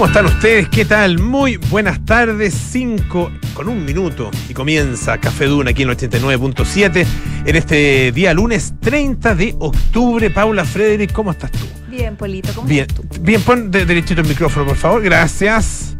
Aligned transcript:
¿Cómo 0.00 0.08
están 0.08 0.24
ustedes? 0.24 0.66
¿Qué 0.70 0.86
tal? 0.86 1.18
Muy 1.18 1.58
buenas 1.58 2.02
tardes, 2.06 2.54
5 2.54 3.30
con 3.52 3.68
un 3.68 3.84
minuto 3.84 4.30
y 4.48 4.54
comienza 4.54 5.18
Café 5.18 5.44
Duna 5.44 5.72
aquí 5.72 5.82
en 5.82 5.90
el 5.90 5.96
89.7 5.98 7.06
en 7.44 7.54
este 7.56 8.10
día 8.10 8.32
lunes 8.32 8.72
30 8.80 9.34
de 9.34 9.54
octubre. 9.58 10.30
Paula 10.30 10.64
Frederick, 10.64 11.12
¿cómo 11.12 11.32
estás 11.32 11.50
tú? 11.52 11.66
Bien, 11.90 12.16
Polito, 12.16 12.50
¿cómo 12.54 12.66
Bien, 12.66 12.86
estás 12.88 13.06
tú? 13.10 13.20
bien, 13.20 13.42
pon 13.42 13.70
de- 13.70 13.84
derechito 13.84 14.22
el 14.22 14.26
micrófono, 14.26 14.64
por 14.64 14.76
favor. 14.76 15.02
Gracias. 15.02 15.94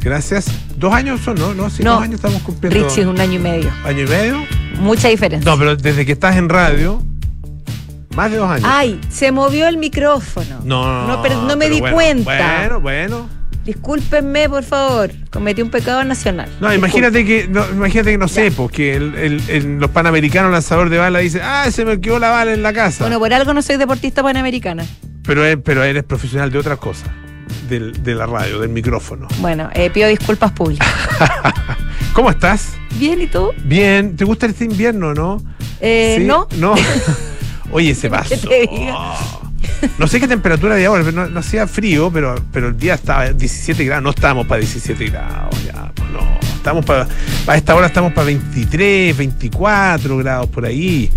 Gracias. 0.00 0.46
¿Dos 0.78 0.94
años 0.94 1.20
son, 1.20 1.34
no? 1.34 1.52
No, 1.52 1.68
sí, 1.68 1.82
No. 1.82 1.96
dos 1.96 2.04
años 2.04 2.14
estamos 2.14 2.40
cumpliendo. 2.40 2.88
Richie, 2.88 3.04
un 3.06 3.20
año 3.20 3.34
y 3.34 3.38
medio. 3.38 3.70
¿Año 3.84 4.00
y 4.04 4.06
medio? 4.08 4.46
Mucha 4.80 5.08
diferencia. 5.08 5.50
No, 5.52 5.58
pero 5.58 5.76
desde 5.76 6.06
que 6.06 6.12
estás 6.12 6.36
en 6.36 6.48
radio, 6.48 7.02
más 8.16 8.30
de 8.30 8.38
dos 8.38 8.50
años. 8.50 8.66
Ay, 8.72 8.98
se 9.10 9.30
movió 9.30 9.68
el 9.68 9.76
micrófono. 9.76 10.60
no, 10.64 11.06
No, 11.06 11.20
pero 11.20 11.42
no 11.42 11.54
me 11.54 11.66
pero 11.66 11.74
di 11.74 11.80
bueno, 11.82 11.94
cuenta. 11.94 12.56
Bueno, 12.58 12.80
bueno. 12.80 13.41
Discúlpenme, 13.64 14.48
por 14.48 14.64
favor. 14.64 15.10
Cometí 15.30 15.62
un 15.62 15.70
pecado 15.70 16.02
nacional. 16.04 16.48
No, 16.60 16.72
imagínate 16.74 17.24
que, 17.24 17.46
no, 17.48 17.64
imagínate 17.70 18.10
que 18.10 18.18
no 18.18 18.26
sé, 18.28 18.50
porque 18.50 18.94
el, 18.96 19.14
el- 19.14 19.42
el- 19.48 19.78
los 19.78 19.90
panamericanos 19.90 20.50
lanzador 20.50 20.90
de 20.90 20.98
bala 20.98 21.20
dice, 21.20 21.40
ah, 21.42 21.68
se 21.70 21.84
me 21.84 22.00
quedó 22.00 22.18
la 22.18 22.30
bala 22.30 22.52
en 22.52 22.62
la 22.62 22.72
casa. 22.72 23.04
Bueno, 23.04 23.18
por 23.20 23.32
algo 23.32 23.54
no 23.54 23.62
soy 23.62 23.76
deportista 23.76 24.22
panamericana. 24.22 24.84
pero, 25.24 25.42
pero 25.62 25.84
eres 25.84 26.02
profesional 26.02 26.50
de 26.50 26.58
otras 26.58 26.78
cosas, 26.78 27.08
del- 27.68 28.02
de 28.02 28.14
la 28.16 28.26
radio, 28.26 28.58
del 28.58 28.70
micrófono. 28.70 29.28
Bueno, 29.38 29.70
eh, 29.74 29.90
pido 29.90 30.08
disculpas 30.08 30.50
públicas. 30.52 30.88
¿Cómo 32.14 32.30
estás? 32.30 32.72
Bien, 32.98 33.22
¿y 33.22 33.26
tú? 33.28 33.52
Bien. 33.64 34.16
¿Te 34.16 34.24
gusta 34.24 34.46
este 34.46 34.64
invierno, 34.64 35.14
no? 35.14 35.40
Eh, 35.80 36.16
¿Sí? 36.18 36.24
¿No? 36.24 36.46
No. 36.58 36.74
Oye, 37.70 37.94
se 37.94 38.02
¿Qué 38.02 38.10
pasó. 38.10 39.40
No 39.98 40.06
sé 40.06 40.20
qué 40.20 40.28
temperatura 40.28 40.74
había 40.74 40.88
ahora, 40.88 41.04
pero 41.04 41.16
no, 41.16 41.28
no 41.28 41.40
hacía 41.40 41.66
frío, 41.66 42.10
pero, 42.12 42.34
pero 42.52 42.68
el 42.68 42.78
día 42.78 42.94
estaba 42.94 43.32
17 43.32 43.84
grados. 43.84 44.02
No 44.04 44.10
estábamos 44.10 44.46
para 44.46 44.60
17 44.60 45.06
grados, 45.06 45.64
ya, 45.64 45.90
pues 45.94 46.10
no. 46.10 46.38
Estamos 46.56 46.84
para, 46.84 47.08
a 47.46 47.56
esta 47.56 47.74
hora 47.74 47.88
estamos 47.88 48.12
para 48.12 48.26
23, 48.26 49.16
24 49.16 50.16
grados 50.18 50.48
por 50.48 50.64
ahí. 50.64 51.10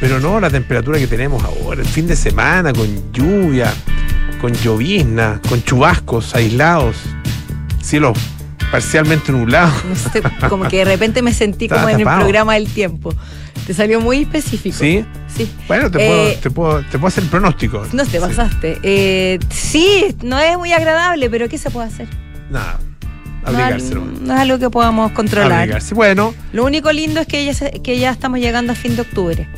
Pero 0.00 0.20
no 0.20 0.38
la 0.38 0.48
temperatura 0.48 0.98
que 0.98 1.08
tenemos 1.08 1.42
ahora, 1.42 1.80
el 1.80 1.88
fin 1.88 2.06
de 2.06 2.14
semana, 2.14 2.72
con 2.72 3.12
lluvia, 3.12 3.72
con 4.40 4.52
llovizna, 4.52 5.40
con 5.48 5.62
chubascos 5.64 6.34
aislados, 6.34 6.96
cielo 7.82 8.12
parcialmente 8.70 9.32
nublado. 9.32 9.72
No 9.88 9.96
sé, 9.96 10.22
como 10.48 10.68
que 10.68 10.78
de 10.78 10.84
repente 10.84 11.22
me 11.22 11.32
sentí 11.32 11.68
como 11.68 11.88
en 11.88 12.00
el 12.00 12.04
programa 12.04 12.54
del 12.54 12.68
tiempo. 12.68 13.12
Te 13.66 13.74
salió 13.74 14.00
muy 14.00 14.22
específico. 14.22 14.76
¿Sí? 14.78 15.04
Sí. 15.34 15.50
Bueno, 15.68 15.90
te, 15.90 15.98
Eh, 16.02 16.08
puedo, 16.08 16.34
te, 16.40 16.50
puedo, 16.50 16.82
te 16.84 16.92
puedo 16.98 17.06
hacer 17.08 17.24
el 17.24 17.30
pronóstico. 17.30 17.86
No 17.92 18.04
te 18.04 18.12
Sí. 18.12 18.18
pasaste. 18.18 18.78
Eh, 18.82 19.38
sí, 19.50 20.16
no 20.22 20.38
es 20.40 20.56
muy 20.56 20.72
agradable, 20.72 21.28
pero 21.28 21.48
¿qué 21.48 21.58
se 21.58 21.70
puede 21.70 21.88
hacer? 21.88 22.08
Nada, 22.50 22.78
No, 23.44 23.52
no 23.52 24.34
es 24.34 24.40
algo 24.40 24.58
que 24.58 24.68
podamos 24.70 25.12
controlar. 25.12 25.52
Abrigarse. 25.60 25.94
Bueno, 25.94 26.34
Lo 26.52 26.64
único 26.64 26.90
lindo 26.92 27.20
es 27.20 27.26
que 27.26 27.44
ya, 27.44 27.54
se- 27.54 27.70
que 27.82 27.98
ya 27.98 28.10
estamos 28.10 28.40
llegando 28.40 28.72
a 28.72 28.74
fin 28.74 28.94
de 28.96 29.02
octubre. 29.02 29.48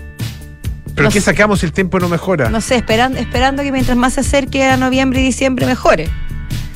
pero 0.94 1.04
No 1.08 1.12
¿qué 1.12 1.20
sé. 1.20 1.26
sacamos 1.26 1.60
si 1.60 1.66
el 1.66 1.72
tiempo 1.72 1.98
no 1.98 2.08
mejora? 2.08 2.50
No 2.50 2.60
sé, 2.60 2.74
esperando, 2.76 3.18
esperando 3.18 3.62
que 3.62 3.72
mientras 3.72 3.96
más 3.96 4.14
se 4.14 4.20
acerque 4.20 4.64
a 4.64 4.76
noviembre 4.76 5.20
y 5.20 5.24
diciembre 5.24 5.64
mejore. 5.66 6.08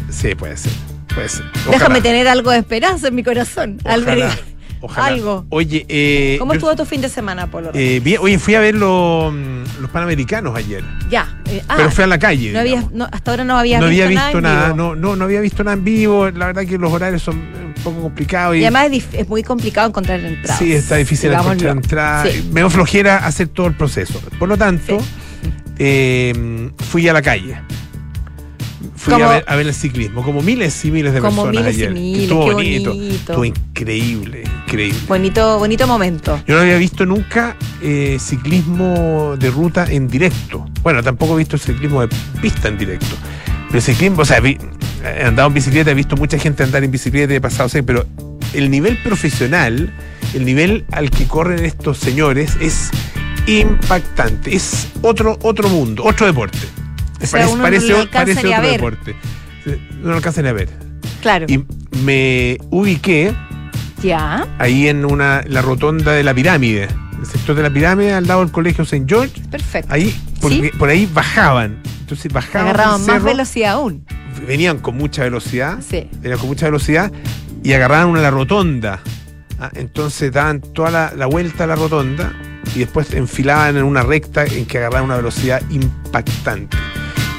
Sí, 0.08 0.34
puede 0.34 0.56
ser. 0.56 0.72
Puede 1.14 1.28
ser. 1.28 1.44
Déjame 1.70 2.00
tener 2.00 2.26
algo 2.28 2.50
de 2.50 2.58
esperanza 2.58 3.08
en 3.08 3.14
mi 3.16 3.22
corazón. 3.22 3.78
Ojalá, 3.84 4.30
ojalá. 4.84 5.06
Algo. 5.08 5.46
Oye, 5.50 5.84
eh, 5.88 6.36
¿Cómo 6.38 6.52
yo- 6.52 6.58
estuvo 6.58 6.76
tu 6.76 6.84
fin 6.84 7.00
de 7.00 7.08
semana, 7.08 7.46
Polo? 7.50 7.70
eh, 7.74 8.00
bien, 8.02 8.18
oye, 8.22 8.38
fui 8.38 8.54
a 8.54 8.60
ver 8.60 8.74
los, 8.74 9.32
mm, 9.32 9.80
los 9.80 9.90
Panamericanos 9.90 10.56
ayer. 10.56 10.84
ya. 11.10 11.40
eh, 11.46 11.62
ah, 11.68 11.74
pero 11.76 11.90
fui 11.90 12.04
a 12.04 12.06
la 12.06 12.18
calle. 12.18 12.52
no 12.52 12.60
había, 12.60 12.84
no, 12.92 13.06
hasta 13.10 13.30
ahora 13.32 13.44
no 13.44 13.58
había 13.58 13.78
no 13.80 13.88
visto, 13.88 14.04
había 14.04 14.22
visto 14.24 14.40
nada. 14.40 14.72
no, 14.74 14.94
no, 14.94 15.16
no 15.16 15.24
había 15.24 15.40
visto 15.40 15.62
nada 15.64 15.76
en 15.76 15.84
vivo. 15.84 16.30
La 16.30 16.46
verdad 16.46 16.64
que 16.66 16.78
los 16.78 16.92
horarios 16.92 17.22
son 17.22 17.36
un 17.38 17.74
poco 17.82 18.02
complicados. 18.02 18.56
Y, 18.56 18.60
Y 18.60 18.64
además 18.64 18.86
es, 18.86 18.92
dif- 18.92 19.18
es 19.18 19.28
muy 19.28 19.42
complicado 19.42 19.88
encontrar 19.88 20.20
entradas. 20.20 20.58
sí, 20.58 20.72
está 20.72 20.96
difícil 20.96 21.30
digámoslo. 21.30 21.52
encontrar 21.70 21.76
entrada. 21.76 22.26
Sí. 22.26 22.50
Me 22.52 22.68
flojera 22.70 23.26
hacer 23.26 23.48
todo 23.48 23.66
el 23.66 23.74
proceso. 23.74 24.20
Por 24.38 24.48
lo 24.48 24.56
tanto, 24.56 24.98
Sí. 25.00 25.06
eh, 25.78 26.70
fui 26.90 27.08
a 27.08 27.12
la 27.12 27.22
calle. 27.22 27.56
Fui 29.04 29.12
Como- 29.12 29.26
a 29.26 29.32
ver, 29.34 29.44
a 29.46 29.56
ver 29.56 29.66
el 29.66 29.74
ciclismo, 29.74 30.22
como 30.22 30.40
miles 30.40 30.82
y 30.86 30.90
miles 30.90 31.12
de 31.12 31.20
Como 31.20 31.42
personas 31.44 31.62
miles 31.64 31.78
y 31.78 31.82
ayer. 31.82 31.92
miles, 31.92 32.22
Estuvo 32.22 32.52
bonito, 32.52 32.90
bonito. 32.94 33.14
estuvo 33.14 33.44
increíble, 33.44 34.44
increíble. 34.66 34.98
Bonito, 35.06 35.58
bonito 35.58 35.86
momento. 35.86 36.42
Yo 36.46 36.54
no 36.54 36.62
había 36.62 36.78
visto 36.78 37.04
nunca 37.04 37.54
eh, 37.82 38.16
ciclismo 38.18 39.36
de 39.38 39.50
ruta 39.50 39.86
en 39.90 40.08
directo. 40.08 40.64
Bueno, 40.82 41.02
tampoco 41.02 41.34
he 41.34 41.38
visto 41.38 41.58
ciclismo 41.58 42.00
de 42.00 42.08
pista 42.40 42.68
en 42.68 42.78
directo. 42.78 43.14
Pero 43.68 43.80
ciclismo, 43.82 44.22
o 44.22 44.24
sea, 44.24 44.40
vi- 44.40 44.56
he 45.04 45.24
andado 45.24 45.48
en 45.48 45.54
bicicleta, 45.54 45.90
he 45.90 45.94
visto 45.94 46.16
mucha 46.16 46.38
gente 46.38 46.62
andar 46.62 46.82
en 46.82 46.90
bicicleta, 46.90 47.34
he 47.34 47.40
pasado, 47.42 47.68
sé, 47.68 47.82
pero 47.82 48.06
el 48.54 48.70
nivel 48.70 48.96
profesional, 49.02 49.92
el 50.32 50.44
nivel 50.46 50.86
al 50.92 51.10
que 51.10 51.26
corren 51.26 51.62
estos 51.66 51.98
señores 51.98 52.56
es 52.58 52.88
impactante. 53.46 54.54
Es 54.56 54.88
otro, 55.02 55.38
otro 55.42 55.68
mundo, 55.68 56.04
otro 56.04 56.26
deporte. 56.26 56.58
O 57.24 57.26
sea, 57.26 57.48
uno 57.48 57.62
no 57.64 57.70
lo 57.70 57.96
alcanza 58.00 58.10
parece 58.12 58.42
ni 58.46 58.52
a 58.52 58.58
otro 58.58 58.62
ver. 58.70 58.72
deporte. 58.80 59.16
No 60.02 60.10
lo 60.10 60.16
alcanzan 60.16 60.46
a 60.46 60.52
ver. 60.52 60.68
Claro. 61.22 61.46
Y 61.48 61.64
me 62.04 62.58
ubiqué 62.70 63.34
ya. 64.02 64.46
ahí 64.58 64.88
en 64.88 65.04
una 65.04 65.42
la 65.46 65.62
rotonda 65.62 66.12
de 66.12 66.22
la 66.22 66.34
pirámide, 66.34 66.88
el 67.18 67.26
sector 67.26 67.56
de 67.56 67.62
la 67.62 67.70
pirámide 67.70 68.12
al 68.12 68.26
lado 68.26 68.40
del 68.40 68.50
colegio 68.52 68.84
St. 68.84 69.04
George, 69.08 69.40
Perfecto. 69.50 69.92
ahí 69.92 70.14
porque 70.40 70.70
por 70.78 70.88
ahí 70.90 71.08
bajaban. 71.12 71.78
Entonces 72.00 72.30
bajaban 72.30 72.68
Agarraban 72.68 73.06
más 73.06 73.22
velocidad 73.22 73.72
aún. 73.72 74.04
venían 74.46 74.78
con 74.78 74.96
mucha 74.98 75.22
velocidad, 75.22 75.78
Sí. 75.80 76.08
venían 76.20 76.38
con 76.38 76.48
mucha 76.48 76.66
velocidad 76.66 77.10
y 77.62 77.72
agarraban 77.72 78.08
una 78.08 78.20
la 78.20 78.30
rotonda. 78.30 79.00
Ah, 79.58 79.70
Entonces 79.74 80.30
daban 80.32 80.60
toda 80.60 80.90
la, 80.90 81.12
la 81.16 81.24
vuelta 81.26 81.64
a 81.64 81.66
la 81.66 81.76
rotonda 81.76 82.34
y 82.74 82.80
después 82.80 83.14
enfilaban 83.14 83.76
en 83.78 83.84
una 83.84 84.02
recta 84.02 84.44
en 84.44 84.66
que 84.66 84.76
agarraban 84.78 85.04
una 85.06 85.16
velocidad 85.16 85.62
impactante. 85.70 86.76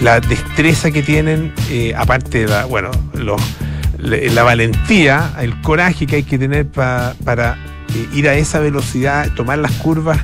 La 0.02 0.20
destreza 0.20 0.92
que 0.92 1.02
tienen, 1.02 1.54
eh, 1.70 1.94
aparte 1.96 2.40
de 2.40 2.48
la, 2.48 2.66
bueno, 2.66 2.92
los- 3.14 3.42
la 4.00 4.44
valentía, 4.44 5.34
el 5.42 5.60
coraje 5.62 6.06
que 6.06 6.18
hay 6.18 6.24
que 6.24 6.38
tener 6.38 6.68
pa- 6.68 7.16
para 7.24 7.58
eh, 7.96 8.08
ir 8.14 8.28
a 8.28 8.34
esa 8.36 8.60
velocidad, 8.60 9.32
tomar 9.36 9.58
las 9.60 9.72
curvas 9.74 10.20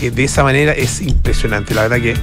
eh, 0.00 0.10
de 0.10 0.24
esa 0.24 0.42
manera 0.44 0.72
es 0.72 1.00
impresionante. 1.02 1.74
La 1.74 1.82
verdad 1.88 1.98
que 2.00 2.14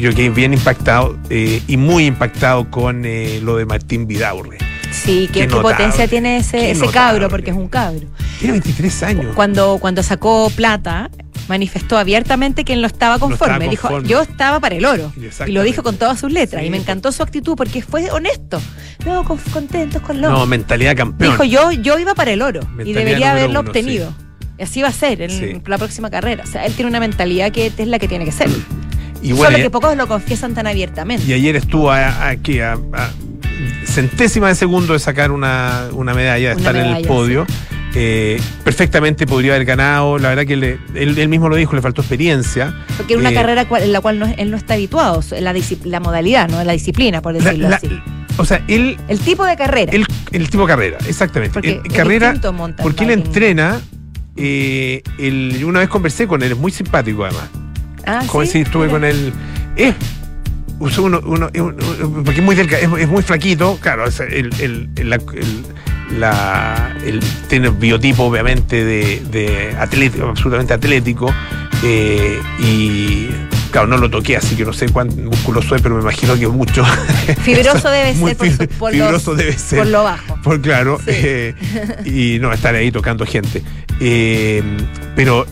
yo 0.00 0.14
quedé 0.14 0.30
bien 0.30 0.52
impactado 0.52 1.18
y 1.30 1.76
muy 1.78 2.06
impactado 2.06 2.70
con 2.70 3.02
lo 3.42 3.56
de 3.56 3.64
Martín 3.66 4.06
Vidaurre. 4.06 4.58
Sí, 4.90 5.28
Qué 5.32 5.32
qué, 5.32 5.40
qué 5.40 5.46
notable, 5.46 5.74
potencia 5.76 6.06
tiene 6.08 6.36
ese, 6.38 6.70
ese 6.70 6.86
cabro, 6.88 7.28
porque 7.30 7.50
es 7.52 7.56
un 7.56 7.68
cabro. 7.68 8.06
Tiene 8.38 8.52
23 8.52 9.02
años. 9.04 9.26
Cuando, 9.34 9.78
cuando 9.80 10.02
sacó 10.02 10.50
plata, 10.54 11.08
manifestó 11.48 11.98
abiertamente 11.98 12.64
que 12.64 12.72
él 12.72 12.80
no 12.80 12.86
estaba 12.86 13.18
conforme. 13.18 13.66
estaba 13.68 13.98
Dijo, 13.98 14.08
yo 14.08 14.22
estaba 14.22 14.60
para 14.60 14.74
el 14.76 14.84
oro. 14.84 15.12
Y 15.46 15.52
lo 15.52 15.62
dijo 15.62 15.82
con 15.82 15.96
todas 15.96 16.20
sus 16.20 16.32
letras. 16.32 16.60
Sí, 16.62 16.68
y 16.68 16.70
me 16.70 16.76
encantó 16.78 17.12
su 17.12 17.22
actitud 17.22 17.54
porque 17.56 17.82
fue 17.82 18.10
honesto. 18.10 18.60
No, 19.04 19.24
con- 19.24 19.38
contentos 19.52 20.00
con 20.02 20.20
lo 20.20 20.30
No, 20.30 20.46
mentalidad 20.46 20.96
campeón. 20.96 21.32
Dijo, 21.32 21.44
yo, 21.44 21.72
yo 21.72 21.98
iba 21.98 22.14
para 22.14 22.30
el 22.32 22.42
oro 22.42 22.60
y 22.84 22.92
debería 22.92 23.32
haberlo 23.32 23.60
uno, 23.60 23.68
obtenido. 23.68 24.12
Y 24.58 24.62
así 24.62 24.82
va 24.82 24.88
a 24.88 24.92
ser 24.92 25.22
en 25.22 25.30
Sí. 25.30 25.60
la 25.66 25.78
próxima 25.78 26.10
carrera. 26.10 26.44
O 26.44 26.46
sea, 26.46 26.64
él 26.66 26.72
tiene 26.74 26.88
una 26.90 27.00
mentalidad 27.00 27.50
que 27.50 27.72
es 27.76 27.86
la 27.88 27.98
que 27.98 28.06
tiene 28.08 28.24
que 28.24 28.32
ser. 28.32 28.48
y 29.22 29.32
bueno, 29.32 29.52
Solo 29.52 29.64
que 29.64 29.70
pocos 29.70 29.96
lo 29.96 30.06
confiesan 30.08 30.52
tan 30.54 30.66
abiertamente. 30.66 31.24
Y 31.26 31.32
ayer 31.32 31.54
estuvo 31.56 31.90
a, 31.90 32.28
a- 32.28 32.36
¿qué? 32.36 32.62
a- 32.62 32.72
a 32.92 33.10
centésima 33.86 34.48
de 34.48 34.54
segundo 34.54 34.92
de 34.92 34.98
sacar 34.98 35.30
una, 35.30 35.88
una 35.92 36.14
medalla, 36.14 36.48
de 36.50 36.54
Una 36.56 36.60
estar 36.70 36.76
en 36.76 36.96
el 36.96 37.06
podio. 37.06 37.46
Eh, 37.94 38.40
perfectamente 38.64 39.26
podría 39.26 39.54
haber 39.54 39.66
ganado. 39.66 40.18
La 40.18 40.30
verdad 40.30 40.46
que 40.46 40.56
le- 40.56 40.78
él, 40.94 41.18
él 41.18 41.28
mismo 41.28 41.48
lo 41.48 41.56
dijo, 41.56 41.74
le 41.76 41.82
faltó 41.82 42.00
experiencia. 42.00 42.74
Porque 42.96 43.14
es 43.14 43.18
una 43.20 43.30
Eh, 43.30 43.34
carrera 43.34 43.66
cual- 43.68 43.82
en 43.82 43.92
la 43.92 44.00
cual 44.00 44.18
no, 44.18 44.26
él 44.36 44.50
no 44.50 44.56
está 44.56 44.74
habituado. 44.74 45.20
La, 45.40 45.54
la 45.84 46.00
modalidad, 46.00 46.48
no 46.48 46.62
la 46.64 46.72
disciplina, 46.72 47.20
por 47.20 47.34
decirlo 47.34 47.68
la- 47.68 47.76
así. 47.76 47.90
o 48.38 48.44
sea, 48.46 48.62
él, 48.68 48.96
El 49.08 49.18
tipo 49.20 49.44
de 49.44 49.56
carrera. 49.56 49.92
el 49.92 50.48
tipo 50.50 50.62
de 50.62 50.68
carrera, 50.72 50.98
exactamente. 51.06 51.52
porque 51.52 51.80
Eh, 51.84 51.88
carrera, 51.94 52.34
porque 52.82 53.04
él 53.04 53.10
entrena. 53.10 53.80
eh, 54.36 55.02
él- 55.18 55.62
una 55.66 55.80
vez 55.80 55.90
conversé 55.90 56.26
con 56.26 56.42
él, 56.42 56.52
es 56.52 56.58
muy 56.58 56.72
simpático 56.72 57.24
además. 57.24 57.44
Ah, 58.06 58.22
Como 58.26 58.42
¿sí? 58.46 58.52
si 58.52 58.58
estuve 58.60 58.86
Mira. 58.86 58.92
con 58.98 59.04
él. 59.04 59.32
Es. 59.76 59.94
usó 60.78 61.04
uno, 61.04 61.20
uno- 61.24 61.48
uno- 61.54 61.76
porque 62.24 62.40
es 62.40 62.42
muy 62.42 62.56
delga- 62.56 62.78
es, 62.78 62.88
es 63.02 63.08
muy 63.08 63.22
flaquito, 63.22 63.78
claro, 63.80 64.04
es 64.06 64.18
el, 64.18 64.50
el- 64.58 64.88
el- 64.96 65.12
la- 66.18 66.96
el- 67.04 67.20
tiene 67.48 67.68
el 67.68 67.74
biotipo 67.74 68.24
obviamente 68.24 68.84
de, 68.84 69.20
de 69.30 69.76
atlético, 69.78 70.28
absolutamente 70.28 70.72
atlético, 70.74 71.32
eh, 71.82 72.38
y 72.60 73.28
claro, 73.70 73.86
no 73.88 73.96
lo 73.96 74.10
toqué, 74.10 74.36
así 74.36 74.54
que 74.54 74.64
no 74.64 74.72
sé 74.72 74.88
cuán 74.90 75.08
musculoso 75.24 75.74
es, 75.74 75.82
pero 75.82 75.94
me 75.96 76.02
imagino 76.02 76.34
que 76.38 76.46
mucho. 76.48 76.84
Fibroso 77.42 77.90
debe 77.90 78.14
ser 78.14 78.36
por, 78.36 78.50
su- 78.50 78.68
por 78.78 78.94
los- 78.94 79.02
fibroso 79.06 79.34
debe 79.34 79.52
ser. 79.58 79.78
por 79.78 79.86
lo 79.88 80.04
bajo. 80.04 80.36
Por 80.42 80.60
claro, 80.60 80.98
Sí. 80.98 81.04
eh, 81.08 81.54
y 82.04 82.38
no 82.40 82.52
estar 82.52 82.74
ahí 82.74 82.90
tocando 82.92 83.24
gente. 83.26 83.62
Eh, 84.00 84.62
pero 85.16 85.46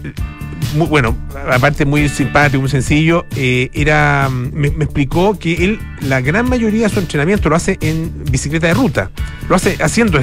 muy, 0.74 0.86
bueno, 0.86 1.16
aparte 1.50 1.84
muy 1.84 2.08
simpático, 2.08 2.60
muy 2.60 2.70
sencillo, 2.70 3.26
eh, 3.36 3.70
era 3.72 4.28
me, 4.30 4.70
me 4.70 4.84
explicó 4.84 5.38
que 5.38 5.64
él 5.64 5.78
la 6.00 6.20
gran 6.20 6.48
mayoría 6.48 6.88
de 6.88 6.94
su 6.94 7.00
entrenamiento 7.00 7.48
lo 7.48 7.56
hace 7.56 7.78
en 7.80 8.24
bicicleta 8.30 8.66
de 8.68 8.74
ruta, 8.74 9.10
lo 9.48 9.56
hace 9.56 9.76
haciendo 9.82 10.20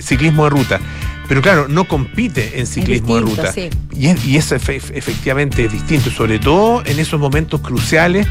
ciclismo 0.00 0.44
de 0.44 0.50
ruta. 0.50 0.80
Pero 1.26 1.40
claro, 1.40 1.68
no 1.68 1.84
compite 1.88 2.60
en 2.60 2.66
ciclismo 2.66 3.16
distinto, 3.18 3.42
de 3.42 3.48
ruta. 3.48 3.52
sí. 3.52 3.70
Y, 3.98 4.06
es- 4.08 4.24
y 4.26 4.36
eso 4.36 4.56
efe- 4.56 4.92
efectivamente 4.94 5.64
es 5.64 5.72
distinto, 5.72 6.10
sobre 6.10 6.38
todo 6.38 6.82
en 6.84 6.98
esos 6.98 7.18
momentos 7.18 7.60
cruciales 7.62 8.26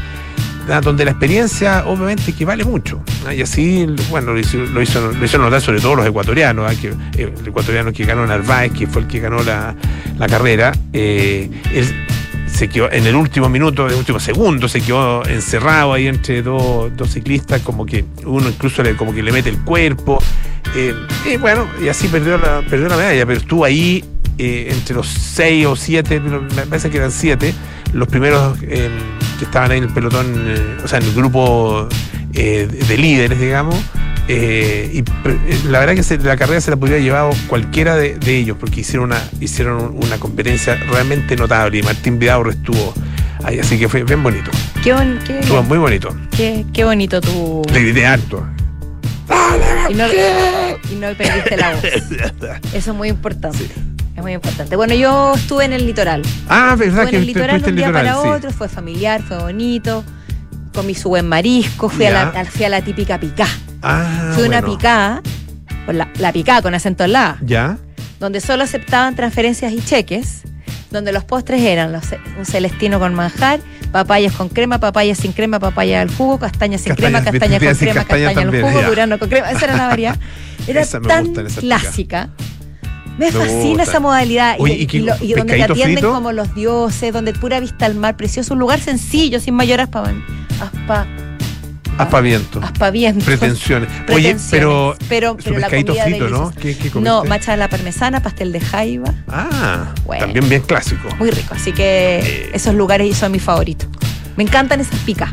donde 0.82 1.04
la 1.04 1.10
experiencia 1.12 1.84
obviamente 1.86 2.32
que 2.32 2.44
vale 2.44 2.64
mucho. 2.64 3.02
ah, 3.26 3.34
Y 3.34 3.42
así, 3.42 3.86
bueno, 4.10 4.32
lo 4.32 4.38
hizo, 4.38 4.58
lo 4.58 4.80
hizo, 4.82 5.10
hicieron 5.12 5.42
notar 5.42 5.60
sobre 5.60 5.80
todo 5.80 5.96
los 5.96 6.06
ecuatorianos, 6.06 6.70
ah, 6.70 6.74
que, 6.80 6.88
eh, 7.20 7.32
el 7.38 7.46
ecuatoriano 7.48 7.92
que 7.92 8.04
ganó 8.04 8.26
Narváez, 8.26 8.72
que 8.72 8.86
fue 8.86 9.02
el 9.02 9.08
que 9.08 9.20
ganó 9.20 9.42
la, 9.42 9.74
la 10.18 10.26
carrera, 10.26 10.72
eh, 10.92 11.50
se 12.46 12.68
quedó 12.68 12.90
en 12.92 13.06
el 13.06 13.14
último 13.16 13.48
minuto, 13.48 13.84
en 13.86 13.92
el 13.92 13.98
último 13.98 14.20
segundo, 14.20 14.68
se 14.68 14.80
quedó 14.80 15.26
encerrado 15.26 15.92
ahí 15.92 16.06
entre 16.06 16.40
dos, 16.42 16.96
dos 16.96 17.10
ciclistas, 17.10 17.60
como 17.62 17.84
que 17.84 18.04
uno 18.24 18.48
incluso 18.48 18.82
le, 18.82 18.94
como 18.96 19.12
que 19.12 19.22
le 19.22 19.32
mete 19.32 19.48
el 19.50 19.58
cuerpo. 19.58 20.22
eh, 20.76 20.94
y 21.26 21.36
bueno, 21.36 21.66
y 21.82 21.88
así 21.88 22.08
perdió 22.08 22.38
la, 22.38 22.62
perdió 22.68 22.88
la 22.88 22.96
medalla, 22.96 23.26
pero 23.26 23.40
estuvo 23.40 23.64
ahí 23.64 24.04
eh, 24.38 24.68
entre 24.70 24.94
los 24.94 25.08
seis 25.08 25.66
o 25.66 25.74
siete, 25.76 26.20
me 26.20 26.66
parece 26.66 26.90
que 26.90 26.96
eran 26.98 27.10
siete, 27.10 27.52
los 27.92 28.08
primeros 28.08 28.56
que 29.44 29.48
estaban 29.50 29.70
ahí 29.70 29.78
en 29.78 29.84
el 29.84 29.90
pelotón, 29.92 30.34
eh, 30.48 30.76
o 30.84 30.88
sea, 30.88 30.98
en 30.98 31.04
el 31.06 31.14
grupo 31.14 31.88
eh, 32.34 32.66
de, 32.70 32.78
de 32.86 32.96
líderes, 32.98 33.38
digamos. 33.40 33.76
eh, 34.28 34.90
y 35.04 35.68
la 35.68 35.80
verdad 35.80 35.94
que 35.94 36.02
se- 36.02 36.18
la 36.18 36.36
carrera 36.36 36.60
se 36.60 36.70
la 36.70 36.76
podría 36.76 36.96
haber 36.96 37.04
llevado 37.04 37.30
cualquiera 37.46 37.94
de, 37.96 38.16
de 38.16 38.36
ellos, 38.38 38.56
porque 38.58 38.80
hicieron 38.80 39.10
una, 39.10 39.22
hicieron 39.40 39.96
una 40.02 40.18
competencia 40.18 40.76
realmente 40.90 41.36
notable. 41.36 41.78
Y 41.78 41.82
Martín 41.82 42.18
Vidaurre 42.18 42.52
estuvo 42.52 42.94
ahí, 43.44 43.58
así 43.58 43.78
que 43.78 43.88
fue 43.88 44.02
bien 44.04 44.22
bonito. 44.22 44.50
Qué, 44.82 44.92
bon- 44.94 45.18
qué- 45.26 45.40
Estuvo 45.40 45.62
muy 45.62 45.78
bonito. 45.78 46.08
qué- 46.36 46.64
qué 46.72 46.84
bonito 46.84 47.20
tu. 47.20 47.62
Le 47.72 47.80
grité 47.80 48.06
harto. 48.06 48.46
Y 49.90 49.94
no, 49.94 50.04
y 50.90 50.94
no 50.96 51.08
perdiste 51.16 51.56
la 51.56 51.72
voz. 51.74 51.84
Eso 52.74 52.90
es 52.90 52.96
muy 52.96 53.08
importante. 53.08 53.58
Sí. 53.58 53.70
Es 54.16 54.22
muy 54.22 54.32
importante. 54.32 54.76
Bueno, 54.76 54.94
yo 54.94 55.34
estuve 55.34 55.64
en 55.64 55.72
el 55.72 55.86
litoral. 55.86 56.22
Ah, 56.48 56.76
verdad 56.78 57.04
Estuve 57.04 57.10
que 57.10 57.16
en 57.16 57.22
el 57.22 57.26
litoral 57.26 57.62
de 57.62 57.70
un 57.70 57.76
día 57.76 57.92
para 57.92 58.12
sí. 58.14 58.28
otro, 58.28 58.50
fue 58.52 58.68
familiar, 58.68 59.22
fue 59.22 59.38
bonito. 59.38 60.04
Comí 60.72 60.94
su 60.94 61.08
buen 61.08 61.28
marisco, 61.28 61.88
fui, 61.88 62.06
a 62.06 62.10
la, 62.32 62.44
fui 62.44 62.64
a 62.64 62.68
la 62.68 62.82
típica 62.82 63.18
picá. 63.18 63.46
Ah, 63.82 64.32
fui 64.34 64.44
a 64.44 64.46
una 64.48 64.60
bueno. 64.60 65.22
con 65.86 65.98
la, 65.98 66.08
la 66.18 66.32
picá 66.32 66.62
con 66.62 66.74
acento 66.74 67.04
en 67.04 67.12
la, 67.12 67.38
¿Ya? 67.42 67.78
donde 68.18 68.40
solo 68.40 68.64
aceptaban 68.64 69.14
transferencias 69.14 69.72
y 69.72 69.80
cheques, 69.84 70.42
donde 70.90 71.12
los 71.12 71.24
postres 71.24 71.60
eran 71.60 71.92
los, 71.92 72.04
un 72.38 72.44
celestino 72.44 72.98
con 72.98 73.14
manjar, 73.14 73.60
papayas 73.92 74.32
con 74.32 74.48
crema, 74.48 74.78
papayas 74.80 75.18
sin 75.18 75.32
crema, 75.32 75.60
papaya 75.60 76.00
al 76.00 76.10
jugo, 76.12 76.38
castañas 76.38 76.80
sin 76.80 76.94
crema, 76.94 77.22
Castañas, 77.22 77.40
castaña 77.40 77.58
con 77.60 77.76
crema, 77.78 77.94
castaña 77.94 78.26
castaña 78.26 78.28
al 78.28 78.34
también, 78.34 78.64
jugo, 78.66 78.80
ya. 78.80 78.88
durazno 78.88 79.18
con 79.18 79.28
crema. 79.28 79.50
Esa 79.52 79.64
era 79.66 79.76
la 79.76 79.86
variedad. 79.88 80.18
Era 80.66 80.86
tan 80.86 81.34
clásica. 81.34 82.30
Me 83.18 83.30
fascina 83.30 83.82
esa 83.84 84.00
modalidad. 84.00 84.56
Oye, 84.58 84.74
y, 84.74 84.82
¿y 84.82 84.86
qué- 84.86 84.96
y 84.98 85.00
lo- 85.02 85.14
y 85.20 85.32
donde 85.34 85.54
te 85.56 85.62
atienden 85.62 85.98
frito? 85.98 86.12
como 86.12 86.32
los 86.32 86.54
dioses, 86.54 87.12
donde 87.12 87.32
pura 87.32 87.60
vista 87.60 87.86
al 87.86 87.94
mar, 87.94 88.16
precioso, 88.16 88.54
un 88.54 88.60
lugar 88.60 88.80
sencillo, 88.80 89.38
sin 89.40 89.54
mayor 89.54 89.80
aspa, 89.80 90.12
aspa, 90.60 91.06
Aspaviento. 91.96 92.60
aspavientos. 92.60 93.24
Pretensiones. 93.24 93.88
Oye, 93.92 94.04
pretensiones. 94.06 94.42
pero. 94.50 94.96
pero, 95.08 95.30
Su 95.38 95.44
pero 95.50 95.58
la 95.60 95.68
comida 95.70 96.04
frito, 96.04 96.28
¿no? 96.28 96.50
¿Qué, 96.50 96.76
qué? 96.76 96.90
No, 97.00 97.22
macha 97.24 97.52
de 97.52 97.58
la 97.58 97.68
parmesana, 97.68 98.20
pastel 98.20 98.50
de 98.50 98.60
jaiba, 98.60 99.14
Ah, 99.28 99.92
Bueno. 100.04 100.24
también 100.24 100.48
bien 100.48 100.62
clásico. 100.62 101.08
muy 101.18 101.30
rico. 101.30 101.54
Así 101.54 101.70
que 101.72 102.18
Eh. 102.18 102.50
esos 102.52 102.74
lugares 102.74 103.16
son 103.16 103.30
mis 103.30 103.42
favoritos. 103.42 103.88
Me 104.36 104.42
encantan 104.42 104.80
esas 104.80 104.98
picas. 105.00 105.30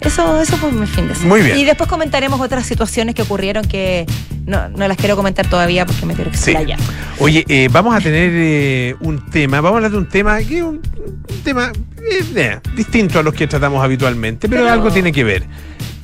Eso, 0.00 0.40
eso 0.40 0.56
fue 0.56 0.72
mi 0.72 0.86
fin 0.88 1.06
de 1.06 1.14
semana. 1.14 1.28
Muy 1.34 1.42
bien. 1.42 1.58
Y 1.58 1.64
después 1.64 1.88
comentaremos 1.88 2.40
otras 2.40 2.66
situaciones 2.66 3.14
que 3.14 3.22
ocurrieron 3.22 3.64
que 3.66 4.06
no, 4.46 4.68
no 4.68 4.88
las 4.88 4.96
quiero 4.96 5.16
comentar 5.16 5.48
todavía 5.48 5.86
porque 5.86 6.06
me 6.06 6.14
quiero 6.14 6.30
Sí. 6.32 6.50
explayar. 6.50 6.78
Oye, 7.18 7.44
eh, 7.48 7.68
vamos 7.70 7.94
a 7.94 8.00
tener 8.00 8.30
eh, 8.34 8.96
un 9.00 9.30
tema, 9.30 9.60
vamos 9.60 9.74
a 9.74 9.76
hablar 9.78 9.90
de 9.92 9.98
un 9.98 10.08
tema 10.08 10.38
que 10.38 10.58
es 10.58 10.62
un, 10.62 10.80
un 11.28 11.40
tema 11.44 11.70
eh, 12.36 12.58
distinto 12.74 13.18
a 13.18 13.22
los 13.22 13.34
que 13.34 13.46
tratamos 13.46 13.82
habitualmente, 13.84 14.48
pero, 14.48 14.62
Pero- 14.62 14.72
algo 14.72 14.90
tiene 14.90 15.12
que 15.12 15.24
ver. 15.24 15.44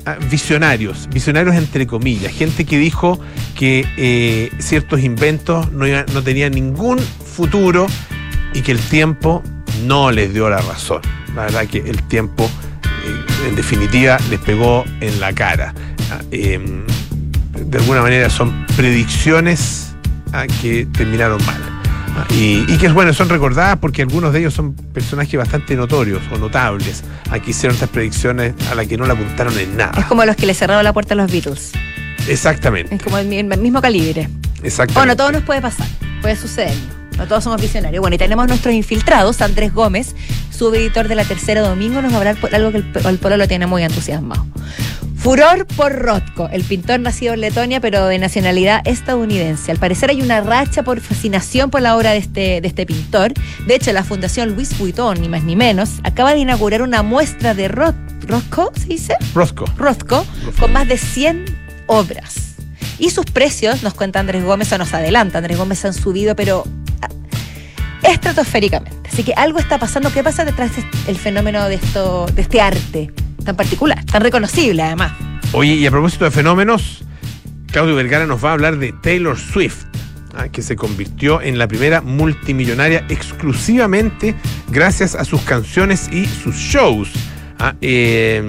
Ah, 0.05 0.15
visionarios, 0.31 1.09
visionarios 1.11 1.53
entre 1.57 1.85
comillas, 1.85 2.31
gente 2.31 2.63
que 2.65 2.77
dijo 2.77 3.19
que 3.55 3.85
eh, 3.97 4.49
ciertos 4.59 5.01
inventos 5.01 5.69
no, 5.73 5.85
no 6.13 6.23
tenían 6.23 6.53
ningún 6.53 6.97
futuro 6.99 7.87
y 8.53 8.61
que 8.61 8.71
el 8.71 8.79
tiempo 8.79 9.43
no 9.85 10.11
les 10.11 10.33
dio 10.33 10.49
la 10.49 10.59
razón. 10.61 11.01
La 11.35 11.43
verdad 11.43 11.67
que 11.67 11.79
el 11.79 12.01
tiempo, 12.03 12.49
eh, 12.85 13.49
en 13.49 13.55
definitiva, 13.57 14.17
les 14.29 14.39
pegó 14.39 14.85
en 15.01 15.19
la 15.19 15.33
cara. 15.33 15.73
Ah, 16.09 16.21
em, 16.31 16.83
de 17.65 17.77
alguna 17.79 18.01
manera 18.01 18.29
son 18.29 18.65
predicciones 18.75 19.89
ah, 20.33 20.45
que 20.61 20.85
terminaron 20.85 21.43
mal. 21.45 21.61
Ah, 22.17 22.25
Y, 22.33 22.65
y 22.67 22.77
que 22.77 22.89
bueno, 22.89 23.13
son 23.13 23.29
recordadas 23.29 23.77
porque 23.77 24.01
algunos 24.01 24.33
de 24.33 24.39
ellos 24.39 24.53
son 24.53 24.73
personajes 24.73 25.37
bastante 25.37 25.75
notorios 25.75 26.21
o 26.31 26.37
notables. 26.37 27.03
Aquí 27.29 27.51
hicieron 27.51 27.75
estas 27.75 27.89
predicciones 27.89 28.53
a 28.71 28.75
las 28.75 28.87
que 28.87 28.97
no 28.97 29.05
le 29.05 29.13
apuntaron 29.13 29.53
en 29.53 29.59
Es 29.59 29.69
nada. 29.69 30.05
como 30.07 30.25
los 30.25 30.35
que 30.35 30.45
le 30.45 30.53
cerraron 30.53 30.83
la 30.83 30.93
puerta 30.93 31.13
a 31.13 31.17
los 31.17 31.31
Beatles. 31.31 31.71
Exactamente, 32.27 32.95
Es 32.95 33.01
como 33.03 33.17
el 33.17 33.27
mismo 33.27 33.81
calibre. 33.81 34.27
exactamente. 34.63 34.93
Bueno, 34.95 35.15
todo 35.15 35.31
nos 35.31 35.43
puede 35.43 35.61
pasar, 35.61 35.87
puede 36.21 36.35
suceder. 36.35 36.73
No 37.17 37.25
todos 37.27 37.43
somos 37.43 37.59
visionarios. 37.59 37.99
Bueno, 38.01 38.15
y 38.15 38.17
tenemos 38.19 38.47
nuestros 38.47 38.73
infiltrados, 38.75 39.41
Andrés 39.41 39.73
Gómez, 39.73 40.15
subeditor 40.51 41.07
de 41.07 41.15
la 41.15 41.23
Tercera 41.25 41.61
Domingo, 41.61 41.99
nos 42.01 42.11
va 42.11 42.17
a 42.17 42.19
hablar 42.19 42.35
por 42.35 42.53
algo 42.53 42.71
que 42.71 42.77
el, 42.77 42.91
el 43.05 43.17
pueblo 43.17 43.37
lo 43.37 43.47
tiene 43.47 43.65
muy 43.65 43.81
entusiasmado. 43.83 44.45
Furor 45.17 45.65
por 45.65 45.93
Rothko, 45.93 46.47
el 46.51 46.63
pintor 46.63 46.99
nacido 47.01 47.33
en 47.33 47.41
Letonia, 47.41 47.81
pero 47.81 48.05
de 48.07 48.17
nacionalidad 48.19 48.81
estadounidense. 48.87 49.71
Al 49.71 49.77
parecer 49.77 50.09
hay 50.09 50.21
una 50.21 50.39
racha 50.41 50.83
por 50.83 51.01
fascinación 51.01 51.69
por 51.69 51.81
la 51.81 51.97
obra 51.97 52.11
de 52.11 52.17
este, 52.19 52.61
de 52.61 52.67
este 52.67 52.85
pintor. 52.85 53.33
De 53.65 53.75
hecho, 53.75 53.91
la 53.91 54.03
Fundación 54.03 54.53
Luis 54.55 54.77
Vuitton, 54.77 55.19
ni 55.19 55.27
más 55.27 55.43
ni 55.43 55.55
menos, 55.55 55.99
acaba 56.03 56.33
de 56.33 56.39
inaugurar 56.39 56.81
una 56.81 57.03
muestra 57.03 57.53
de 57.53 57.67
Roth- 57.69 57.95
Rothko, 58.25 58.71
¿se 58.79 58.85
dice? 58.85 59.15
Rosco. 59.33 59.65
Rothko, 59.75 60.25
con 60.59 60.71
más 60.71 60.87
de 60.87 60.97
100 60.97 61.45
obras. 61.87 62.55
Y 62.99 63.09
sus 63.09 63.25
precios, 63.25 63.83
nos 63.83 63.93
cuenta 63.95 64.19
Andrés 64.19 64.43
Gómez, 64.45 64.71
o 64.71 64.77
nos 64.77 64.93
adelanta, 64.93 65.39
Andrés 65.39 65.57
Gómez 65.57 65.83
han 65.83 65.93
subido, 65.93 66.35
pero 66.35 66.63
ah, 67.01 67.09
estratosféricamente. 68.03 68.95
Así 69.11 69.23
que 69.23 69.33
algo 69.33 69.59
está 69.59 69.77
pasando. 69.77 70.11
¿Qué 70.13 70.23
pasa 70.23 70.45
detrás 70.45 70.71
del 71.05 71.17
fenómeno 71.17 71.67
de, 71.67 71.75
esto, 71.75 72.27
de 72.27 72.41
este 72.41 72.61
arte 72.61 73.11
tan 73.47 73.55
particular, 73.55 74.03
tan 74.03 74.21
reconocible 74.21 74.83
además? 74.83 75.13
Oye, 75.53 75.75
y 75.75 75.87
a 75.87 75.91
propósito 75.91 76.25
de 76.25 76.31
fenómenos, 76.31 77.05
Claudio 77.71 77.95
Vergara 77.95 78.25
nos 78.27 78.43
va 78.43 78.49
a 78.49 78.53
hablar 78.53 78.77
de 78.77 78.91
Taylor 78.91 79.39
Swift, 79.39 79.85
ah, 80.35 80.49
que 80.49 80.61
se 80.61 80.75
convirtió 80.75 81.41
en 81.41 81.57
la 81.57 81.65
primera 81.69 82.01
multimillonaria 82.01 83.05
exclusivamente 83.07 84.35
gracias 84.67 85.15
a 85.15 85.23
sus 85.23 85.41
canciones 85.43 86.09
y 86.11 86.25
sus 86.25 86.55
shows. 86.55 87.09
Ah, 87.57 87.73
eh, 87.79 88.45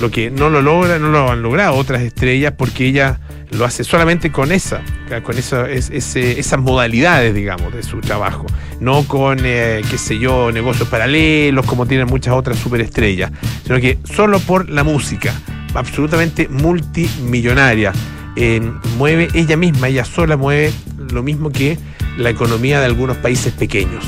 lo 0.00 0.10
que 0.10 0.30
no 0.30 0.50
lo 0.50 0.60
logra, 0.62 0.98
no 0.98 1.08
lo 1.08 1.30
han 1.30 1.42
logrado 1.42 1.74
otras 1.74 2.02
estrellas 2.02 2.54
porque 2.56 2.86
ella 2.86 3.20
lo 3.50 3.64
hace 3.64 3.84
solamente 3.84 4.32
con 4.32 4.50
esa, 4.50 4.80
con 5.22 5.38
esa, 5.38 5.70
es- 5.70 5.90
ese- 5.90 6.40
esas 6.40 6.58
modalidades, 6.60 7.34
digamos, 7.34 7.72
de 7.72 7.82
su 7.84 8.00
trabajo. 8.00 8.46
No 8.80 9.04
con, 9.04 9.38
eh, 9.44 9.82
qué 9.88 9.96
sé 9.98 10.18
yo, 10.18 10.50
negocios 10.50 10.88
paralelos 10.88 11.64
como 11.66 11.86
tienen 11.86 12.06
muchas 12.08 12.34
otras 12.34 12.58
superestrellas, 12.58 13.30
sino 13.64 13.80
que 13.80 13.98
solo 14.04 14.40
por 14.40 14.68
la 14.68 14.82
música, 14.82 15.32
absolutamente 15.74 16.48
multimillonaria. 16.48 17.92
Eh, 18.36 18.60
mueve 18.98 19.28
ella 19.34 19.56
misma, 19.56 19.88
ella 19.88 20.04
sola 20.04 20.36
mueve 20.36 20.72
lo 21.12 21.22
mismo 21.22 21.50
que 21.50 21.78
la 22.18 22.30
economía 22.30 22.80
de 22.80 22.86
algunos 22.86 23.16
países 23.18 23.52
pequeños. 23.52 24.04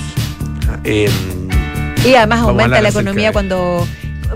Ah, 0.69 0.79
eh, 0.85 1.09
Y 2.05 2.15
además 2.15 2.41
aumenta 2.41 2.81
la 2.81 2.89
economía 2.89 3.29
de- 3.29 3.33
cuando 3.33 3.87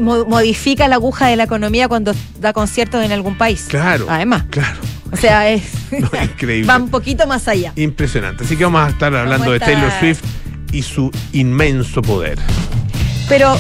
mo- 0.00 0.24
modifica 0.24 0.88
la 0.88 0.96
aguja 0.96 1.26
de 1.28 1.36
la 1.36 1.44
economía 1.44 1.88
cuando 1.88 2.14
da 2.40 2.52
conciertos 2.52 3.04
en 3.04 3.12
algún 3.12 3.36
país. 3.38 3.66
claro, 3.68 4.06
Además, 4.08 4.44
claro. 4.50 4.78
o 5.12 5.16
sea, 5.16 5.48
es, 5.50 5.62
No, 5.92 6.08
increíble. 6.22 6.66
va 6.68 6.76
un 6.76 6.88
poquito 6.90 7.26
más 7.26 7.46
allá. 7.48 7.72
Impresionante. 7.76 8.44
Así 8.44 8.56
que 8.56 8.64
vamos 8.64 8.82
a 8.86 8.90
estar 8.90 9.14
hablando 9.14 9.50
de 9.52 9.60
Taylor 9.60 9.90
Swift 10.00 10.20
y 10.72 10.82
su 10.82 11.10
inmenso 11.32 12.00
poder. 12.02 12.38
Pero 13.28 13.56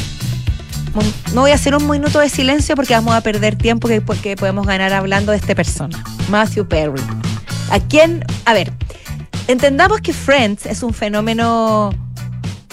no 1.34 1.42
voy 1.42 1.52
a 1.52 1.54
hacer 1.54 1.74
un 1.76 1.88
minuto 1.88 2.18
de 2.18 2.28
silencio 2.28 2.74
porque 2.74 2.94
vamos 2.94 3.14
a 3.14 3.20
perder 3.20 3.54
tiempo 3.56 3.86
que, 3.88 4.02
que 4.22 4.34
podemos 4.36 4.66
ganar 4.66 4.92
hablando 4.92 5.30
de 5.32 5.38
esta 5.38 5.54
persona, 5.54 6.02
Matthew 6.28 6.66
Perry. 6.66 7.00
¿A 7.70 7.78
quién? 7.78 8.24
A 8.46 8.54
ver, 8.54 8.72
entendamos 9.46 10.00
que 10.00 10.12
Friends 10.12 10.66
es 10.66 10.82
un 10.82 10.92
fenómeno 10.92 11.90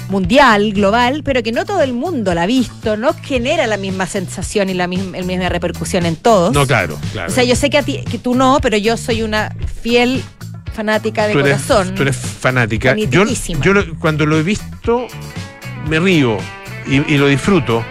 mundial, 0.09 0.73
global, 0.73 1.21
pero 1.23 1.43
que 1.43 1.51
no 1.51 1.65
todo 1.65 1.81
el 1.81 1.93
mundo 1.93 2.33
la 2.33 2.43
ha 2.43 2.45
visto, 2.45 2.95
no 2.97 3.13
genera 3.13 3.67
la 3.67 3.77
misma 3.77 4.05
sensación 4.07 4.69
y 4.69 4.73
la 4.73 4.87
misma, 4.87 5.17
la 5.17 5.23
misma 5.23 5.49
repercusión 5.49 6.05
en 6.05 6.15
todos. 6.15 6.53
No, 6.53 6.65
claro, 6.65 6.97
claro. 7.11 7.31
O 7.31 7.33
sea, 7.35 7.43
yo 7.43 7.55
sé 7.55 7.69
que, 7.69 7.77
a 7.77 7.83
ti, 7.83 8.03
que 8.09 8.17
tú 8.17 8.33
no, 8.35 8.59
pero 8.61 8.77
yo 8.77 8.95
soy 8.97 9.21
una 9.23 9.53
fiel 9.81 10.23
fanática 10.73 11.27
de 11.27 11.33
tú 11.33 11.39
eres, 11.39 11.61
corazón. 11.63 11.95
tú 11.95 12.01
eres 12.03 12.15
fanática. 12.15 12.95
Yo, 12.95 13.25
yo 13.61 13.73
lo- 13.73 13.97
cuando 13.99 14.25
lo 14.25 14.37
he 14.37 14.43
visto, 14.43 15.07
me 15.89 15.99
río 15.99 16.37
y, 16.85 16.95
y 17.13 17.17
lo 17.17 17.27
disfruto. 17.27 17.83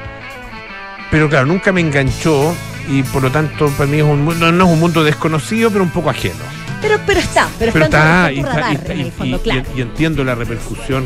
Pero 1.10 1.28
claro, 1.28 1.46
nunca 1.46 1.72
me 1.72 1.80
enganchó 1.80 2.54
y 2.88 3.02
por 3.04 3.22
lo 3.22 3.30
tanto 3.30 3.68
para 3.70 3.88
mí 3.90 3.98
es 3.98 4.02
un 4.04 4.24
mundo, 4.24 4.50
no 4.52 4.64
es 4.66 4.70
un 4.70 4.80
mundo 4.80 5.04
desconocido, 5.04 5.70
pero 5.70 5.82
un 5.84 5.90
poco 5.90 6.10
ajeno. 6.10 6.44
Pero, 6.82 7.00
pero 7.06 7.20
está, 7.20 7.48
pero, 7.58 7.72
Pero 7.72 7.84
está, 7.86 8.30
en 8.30 8.38
y, 8.38 8.40
tu 8.42 8.46
está- 8.46 8.54
radar, 8.60 8.72
y 8.72 8.74
está- 8.76 8.92
en 8.92 9.00
el 9.00 9.12
fondo, 9.12 9.36
y- 9.36 9.40
claro. 9.40 9.62
y 9.76 9.80
entiendo 9.80 10.24
la 10.24 10.34
repercusión 10.34 11.04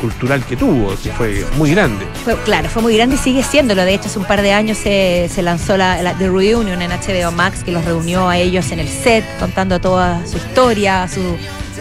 cultural 0.00 0.44
que 0.44 0.56
tuvo, 0.56 0.94
que 1.02 1.10
fue 1.10 1.44
muy 1.56 1.70
grande. 1.72 2.06
Fue, 2.24 2.36
claro, 2.44 2.68
fue 2.68 2.82
muy 2.82 2.96
grande 2.96 3.16
y 3.16 3.18
sigue 3.18 3.42
siéndolo. 3.42 3.84
De 3.84 3.94
hecho, 3.94 4.06
hace 4.06 4.18
un 4.18 4.24
par 4.26 4.42
de 4.42 4.52
años 4.52 4.78
se, 4.78 5.28
se 5.32 5.42
lanzó 5.42 5.76
la, 5.76 6.00
la 6.02 6.14
The 6.14 6.28
Reunion 6.28 6.80
en 6.80 6.90
HBO 6.92 7.32
Max, 7.32 7.62
que 7.64 7.72
los 7.72 7.84
reunió 7.84 8.28
a 8.28 8.38
ellos 8.38 8.70
en 8.70 8.78
el 8.80 8.88
set, 8.88 9.24
contando 9.38 9.80
toda 9.80 10.26
su 10.26 10.36
historia, 10.36 11.08
su- 11.08 11.36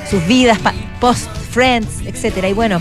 sus 0.09 0.25
vidas, 0.27 0.57
post, 0.99 1.27
Friends, 1.51 2.01
etcétera. 2.05 2.49
Y 2.49 2.53
bueno, 2.53 2.79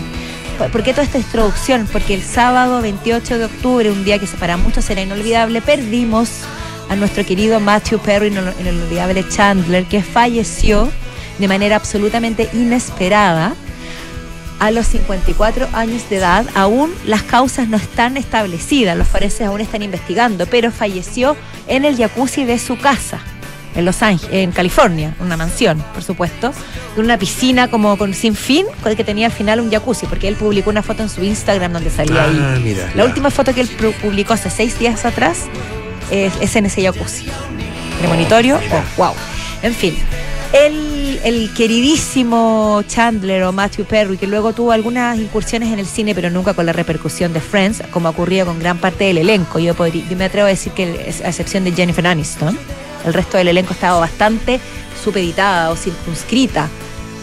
¿por- 0.57 0.69
¿por 0.71 0.83
qué 0.83 0.91
toda 0.91 1.03
esta 1.03 1.17
introducción? 1.19 1.87
Porque 1.91 2.13
el 2.15 2.23
sábado 2.23 2.81
28 2.81 3.37
de 3.37 3.45
octubre, 3.45 3.91
un 3.91 4.03
día 4.03 4.17
que 4.19 4.27
se 4.27 4.37
para 4.37 4.57
muchos 4.57 4.85
será 4.85 5.01
inolvidable, 5.01 5.61
perdimos 5.61 6.29
a 6.89 6.95
nuestro 6.95 7.25
querido 7.25 7.59
Matthew 7.59 7.99
Perry 7.99 8.27
en 8.27 8.37
el 8.37 8.47
en 8.59 8.67
inolvidable 8.75 9.27
Chandler, 9.27 9.85
que 9.85 10.01
falleció 10.01 10.89
de 11.39 11.47
manera 11.47 11.75
absolutamente 11.75 12.49
inesperada 12.53 13.53
a 14.59 14.71
los 14.71 14.87
54 14.87 15.67
años 15.73 16.09
de 16.09 16.17
edad. 16.17 16.45
Aún 16.55 16.91
las 17.05 17.21
causas 17.23 17.67
no 17.67 17.77
están 17.77 18.17
establecidas, 18.17 18.97
los 18.97 19.07
forenses 19.07 19.41
aún 19.47 19.61
están 19.61 19.83
investigando, 19.83 20.45
pero 20.47 20.71
falleció 20.71 21.35
en 21.67 21.85
el 21.85 21.95
jacuzzi 21.97 22.43
de 22.45 22.57
su 22.57 22.77
casa. 22.77 23.19
En 23.75 23.85
Los 23.85 24.01
Ángeles, 24.01 24.33
en 24.33 24.51
California, 24.53 25.13
una 25.19 25.37
mansión, 25.37 25.83
por 25.93 26.01
supuesto, 26.01 26.51
con 26.95 27.05
una 27.05 27.19
piscina 27.19 27.67
como 27.67 27.95
con 27.95 28.15
sin 28.15 28.33
fin, 28.33 28.65
con 28.81 28.89
el 28.91 28.97
que 28.97 29.03
tenía 29.03 29.27
al 29.27 29.31
final 29.31 29.59
un 29.59 29.69
jacuzzi, 29.69 30.07
porque 30.07 30.27
él 30.27 30.35
publicó 30.35 30.71
una 30.71 30.81
foto 30.81 31.03
en 31.03 31.09
su 31.09 31.23
Instagram 31.23 31.73
donde 31.73 31.91
salía 31.91 32.23
ahí. 32.23 32.39
Ah, 32.41 32.57
mira. 32.63 32.89
La 32.95 33.05
última 33.05 33.29
foto 33.29 33.53
que 33.53 33.61
él 33.61 33.69
pu- 33.77 33.93
publicó 34.01 34.33
hace 34.33 34.49
seis 34.49 34.79
días 34.79 35.05
atrás 35.05 35.41
es, 36.11 36.33
es 36.41 36.55
en 36.55 36.65
ese 36.65 36.81
jacuzzi. 36.83 37.25
Premonitorio, 37.99 38.59
oh, 38.71 38.83
wow. 38.97 39.13
En 39.63 39.73
fin, 39.73 39.97
el, 40.53 41.19
el 41.23 41.51
queridísimo 41.53 42.83
Chandler 42.87 43.43
o 43.43 43.51
Matthew 43.51 43.85
Perry, 43.85 44.17
que 44.17 44.27
luego 44.27 44.53
tuvo 44.53 44.71
algunas 44.71 45.17
incursiones 45.17 45.73
en 45.73 45.79
el 45.79 45.85
cine, 45.87 46.13
pero 46.13 46.29
nunca 46.29 46.53
con 46.53 46.65
la 46.65 46.73
repercusión 46.73 47.33
de 47.33 47.41
Friends, 47.41 47.81
como 47.91 48.09
ocurría 48.09 48.45
con 48.45 48.59
gran 48.59 48.77
parte 48.77 49.05
del 49.05 49.17
elenco. 49.17 49.57
Yo, 49.59 49.73
podría- 49.73 50.05
yo 50.07 50.15
me 50.15 50.25
atrevo 50.25 50.45
a 50.45 50.49
decir 50.49 50.71
que, 50.73 50.83
a 51.23 51.27
excepción 51.29 51.63
de 51.63 51.71
Jennifer 51.71 52.05
Aniston, 52.05 52.57
el 53.05 53.13
resto 53.13 53.37
del 53.37 53.47
elenco 53.47 53.73
estaba 53.73 53.99
bastante 53.99 54.59
supeditada 55.03 55.71
o 55.71 55.75
circunscrita 55.75 56.67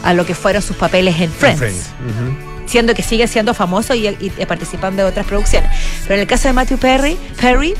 a 0.02 0.12
lo 0.12 0.26
que 0.26 0.34
fueron 0.34 0.60
sus 0.62 0.76
papeles 0.76 1.18
en 1.20 1.30
Friends 1.30 1.58
Friends, 1.58 1.86
ujú. 2.00 2.68
siendo 2.68 2.94
que 2.94 3.02
sigue 3.02 3.26
siendo 3.28 3.54
famoso 3.54 3.94
y, 3.94 4.06
y 4.08 4.30
participando 4.46 5.02
de 5.02 5.08
otras 5.08 5.26
producciones. 5.26 5.70
Pero 6.02 6.14
en 6.16 6.20
el 6.22 6.26
caso 6.26 6.48
de 6.48 6.54
Matthew 6.54 6.78
Perry, 6.78 7.16
Perry 7.40 7.74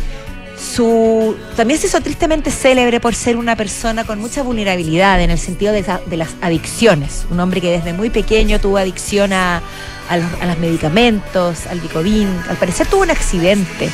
su, 0.59 1.37
también 1.57 1.81
se 1.81 1.89
hizo 1.89 2.01
tristemente 2.01 2.51
célebre 2.51 3.01
por 3.01 3.15
ser 3.15 3.37
una 3.37 3.57
persona 3.57 4.05
con 4.05 4.19
mucha 4.21 4.43
vulnerabilidad 4.43 5.21
en 5.21 5.31
el 5.31 5.39
sentido 5.39 5.73
de, 5.73 5.85
de 6.07 6.17
las 6.17 6.31
adicciones. 6.41 7.27
Un 7.31 7.41
hombre 7.41 7.61
que 7.61 7.71
desde 7.71 7.93
muy 7.93 8.11
pequeño 8.11 8.61
tuvo 8.61 8.79
adicción 8.79 9.33
a, 9.33 9.63
a 10.09 10.17
los, 10.17 10.27
a 10.41 10.47
los 10.47 10.59
medicamentos, 10.59 11.67
al 11.67 11.81
Vicodin. 11.81 12.29
Al 12.49 12.57
parecer 12.57 12.87
tuvo 12.87 13.03
un 13.03 13.11
accidente 13.11 13.91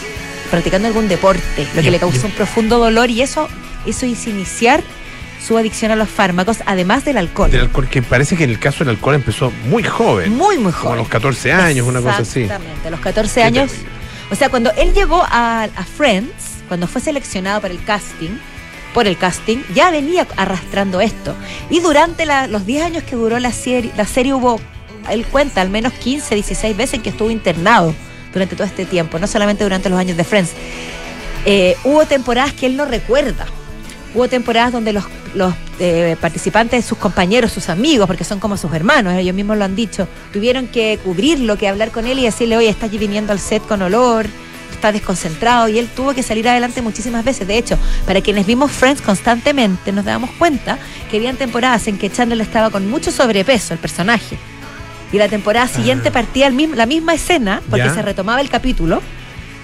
practicando 0.50 0.88
algún 0.88 1.08
deporte, 1.08 1.66
lo 1.74 1.82
que 1.82 1.90
le 1.90 1.98
causó 1.98 2.26
un 2.26 2.32
profundo 2.32 2.78
dolor 2.78 3.08
y 3.10 3.22
eso, 3.22 3.48
eso 3.86 4.04
hizo 4.04 4.30
iniciar 4.30 4.82
su 5.46 5.56
adicción 5.56 5.90
a 5.92 5.96
los 5.96 6.08
fármacos, 6.08 6.58
además 6.66 7.04
del 7.04 7.16
alcohol. 7.16 7.50
Del 7.50 7.62
alcohol, 7.62 7.88
que 7.88 8.02
parece 8.02 8.36
que 8.36 8.44
en 8.44 8.50
el 8.50 8.58
caso 8.58 8.80
del 8.80 8.90
alcohol 8.90 9.14
empezó 9.14 9.50
muy 9.66 9.82
joven. 9.82 10.34
muy, 10.36 10.58
muy 10.58 10.72
Como 10.72 10.78
a 10.78 10.80
joven. 10.82 10.98
los 10.98 11.08
14 11.08 11.52
años, 11.52 11.86
una 11.86 12.00
cosa 12.02 12.18
así. 12.18 12.42
Exactamente, 12.42 12.88
a 12.88 12.90
los 12.90 13.00
14 13.00 13.34
Qué 13.34 13.42
años. 13.44 13.70
O 14.30 14.34
sea, 14.34 14.48
cuando 14.50 14.70
él 14.72 14.92
llegó 14.92 15.22
a, 15.22 15.64
a 15.64 15.84
Friends, 15.84 16.49
cuando 16.70 16.86
fue 16.86 17.00
seleccionado 17.00 17.60
para 17.60 17.74
el 17.74 17.82
casting, 17.84 18.30
por 18.94 19.06
el 19.08 19.16
casting, 19.18 19.58
ya 19.74 19.90
venía 19.90 20.24
arrastrando 20.36 21.00
esto. 21.00 21.34
Y 21.68 21.80
durante 21.80 22.24
la- 22.26 22.46
los 22.46 22.64
10 22.64 22.84
años 22.84 23.02
que 23.02 23.16
duró 23.16 23.40
la 23.40 23.50
serie, 23.52 23.90
la 23.96 24.06
serie 24.06 24.34
hubo, 24.34 24.60
él 25.10 25.26
cuenta, 25.26 25.60
al 25.62 25.68
menos 25.68 25.92
15, 25.94 26.34
16 26.36 26.76
veces 26.76 27.00
que 27.00 27.08
estuvo 27.10 27.28
internado 27.30 27.92
durante 28.32 28.54
todo 28.54 28.68
este 28.68 28.84
tiempo, 28.86 29.18
no 29.18 29.26
solamente 29.26 29.64
durante 29.64 29.90
los 29.90 29.98
años 29.98 30.16
de 30.16 30.22
Friends. 30.22 30.52
Eh, 31.44 31.76
hubo 31.82 32.04
temporadas 32.06 32.52
que 32.52 32.66
él 32.66 32.76
no 32.76 32.84
recuerda. 32.84 33.46
Hubo 34.14 34.28
temporadas 34.28 34.72
donde 34.72 34.92
los, 34.92 35.04
los 35.34 35.52
eh, 35.80 36.16
participantes, 36.20 36.84
sus 36.84 36.98
compañeros, 36.98 37.50
sus 37.52 37.68
amigos, 37.68 38.06
porque 38.06 38.22
son 38.24 38.38
como 38.38 38.56
sus 38.56 38.72
hermanos, 38.74 39.14
ellos 39.14 39.34
mismos 39.34 39.56
lo 39.56 39.64
han 39.64 39.74
dicho, 39.74 40.06
tuvieron 40.32 40.68
que 40.68 41.00
cubrirlo, 41.02 41.56
que 41.58 41.66
hablar 41.68 41.90
con 41.90 42.06
él 42.06 42.20
y 42.20 42.24
decirle, 42.24 42.56
oye, 42.56 42.68
estás 42.68 42.90
viniendo 42.90 43.32
al 43.32 43.40
set 43.40 43.64
con 43.66 43.82
olor, 43.82 44.26
estás 44.74 44.92
desconcentrado, 44.92 45.68
y 45.68 45.78
él 45.78 45.88
tuvo 45.94 46.14
que 46.14 46.22
salir 46.22 46.48
adelante 46.48 46.82
muchísimas 46.82 47.24
veces. 47.24 47.46
De 47.46 47.56
hecho, 47.58 47.78
para 48.06 48.20
quienes 48.20 48.46
vimos 48.46 48.70
Friends 48.72 49.02
constantemente, 49.02 49.92
nos 49.92 50.04
damos 50.04 50.30
cuenta 50.32 50.78
que 51.10 51.16
habían 51.18 51.36
temporadas 51.36 51.86
en 51.88 51.98
que 51.98 52.10
Chandler 52.10 52.40
estaba 52.40 52.70
con 52.70 52.88
mucho 52.88 53.10
sobrepeso, 53.10 53.74
el 53.74 53.80
personaje. 53.80 54.36
Y 55.12 55.18
la 55.18 55.28
temporada 55.28 55.66
siguiente 55.66 56.10
partía 56.12 56.46
el 56.46 56.52
mismo- 56.54 56.76
la 56.76 56.86
misma 56.86 57.14
escena, 57.14 57.62
porque 57.68 57.86
Ya. 57.86 57.94
se 57.94 58.02
retomaba 58.02 58.40
el 58.40 58.48
capítulo, 58.48 59.02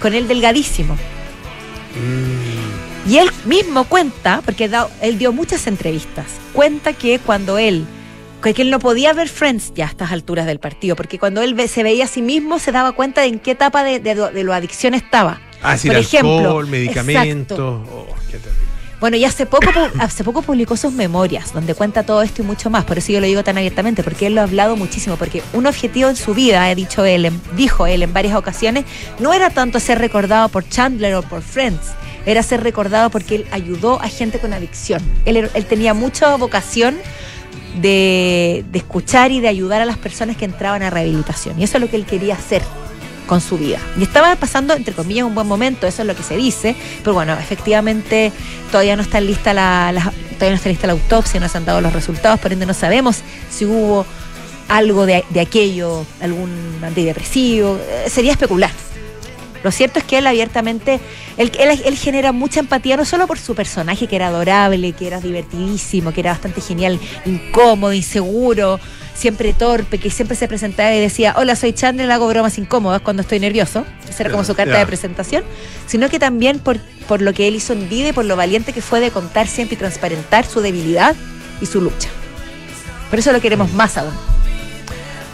con 0.01 0.13
él 0.13 0.27
delgadísimo. 0.27 0.95
Mm, 1.95 3.09
Y 3.09 3.19
él 3.19 3.31
mismo 3.45 3.85
cuenta, 3.85 4.41
porque 4.43 4.67
da- 4.67 4.89
él 5.01 5.17
dio 5.17 5.31
muchas 5.31 5.65
entrevistas, 5.67 6.25
cuenta 6.51 6.91
que 6.91 7.19
cuando 7.19 7.57
él, 7.57 7.85
que 8.41 8.61
él 8.61 8.69
no 8.69 8.79
podía 8.79 9.13
ver 9.13 9.27
Friends 9.29 9.73
ya 9.75 9.85
a 9.85 9.89
estas 9.89 10.11
alturas 10.11 10.45
del 10.45 10.59
partido, 10.59 10.95
porque 10.95 11.19
cuando 11.19 11.41
él 11.41 11.55
se 11.69 11.83
veía 11.83 12.05
a 12.05 12.07
sí 12.07 12.21
mismo 12.21 12.59
se 12.59 12.71
daba 12.71 12.91
cuenta 12.93 13.21
de 13.21 13.27
en 13.27 13.39
qué 13.39 13.51
etapa 13.51 13.83
de, 13.83 13.99
de, 13.99 14.15
de 14.15 14.43
lo 14.43 14.53
adicción 14.53 14.93
estaba. 14.93 15.41
Ah, 15.61 15.77
sí, 15.77 15.87
Por 15.87 15.97
el 15.97 16.03
ejemplo, 16.03 16.37
alcohol, 16.37 16.67
medicamentos. 16.67 17.59
Oh, 17.59 18.05
qué. 18.29 18.37
Bueno, 18.99 19.15
y 19.17 19.25
hace 19.25 19.45
poco, 19.45 19.69
hace 19.99 20.23
poco 20.23 20.41
publicó 20.41 20.75
sus 20.77 20.91
memorias, 20.93 21.53
donde 21.53 21.75
cuenta 21.75 22.03
todo 22.03 22.21
esto 22.23 22.41
y 22.41 22.45
mucho 22.45 22.69
más. 22.69 22.83
Por 22.85 22.97
eso 22.97 23.11
yo 23.11 23.19
lo 23.19 23.27
digo 23.27 23.43
tan 23.43 23.57
abiertamente, 23.57 24.03
porque 24.03 24.27
él 24.27 24.35
lo 24.35 24.41
ha 24.41 24.45
hablado 24.45 24.75
muchísimo. 24.75 25.17
Porque 25.17 25.43
un 25.53 25.67
objetivo 25.67 26.09
en 26.09 26.15
su 26.15 26.33
vida, 26.33 26.63
ha 26.65 26.73
dicho 26.75 27.05
él, 27.05 27.31
dijo 27.55 27.85
él 27.85 28.01
en 28.01 28.11
varias 28.13 28.35
ocasiones, 28.35 28.85
no 29.19 29.33
era 29.33 29.49
tanto 29.51 29.79
ser 29.79 29.99
recordado 29.99 30.49
por 30.49 30.67
Chandler 30.67 31.13
o 31.15 31.21
por 31.21 31.41
Friends, 31.43 31.79
era 32.25 32.41
ser 32.43 32.63
recordado 32.63 33.09
porque 33.11 33.35
él 33.35 33.45
ayudó 33.51 34.01
a 34.01 34.09
gente 34.09 34.39
con 34.39 34.51
adicción. 34.53 35.01
Él, 35.25 35.37
era- 35.37 35.49
él 35.53 35.65
tenía 35.65 35.93
mucha 35.93 36.35
vocación 36.35 36.97
de, 37.75 38.65
de 38.71 38.77
escuchar 38.79 39.31
y 39.31 39.39
de 39.39 39.47
ayudar 39.47 39.81
a 39.81 39.85
las 39.85 39.97
personas 39.97 40.37
que 40.37 40.45
entraban 40.45 40.83
a 40.83 40.89
rehabilitación. 40.89 41.59
Y 41.59 41.63
eso 41.63 41.77
es 41.77 41.81
lo 41.81 41.89
que 41.89 41.95
él 41.95 42.05
quería 42.05 42.35
hacer 42.35 42.61
con 43.27 43.41
su 43.41 43.57
vida. 43.57 43.79
Y 43.99 44.03
estaba 44.03 44.35
pasando, 44.37 44.73
entre 44.73 44.95
comillas, 44.95 45.25
un 45.25 45.35
buen 45.35 45.47
momento, 45.47 45.85
eso 45.85 46.01
es 46.01 46.07
lo 46.07 46.15
que 46.15 46.23
se 46.23 46.35
dice, 46.35 46.75
pero 47.03 47.13
bueno, 47.13 47.33
efectivamente 47.33 48.31
todavía 48.71 48.95
no 48.95 49.03
está 49.03 49.19
lista 49.19 49.53
la, 49.53 50.11
todavía 50.35 50.51
no 50.51 50.55
está 50.55 50.69
lista 50.69 50.87
la 50.87 50.93
autopsia, 50.93 51.39
no 51.39 51.47
se 51.47 51.57
han 51.57 51.65
dado 51.65 51.81
los 51.81 51.93
resultados, 51.93 52.39
por 52.39 52.51
ende 52.51 52.65
no 52.65 52.73
sabemos 52.73 53.17
si 53.51 53.65
hubo 53.65 54.05
algo 54.69 55.05
de, 55.05 55.23
de 55.29 55.41
aquello, 55.41 56.05
algún 56.21 56.79
antidepresivo, 56.81 57.79
eh, 57.89 58.09
sería 58.09 58.31
especular. 58.31 58.71
Lo 59.63 59.71
cierto 59.71 59.99
es 59.99 60.05
que 60.05 60.19
él 60.19 60.27
abiertamente, 60.27 60.99
él, 61.37 61.51
él, 61.59 61.81
él 61.83 61.97
genera 61.97 62.31
mucha 62.31 62.59
empatía, 62.59 62.97
no 62.97 63.05
solo 63.05 63.27
por 63.27 63.39
su 63.39 63.55
personaje, 63.55 64.07
que 64.07 64.15
era 64.15 64.27
adorable, 64.27 64.93
que 64.93 65.07
era 65.07 65.19
divertidísimo, 65.19 66.11
que 66.11 66.21
era 66.21 66.31
bastante 66.31 66.61
genial, 66.61 66.99
incómodo, 67.25 67.93
inseguro, 67.93 68.79
siempre 69.17 69.53
torpe, 69.53 69.97
que 69.97 70.09
siempre 70.09 70.37
se 70.37 70.47
presentaba 70.47 70.93
y 70.93 70.99
decía, 70.99 71.33
hola, 71.37 71.55
soy 71.55 71.73
Chandler, 71.73 72.09
hago 72.11 72.27
bromas 72.27 72.57
incómodas 72.57 73.01
cuando 73.01 73.21
estoy 73.21 73.39
nervioso. 73.39 73.85
Esa 74.07 74.23
era 74.23 74.31
como 74.31 74.43
su 74.43 74.55
carta 74.55 74.77
de 74.77 74.85
presentación. 74.85 75.43
Sino 75.87 76.09
que 76.09 76.19
también 76.19 76.59
por, 76.59 76.77
por 77.07 77.21
lo 77.21 77.33
que 77.33 77.47
él 77.47 77.55
hizo 77.55 77.73
en 77.73 77.89
vida 77.89 78.09
y 78.09 78.13
por 78.13 78.25
lo 78.25 78.35
valiente 78.35 78.73
que 78.73 78.81
fue 78.81 78.99
de 78.99 79.11
contar 79.11 79.47
siempre 79.47 79.75
y 79.75 79.77
transparentar 79.77 80.45
su 80.45 80.61
debilidad 80.61 81.15
y 81.61 81.65
su 81.65 81.81
lucha. 81.81 82.09
Por 83.09 83.19
eso 83.19 83.31
lo 83.31 83.41
queremos 83.41 83.73
más 83.73 83.97
aún. 83.97 84.36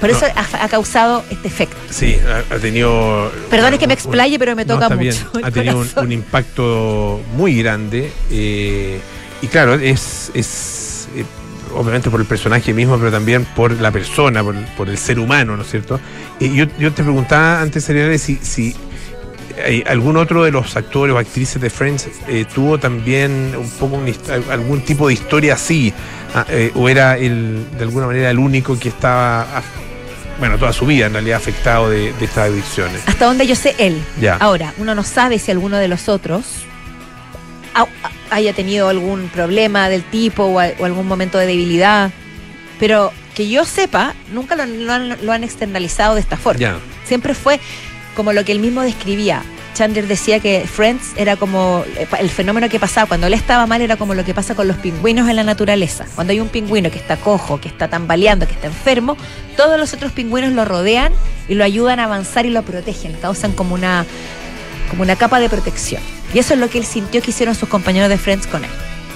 Por 0.03 0.12
No. 0.12 0.17
eso 0.17 0.25
ha, 0.36 0.65
ha 0.65 0.67
causado 0.67 1.24
este 1.29 1.48
efecto. 1.48 1.77
Sí, 1.89 2.17
ha, 2.27 2.53
ha 2.53 2.60
tenido. 2.60 3.31
Perdón, 3.50 3.74
es 3.74 3.79
que 3.79 3.88
me 3.88 3.93
un- 3.93 3.98
explaye, 4.00 4.38
pero 4.38 4.53
me 4.53 4.65
toca 4.65 4.89
mucho. 4.89 5.31
Ha 5.41 5.50
tenido 5.50 5.77
un, 5.79 5.88
un 5.95 6.12
impacto 6.12 7.22
muy 7.38 7.55
grande. 7.63 8.12
eh, 8.29 9.00
y 9.41 9.48
claro, 9.48 9.75
es, 9.75 10.29
es 10.33 11.07
eh, 11.15 11.24
obviamente 11.75 12.10
por 12.10 12.19
el 12.19 12.25
personaje 12.25 12.74
mismo, 12.74 12.98
pero 12.98 13.12
también 13.12 13.45
por 13.55 13.72
la 13.79 13.91
persona, 13.91 14.43
por, 14.43 14.55
por 14.77 14.89
el 14.89 14.98
ser 14.98 15.19
humano, 15.19 15.55
¿no 15.55 15.63
es 15.63 15.69
cierto? 15.72 16.00
Y 16.39 16.53
yo, 16.53 16.65
yo 16.77 16.91
te 16.91 17.01
preguntaba 17.03 17.62
antes, 17.62 17.89
Ariel, 17.89 18.17
si, 18.19 18.36
si 18.41 18.75
eh, 19.57 19.83
algún 19.88 20.17
otro 20.17 20.43
de 20.43 20.51
los 20.51 20.75
actores 20.75 21.13
o 21.15 21.17
actrices 21.17 21.62
de 21.62 21.69
Friends 21.69 22.07
eh, 22.27 22.45
tuvo 22.53 22.77
también 22.77 23.53
un 23.57 23.69
poco 23.72 23.98
hist- 24.05 24.29
algún 24.50 24.81
tipo 24.81 25.07
de 25.07 25.13
historia 25.13 25.53
así, 25.55 25.93
ah, 26.36 26.45
eh, 26.50 26.72
o 26.75 26.89
era 26.89 27.17
el, 27.17 27.65
de 27.77 27.83
alguna 27.83 28.07
manera 28.07 28.29
el 28.31 28.39
único 28.39 28.77
que 28.79 28.89
estaba, 28.89 29.62
bueno, 30.43 30.57
toda 30.57 30.73
su 30.73 30.85
vida 30.85 31.05
en 31.05 31.13
realidad 31.13 31.38
afectado 31.38 31.89
de, 31.89 32.12
de 32.12 32.25
estas 32.25 32.50
adicciones. 32.50 33.01
Hasta 33.05 33.23
donde 33.27 33.47
yo 33.47 33.55
sé 33.55 33.75
él. 33.77 33.97
Ya. 34.19 34.35
Ahora, 34.35 34.73
uno 34.77 34.93
no 34.93 35.01
sabe 35.05 35.39
si 35.39 35.51
alguno 35.51 35.77
de 35.77 35.88
los 35.88 36.09
otros 36.09 36.43
ha- 37.73 37.88
haya 38.29 38.51
tenido 38.51 38.89
algún 38.89 39.29
problema 39.29 39.88
del 39.88 40.03
tipo 40.03 40.43
o, 40.43 40.59
a- 40.59 40.71
o 40.79 40.83
algún 40.83 41.07
momento 41.07 41.38
de 41.38 41.47
debilidad. 41.47 42.12
Pero 42.77 43.13
que 43.35 43.47
yo 43.47 43.63
sepa, 43.63 44.15
nunca 44.33 44.57
lo, 44.57 44.65
lo 44.65 44.91
han, 44.91 45.17
lo 45.25 45.31
han 45.31 45.45
externalizado 45.45 46.15
de 46.15 46.19
esta 46.19 46.35
forma. 46.35 46.59
Ya. 46.59 46.75
Siempre 47.05 47.33
fue 47.35 47.62
como 48.13 48.33
lo 48.33 48.43
que 48.43 48.51
él 48.51 48.59
mismo 48.59 48.81
describía. 48.81 49.43
Chandler 49.74 50.08
decía 50.08 50.39
que 50.39 50.65
Friends 50.68 51.13
era 51.15 51.36
como 51.36 51.84
eh, 51.98 52.08
el 52.20 52.30
fenómeno 52.30 52.70
que 52.70 52.80
pasaba 52.80 53.08
cuando 53.08 53.27
él 53.27 53.34
estaba 53.34 53.65
mal 53.68 53.82
era 53.82 53.98
como 53.98 54.13
lo 54.13 54.24
que 54.24 54.34
pasa 54.34 54.56
con 54.56 54.68
los 54.68 54.77
pingüinos 54.77 55.30
en 55.30 55.36
la 55.36 55.44
naturaleza. 55.44 56.06
Cuando 56.15 56.32
hay 56.32 56.39
un 56.39 56.50
pingüino 56.50 56.92
que 56.92 56.98
está 56.98 57.18
cojo, 57.18 57.60
que 57.60 57.68
está 57.68 57.88
tambaleando, 57.88 58.48
que 58.48 58.53
está 58.53 58.68
enfermo, 58.68 59.18
todos 59.58 59.80
los 59.80 59.94
otros 59.94 60.12
pingüinos 60.12 60.53
lo 60.53 60.65
rodean 60.65 61.12
y 61.48 61.56
lo 61.56 61.63
ayudan 61.63 62.00
a 62.00 62.06
avanzar 62.06 62.46
y 62.46 62.50
lo 62.50 62.63
protegen, 62.63 63.13
causan 63.13 63.51
como 63.51 63.75
una 63.75 64.06
como 64.89 65.03
una 65.03 65.15
capa 65.15 65.39
de 65.39 65.50
protección. 65.50 66.01
Y 66.34 66.39
eso 66.39 66.53
es 66.53 66.60
lo 66.60 66.70
que 66.70 66.77
él 66.77 66.86
sintió 66.86 67.22
que 67.22 67.32
hicieron 67.32 67.56
sus 67.56 67.68
compañeros 67.70 68.10
de 68.10 68.18
Friends 68.18 68.48
con 68.48 68.63
él. 68.63 68.70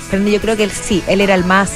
Pero 0.09 0.27
yo 0.27 0.41
creo 0.41 0.57
que 0.57 0.63
él 0.63 0.71
sí, 0.71 1.03
él 1.07 1.21
era 1.21 1.35
el 1.35 1.43
más, 1.43 1.71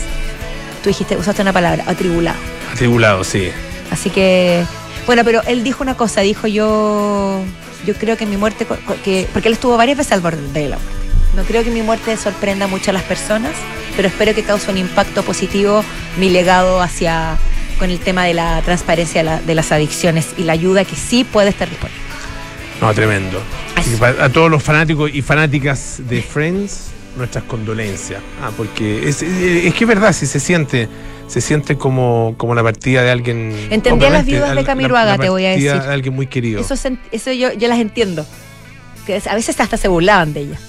tú 0.82 0.90
dijiste, 0.90 1.18
usaste 1.18 1.42
una 1.42 1.54
palabra, 1.54 1.84
atribulado. 1.88 2.38
Atribulado, 2.72 3.24
sí. 3.24 3.52
Así 3.92 4.10
que, 4.10 4.64
bueno, 5.06 5.24
pero 5.24 5.44
él 5.44 5.64
dijo 5.64 5.84
una 5.84 5.96
cosa, 5.96 6.22
dijo 6.22 6.48
yo, 6.48 7.44
yo 7.86 7.94
creo 7.96 8.18
que 8.18 8.26
mi 8.26 8.38
muerte, 8.38 8.66
que, 9.04 9.28
porque 9.34 9.48
él 9.50 9.54
estuvo 9.54 9.78
varias 9.78 9.98
veces 9.98 10.14
al 10.14 10.22
borde 10.22 10.42
de 10.54 10.70
la 10.70 10.78
muerte. 10.78 10.96
No 11.36 11.44
creo 11.44 11.64
que 11.64 11.70
mi 11.72 11.82
muerte 11.82 12.18
sorprenda 12.18 12.68
mucho 12.68 12.92
a 12.92 12.94
las 12.94 13.04
personas, 13.04 13.54
pero 13.96 14.08
espero 14.08 14.36
que 14.36 14.44
cause 14.44 14.70
un 14.70 14.78
impacto 14.78 15.24
positivo 15.24 15.84
mi 16.18 16.30
legado 16.30 16.82
hacia 16.82 17.38
con 17.80 17.90
el 17.90 18.00
tema 18.00 18.26
de 18.26 18.34
la 18.34 18.62
transparencia 18.64 19.22
de, 19.22 19.26
la- 19.26 19.42
de 19.42 19.56
las 19.56 19.72
adicciones 19.72 20.28
y 20.38 20.44
la 20.44 20.54
ayuda 20.54 20.84
que 20.86 20.96
sí 20.96 21.24
puede 21.24 21.50
estar 21.50 21.70
disponible. 21.70 22.02
No, 22.82 22.94
tremendo. 22.94 23.42
A 24.20 24.30
todos 24.30 24.52
los 24.52 24.62
fanáticos 24.62 25.10
y 25.14 25.22
fanáticas 25.22 26.02
de 26.08 26.22
Friends, 26.22 26.88
nuestras 27.18 27.44
condolencias. 27.46 28.22
Ah, 28.44 28.52
porque 28.56 29.08
es, 29.10 29.22
es 29.22 29.74
que 29.74 29.84
es 29.84 29.88
verdad, 29.88 30.14
si 30.14 30.26
se 30.28 30.40
siente, 30.40 30.88
se 31.32 31.40
siente 31.40 31.78
como, 31.78 32.36
como 32.38 32.54
la 32.56 32.62
partida 32.64 33.02
de 33.04 33.10
alguien. 33.12 33.56
Entendí 33.70 34.06
a 34.06 34.10
las 34.10 34.26
viudas 34.26 34.54
de 34.54 34.64
Camiroaga, 34.66 35.18
te 35.18 35.30
voy 35.30 35.46
a 35.46 35.50
decir. 35.52 35.72
de 35.74 35.94
alguien 35.94 36.14
muy 36.14 36.28
querido. 36.28 36.60
Eso, 36.60 36.74
eso 37.12 37.32
yo, 37.32 37.54
yo 37.54 37.68
las 37.70 37.80
entiendo. 37.80 38.26
Que 39.06 39.16
es- 39.16 39.28
a 39.28 39.34
veces 39.36 39.58
hasta 39.60 39.78
se 39.78 39.88
burlaban 39.88 40.34
de 40.34 40.42
ella. 40.42 40.60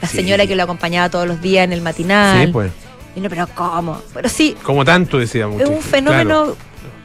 La 0.00 0.08
Sí. 0.08 0.16
señora 0.16 0.46
que 0.46 0.56
lo 0.56 0.62
acompañaba 0.62 1.10
todos 1.10 1.26
los 1.28 1.42
días 1.42 1.64
en 1.64 1.74
el 1.74 1.82
matinal. 1.82 2.46
sí, 2.46 2.50
pues. 2.52 2.72
Y 3.14 3.20
no, 3.20 3.28
pero 3.28 3.46
¿cómo? 3.54 4.00
Pero 4.14 4.28
sí, 4.30 4.56
Como 4.62 4.84
tanto 4.84 5.18
decía 5.18 5.46
mucho. 5.48 5.64
es 5.64 5.68
un 5.68 5.82
fenómeno 5.82 6.56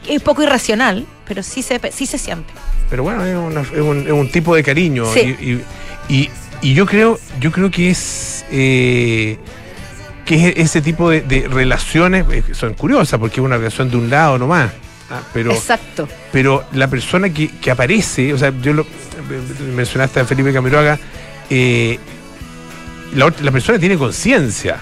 un 0.08 0.20
poco 0.20 0.42
irracional, 0.42 1.04
pero 1.28 1.42
sí 1.42 1.62
se, 1.62 1.78
sí 1.92 2.06
se 2.06 2.16
siente. 2.16 2.52
Pero 2.88 3.02
bueno, 3.02 3.24
es, 3.26 3.36
una- 3.36 3.60
es 3.62 3.70
un, 3.80 4.06
es 4.06 4.12
un 4.12 4.30
tipo 4.30 4.54
de 4.54 4.62
cariño. 4.62 5.04
Sí. 5.12 5.36
Y, 5.38 5.50
y- 5.52 5.62
y- 6.22 6.30
y 6.62 6.74
yo 6.74 6.86
creo, 6.86 7.18
yo 7.40 7.52
creo 7.52 7.70
que 7.70 7.90
es. 7.90 8.44
eh, 8.50 9.36
que 10.26 10.48
es 10.48 10.56
ese 10.58 10.82
tipo 10.82 11.08
de, 11.08 11.22
de 11.22 11.48
relaciones 11.48 12.26
eh, 12.30 12.42
son 12.52 12.74
curiosas 12.74 13.18
porque 13.18 13.40
es 13.40 13.44
una 13.46 13.56
relación 13.56 13.90
de 13.90 13.96
un 13.96 14.10
lado 14.10 14.38
nomás. 14.38 14.70
ah, 15.10 15.20
pero, 15.32 15.52
Exacto. 15.52 16.06
pero 16.32 16.64
la 16.72 16.88
persona 16.88 17.30
que, 17.30 17.48
que 17.48 17.70
aparece, 17.70 18.34
o 18.34 18.38
sea, 18.38 18.52
yo 18.60 18.74
lo 18.74 18.84
mencionaste 19.74 20.20
a 20.20 20.24
Felipe 20.26 20.52
Camiroaga, 20.52 20.98
eh, 21.48 21.98
la, 23.14 23.30
persona 23.52 23.78
tiene 23.78 23.96
conciencia 23.96 24.76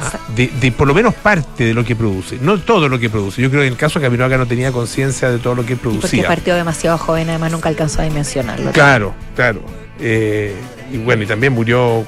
ah, 0.00 0.18
de, 0.34 0.48
de 0.60 0.72
por 0.72 0.88
lo 0.88 0.94
menos 0.94 1.14
parte 1.14 1.64
de 1.64 1.74
lo 1.74 1.84
que 1.84 1.94
produce, 1.94 2.38
no 2.40 2.58
todo 2.58 2.88
lo 2.88 2.98
que 2.98 3.10
produce. 3.10 3.42
Yo 3.42 3.50
creo 3.50 3.60
que 3.60 3.66
en 3.66 3.74
el 3.74 3.78
caso 3.78 3.98
de 4.00 4.06
Camiroaga 4.06 4.38
no 4.38 4.46
tenía 4.46 4.72
conciencia 4.72 5.30
de 5.30 5.38
todo 5.38 5.54
lo 5.54 5.64
que 5.66 5.74
Y 5.74 5.76
porque 5.76 5.98
producía. 5.98 6.26
partió 6.26 6.54
demasiado 6.54 6.96
joven, 6.98 7.28
además 7.28 7.52
nunca 7.52 7.68
alcanzó 7.68 8.00
a 8.00 8.04
dimensionarlo. 8.04 8.72
Claro, 8.72 9.14
claro. 9.36 9.60
Eh, 10.00 10.54
y 10.90 10.96
bueno, 10.96 11.22
y 11.22 11.26
también 11.26 11.52
murió. 11.52 12.04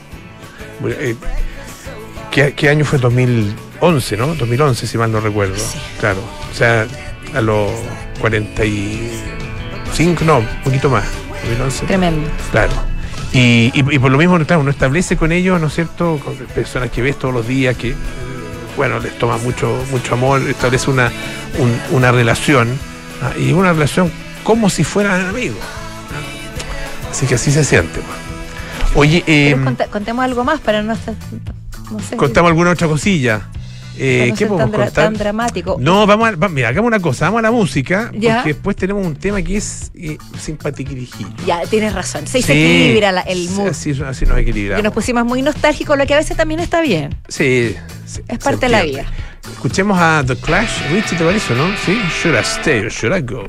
murió, 0.80 0.96
eh, 0.98 1.16
¿qué, 2.30 2.54
qué 2.54 2.68
año 2.68 2.84
fue? 2.84 2.98
2011, 2.98 4.16
¿no? 4.16 4.34
2011, 4.34 4.86
si 4.86 4.98
mal 4.98 5.10
no 5.12 5.20
recuerdo. 5.20 5.56
Sí. 5.56 5.78
Claro. 6.00 6.20
O 6.50 6.54
sea, 6.54 6.86
a 7.34 7.40
los 7.40 7.70
45, 8.20 10.24
no, 10.24 10.38
un 10.38 10.46
poquito 10.64 10.88
más. 10.90 11.04
2011. 11.42 11.86
Tremendo. 11.86 12.28
Claro. 12.50 12.72
Y, 13.32 13.70
y- 13.74 13.94
y 13.94 13.98
por 13.98 14.10
lo 14.10 14.18
mismo, 14.18 14.38
claro, 14.44 14.62
uno 14.62 14.70
establece 14.70 15.16
con 15.16 15.32
ellos, 15.32 15.60
¿no 15.60 15.66
es 15.66 15.74
cierto? 15.74 16.18
Con 16.24 16.34
personas 16.54 16.90
que 16.90 17.02
ves 17.02 17.18
todos 17.18 17.34
los 17.34 17.46
días, 17.46 17.76
que, 17.76 17.90
eh, 17.90 17.94
bueno, 18.76 18.98
les 18.98 19.16
toma 19.18 19.36
mucho, 19.38 19.76
mucho 19.90 20.14
amor, 20.14 20.40
establece 20.48 20.90
una, 20.90 21.10
un- 21.58 21.80
una 21.90 22.10
relación, 22.12 22.68
ah, 23.22 23.32
y 23.38 23.52
una 23.52 23.72
relación 23.72 24.10
como 24.44 24.70
si 24.70 24.84
fueran 24.84 25.26
amigos. 25.26 25.58
ah. 25.60 27.10
Así 27.10 27.26
que 27.26 27.34
así 27.34 27.50
se 27.52 27.64
siente. 27.64 28.00
pues. 28.00 28.18
Oye, 28.94 29.22
eh, 29.26 29.54
contemos 29.92 30.24
algo 30.24 30.44
más 30.44 30.60
para 30.60 30.82
no 30.82 30.94
estar. 30.94 31.14
No 31.90 31.98
sé. 32.00 32.16
contamos 32.16 32.50
alguna 32.50 32.70
otra 32.70 32.86
cosilla. 32.88 33.48
Eh, 34.00 34.32
¿Qué 34.38 34.46
podemos 34.46 34.70
tan, 34.70 34.80
contar? 34.80 35.04
tan 35.06 35.14
dramático. 35.14 35.76
No, 35.80 36.06
vamos 36.06 36.28
a, 36.28 36.36
va- 36.36 36.48
mira, 36.48 36.68
hagamos 36.68 36.86
una 36.86 37.00
cosa, 37.00 37.24
vamos 37.24 37.40
a 37.40 37.42
la 37.42 37.50
música, 37.50 38.12
Ya. 38.14 38.36
porque 38.36 38.52
después 38.54 38.76
tenemos 38.76 39.04
un 39.04 39.16
tema 39.16 39.42
que 39.42 39.56
es 39.56 39.90
eh, 39.96 40.16
simpatiquirijillo. 40.40 41.28
Ya, 41.44 41.62
tienes 41.68 41.92
razón. 41.94 42.24
Sí, 42.28 42.40
se 42.42 42.52
Sí, 42.52 42.60
equilibra 42.62 43.10
la- 43.10 43.22
el 43.22 43.48
mood. 43.50 43.68
Así, 43.70 43.90
así 44.06 44.24
nos 44.24 44.38
equilibramos. 44.38 44.78
Que 44.80 44.84
nos 44.84 44.92
pusimos 44.94 45.24
muy 45.24 45.42
nostálgicos, 45.42 45.98
lo 45.98 46.06
que 46.06 46.14
a 46.14 46.18
veces 46.18 46.36
también 46.36 46.60
está 46.60 46.80
bien. 46.80 47.16
Sí, 47.28 47.74
sí, 48.06 48.20
Es 48.28 48.38
se 48.38 48.44
parte 48.44 48.66
de 48.66 48.68
la 48.68 48.82
vida. 48.84 49.04
Escuchemos 49.52 49.98
a 50.00 50.22
The 50.24 50.36
Clash. 50.36 50.70
Richie, 50.92 51.16
¿te 51.18 51.24
parece, 51.24 51.54
no? 51.56 51.66
Sí. 51.84 51.98
Should 52.22 52.36
I 52.38 52.42
stay 52.44 52.78
or 52.84 52.92
should 52.92 53.16
I 53.16 53.20
go? 53.22 53.48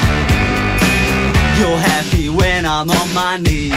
You're 1.61 1.77
happy 1.77 2.27
when 2.27 2.65
I'm 2.65 2.89
on 2.89 3.13
my 3.13 3.37
knees. 3.37 3.71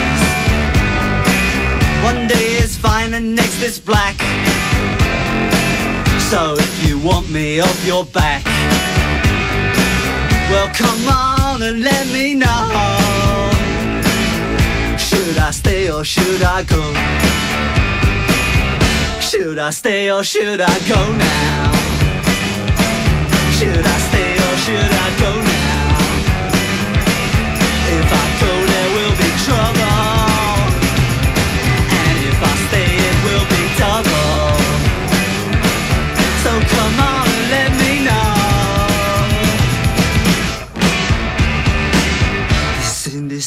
One 2.03 2.27
day 2.27 2.57
is 2.65 2.79
fine 2.79 3.13
and 3.13 3.37
next 3.37 3.61
is 3.63 3.79
black. 3.79 4.17
So 6.31 6.55
if 6.59 6.89
you 6.89 6.99
want 6.99 7.29
me 7.29 7.61
off 7.61 7.85
your 7.85 8.07
back, 8.07 8.43
well 10.49 10.71
come 10.73 11.07
on 11.09 11.63
and 11.63 11.83
let 11.83 12.07
me 12.07 12.35
know. 12.35 13.51
Should 14.97 15.37
I 15.37 15.51
stay 15.51 15.91
or 15.91 16.05
should 16.05 16.43
I 16.43 16.63
go? 16.63 16.83
Should 19.21 19.59
I 19.59 19.69
stay 19.69 20.11
or 20.11 20.25
should 20.25 20.63
I 20.63 20.79
go 20.89 21.01
now? 21.13 21.73
Should 23.59 23.85
I 23.85 23.99
stay 24.09 24.34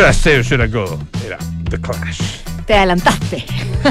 Should 0.00 0.08
I 0.08 0.14
stay 0.14 0.36
or 0.38 0.42
should 0.42 0.62
I 0.62 0.66
go? 0.68 0.98
Era 1.26 1.36
The 1.68 1.78
Clash. 1.78 2.20
Te 2.66 2.72
adelantaste. 2.74 3.44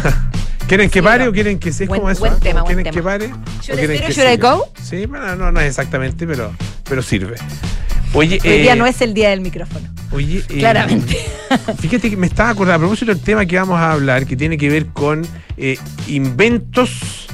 ¿Quieren 0.67 0.89
que 0.89 1.03
pare 1.03 1.27
o 1.27 1.31
quieren 1.31 1.59
que 1.59 1.71
se 1.71 1.83
es 1.83 1.87
Buen- 1.89 1.99
como 2.01 2.09
eso? 2.11 2.19
buen 2.21 2.33
¿eh? 2.33 2.37
tema, 2.41 2.63
buen 2.63 2.75
¿Quieren 2.77 2.83
tema. 2.91 2.95
que 2.95 3.03
pare? 3.03 3.27
Should 3.61 3.77
I 3.79 3.85
quieren 3.85 3.95
stay 3.97 4.07
or 4.07 4.13
should 4.13 4.27
I 4.27 4.35
siga? 4.35 4.53
go? 4.55 4.71
Sí, 4.81 5.05
bueno, 5.05 5.35
no, 5.35 5.51
no 5.51 5.59
es 5.59 5.67
exactamente, 5.67 6.25
pero, 6.25 6.51
pero 6.87 7.03
sirve. 7.03 7.35
Oye, 8.13 8.39
Hoy 8.43 8.57
día 8.61 8.73
eh, 8.73 8.75
no 8.75 8.87
es 8.87 8.99
el 9.01 9.13
día 9.13 9.29
del 9.29 9.41
micrófono. 9.41 9.87
oye, 10.11 10.39
eh, 10.49 10.57
Claramente. 10.57 11.15
Fíjate 11.79 12.09
que 12.09 12.17
me 12.17 12.25
estaba 12.25 12.49
acordando, 12.49 12.77
a 12.77 12.87
propósito 12.87 13.13
del 13.13 13.21
tema 13.23 13.45
que 13.45 13.57
vamos 13.59 13.77
a 13.79 13.91
hablar, 13.91 14.25
que 14.25 14.35
tiene 14.35 14.57
que 14.57 14.67
ver 14.69 14.87
con 14.87 15.27
eh, 15.57 15.77
inventos 16.07 17.27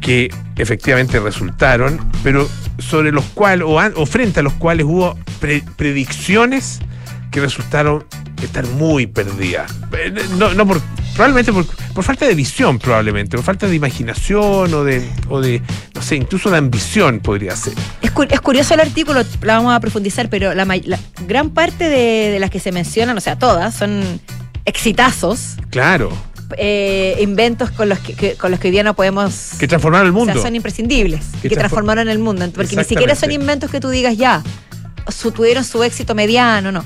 que 0.00 0.32
efectivamente 0.56 1.20
resultaron, 1.20 2.00
pero 2.22 2.48
sobre 2.78 3.12
los 3.12 3.24
cuales, 3.34 3.66
o, 3.68 3.78
an- 3.78 3.92
o 3.96 4.06
frente 4.06 4.40
a 4.40 4.42
los 4.42 4.54
cuales 4.54 4.86
hubo 4.86 5.14
pre- 5.40 5.62
predicciones 5.76 6.80
que 7.30 7.40
resultaron 7.40 8.04
estar 8.42 8.66
muy 8.66 9.06
perdidas. 9.06 9.70
Eh, 9.92 10.12
No, 10.38 10.54
no 10.54 10.66
por, 10.66 10.80
probablemente 11.14 11.52
por, 11.52 11.66
por 11.66 12.04
falta 12.04 12.26
de 12.26 12.34
visión, 12.34 12.78
probablemente, 12.78 13.36
por 13.36 13.44
falta 13.44 13.66
de 13.66 13.74
imaginación 13.74 14.72
o 14.72 14.84
de, 14.84 15.08
o 15.28 15.40
de, 15.40 15.60
no 15.94 16.02
sé, 16.02 16.16
incluso 16.16 16.50
de 16.50 16.58
ambición 16.58 17.20
podría 17.20 17.54
ser. 17.56 17.74
Es, 18.02 18.10
cu- 18.12 18.26
es 18.30 18.40
curioso 18.40 18.74
el 18.74 18.80
artículo, 18.80 19.22
la 19.42 19.56
vamos 19.56 19.74
a 19.74 19.80
profundizar, 19.80 20.28
pero 20.30 20.54
la, 20.54 20.64
la 20.64 20.98
gran 21.26 21.50
parte 21.50 21.84
de, 21.88 22.30
de 22.30 22.38
las 22.38 22.50
que 22.50 22.60
se 22.60 22.72
mencionan, 22.72 23.16
o 23.16 23.20
sea, 23.20 23.38
todas, 23.38 23.74
son 23.74 24.20
exitazos, 24.64 25.56
Claro, 25.70 26.10
eh, 26.56 27.16
inventos 27.20 27.70
con 27.72 27.88
los 27.88 27.98
que, 27.98 28.14
que- 28.14 28.34
con 28.36 28.50
los 28.50 28.60
que 28.60 28.68
hoy 28.68 28.72
día 28.72 28.82
no 28.84 28.94
podemos... 28.94 29.50
que 29.58 29.66
transformaron 29.66 30.06
el 30.06 30.12
o 30.12 30.16
mundo. 30.16 30.32
sea, 30.34 30.42
son 30.42 30.54
imprescindibles, 30.54 31.20
Que 31.42 31.48
que, 31.48 31.54
transfor- 31.56 31.58
transformaron 31.58 32.08
el 32.08 32.18
mundo. 32.20 32.48
Porque 32.54 32.76
ni 32.76 32.84
siquiera 32.84 33.14
son 33.16 33.32
inventos 33.32 33.70
que 33.70 33.80
tú 33.80 33.88
digas 33.90 34.16
ya, 34.16 34.42
su, 35.08 35.32
tuvieron 35.32 35.64
su 35.64 35.82
éxito 35.82 36.14
mediano, 36.14 36.70
no. 36.70 36.84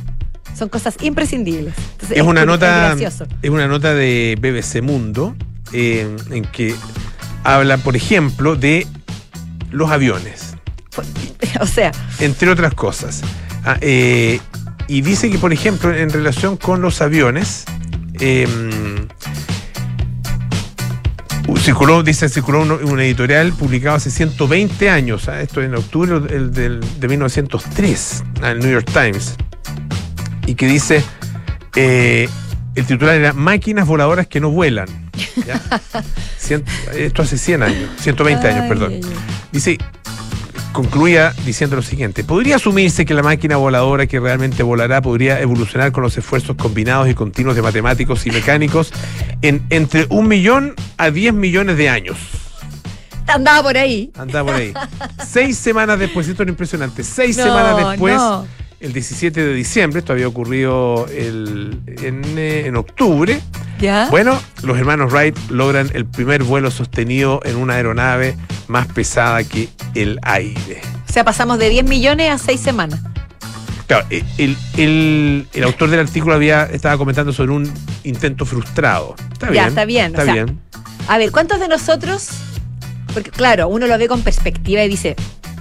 Son 0.56 0.68
cosas 0.68 0.96
imprescindibles. 1.00 1.74
Entonces, 1.92 2.18
es 2.18 2.22
una 2.22 2.44
nota 2.46 2.94
Es 3.42 3.50
una 3.50 3.66
nota 3.68 3.94
de 3.94 4.36
BBC 4.40 4.82
Mundo 4.82 5.34
eh, 5.72 6.16
en 6.30 6.44
que 6.44 6.74
habla 7.44 7.78
por 7.78 7.96
ejemplo 7.96 8.56
de 8.56 8.86
los 9.70 9.90
aviones. 9.90 10.54
O 11.60 11.66
sea, 11.66 11.92
entre 12.20 12.48
otras 12.50 12.72
cosas. 12.74 13.22
Ah, 13.64 13.76
eh, 13.80 14.40
y 14.88 15.02
dice 15.02 15.30
que 15.30 15.38
por 15.38 15.52
ejemplo 15.52 15.94
en 15.94 16.10
relación 16.10 16.56
con 16.56 16.80
los 16.80 17.00
aviones 17.02 17.64
eh, 18.20 18.46
circuló 21.58 22.02
dice 22.02 22.28
circuló 22.28 22.62
un, 22.62 22.70
un 22.72 23.00
editorial 23.00 23.52
publicado 23.52 23.96
hace 23.96 24.10
120 24.10 24.90
años 24.90 25.28
ah, 25.28 25.40
esto 25.42 25.62
en 25.62 25.74
octubre 25.76 26.18
del- 26.20 26.52
del- 26.52 26.80
de 27.00 27.08
1903 27.08 28.24
al 28.42 28.58
New 28.58 28.70
York 28.70 28.88
Times 28.92 29.36
y 30.46 30.54
que 30.54 30.66
dice 30.66 31.02
eh, 31.76 32.28
el 32.74 32.86
titular 32.86 33.14
era 33.16 33.32
máquinas 33.32 33.86
voladoras 33.86 34.26
que 34.26 34.40
no 34.40 34.50
vuelan 34.50 34.88
¿ya? 35.46 35.60
Cien- 36.40 36.64
esto 36.94 37.22
hace 37.22 37.38
100 37.38 37.62
años 37.62 37.90
120 38.00 38.48
años 38.48 38.62
ay, 38.62 38.68
perdón 38.68 38.92
ay, 38.94 39.00
ay. 39.04 39.10
Dice, 39.52 39.78
concluía 40.72 41.34
diciendo 41.44 41.76
lo 41.76 41.82
siguiente, 41.82 42.24
podría 42.24 42.56
asumirse 42.56 43.04
que 43.04 43.12
la 43.12 43.22
máquina 43.22 43.56
voladora 43.58 44.06
que 44.06 44.18
realmente 44.18 44.62
volará 44.62 45.02
podría 45.02 45.38
evolucionar 45.40 45.92
con 45.92 46.02
los 46.02 46.16
esfuerzos 46.16 46.56
combinados 46.56 47.08
y 47.10 47.14
continuos 47.14 47.54
de 47.56 47.60
matemáticos 47.62 48.26
y 48.26 48.30
mecánicos 48.30 48.92
en 49.42 49.62
entre 49.68 50.06
un 50.08 50.28
millón 50.28 50.74
a 50.96 51.10
10 51.10 51.34
millones 51.34 51.76
de 51.76 51.90
años. 51.90 52.16
Andaba 53.26 53.62
por 53.62 53.76
ahí. 53.76 54.10
Anda 54.16 54.42
por 54.42 54.54
ahí. 54.54 54.72
Seis 55.28 55.58
semanas 55.58 55.98
después, 55.98 56.26
esto 56.26 56.42
es 56.42 56.48
impresionante, 56.48 57.04
seis 57.04 57.36
No, 57.36 57.44
semanas 57.44 57.88
después, 57.90 58.14
no. 58.16 58.46
El 58.82 58.92
17 58.92 59.40
de 59.44 59.54
diciembre, 59.54 60.00
esto 60.00 60.12
había 60.12 60.28
ocurrido 60.28 61.06
el- 61.08 61.80
en, 62.02 62.22
eh, 62.36 62.64
en 62.66 62.76
octubre, 62.76 63.40
¿Ya? 63.80 64.08
bueno, 64.10 64.38
los 64.62 64.76
hermanos 64.78 65.12
Wright 65.12 65.36
logran 65.50 65.90
el 65.94 66.04
primer 66.04 66.42
vuelo 66.42 66.70
sostenido 66.70 67.40
en 67.44 67.56
una 67.56 67.74
aeronave 67.74 68.36
más 68.68 68.86
pesada 68.88 69.42
que 69.44 69.68
el 69.94 70.18
aire. 70.22 70.80
O 71.08 71.12
sea, 71.12 71.24
pasamos 71.24 71.58
de 71.58 71.68
10 71.68 71.84
millones 71.84 72.30
a 72.30 72.38
6 72.38 72.60
semanas. 72.60 73.00
Claro, 73.86 74.06
el, 74.10 74.24
el- 74.38 74.56
el- 74.76 75.46
el 75.52 75.64
autor 75.64 75.90
del 75.90 76.00
artículo 76.00 76.34
había, 76.34 76.64
estaba 76.64 76.96
comentando 76.98 77.32
sobre 77.32 77.52
un 77.52 77.72
intento 78.04 78.44
frustrado. 78.46 79.14
Está 79.32 79.46
Ya, 79.46 79.52
bien. 79.52 79.66
está 79.68 79.84
bien, 79.84 80.06
Está 80.06 80.22
o 80.22 80.24
sea, 80.24 80.34
bien. 80.34 80.60
A 81.08 81.18
ver, 81.18 81.30
¿cuántos 81.30 81.60
de 81.60 81.68
nosotros? 81.68 82.28
Porque 83.12 83.30
claro, 83.30 83.68
uno 83.68 83.86
lo 83.86 83.98
ve 83.98 84.08
con 84.08 84.22
perspectiva 84.22 84.82
y 84.82 84.88
dice, 84.88 85.14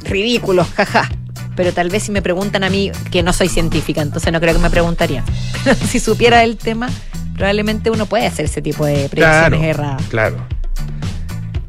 ridículos, 0.06 0.68
jaja. 0.76 1.10
Pero 1.56 1.74
tal 1.74 1.90
vez 1.90 2.04
si 2.04 2.12
me 2.12 2.22
preguntan 2.22 2.64
a 2.64 2.70
mí, 2.70 2.92
que 3.12 3.24
no 3.24 3.34
soy 3.34 3.50
científica, 3.50 4.02
entonces 4.02 4.32
no 4.32 4.40
creo 4.40 4.54
que 4.54 4.60
me 4.62 4.70
preguntarían. 4.70 5.24
Pero 5.64 5.76
si 5.88 6.00
supiera 6.00 6.44
el 6.44 6.58
tema, 6.58 6.90
probablemente 7.36 7.90
uno 7.90 8.06
puede 8.06 8.26
hacer 8.28 8.46
ese 8.46 8.62
tipo 8.62 8.86
de 8.86 9.10
predicciones 9.10 9.50
Claro, 9.60 9.62
erradas. 9.64 10.04
claro. 10.10 10.38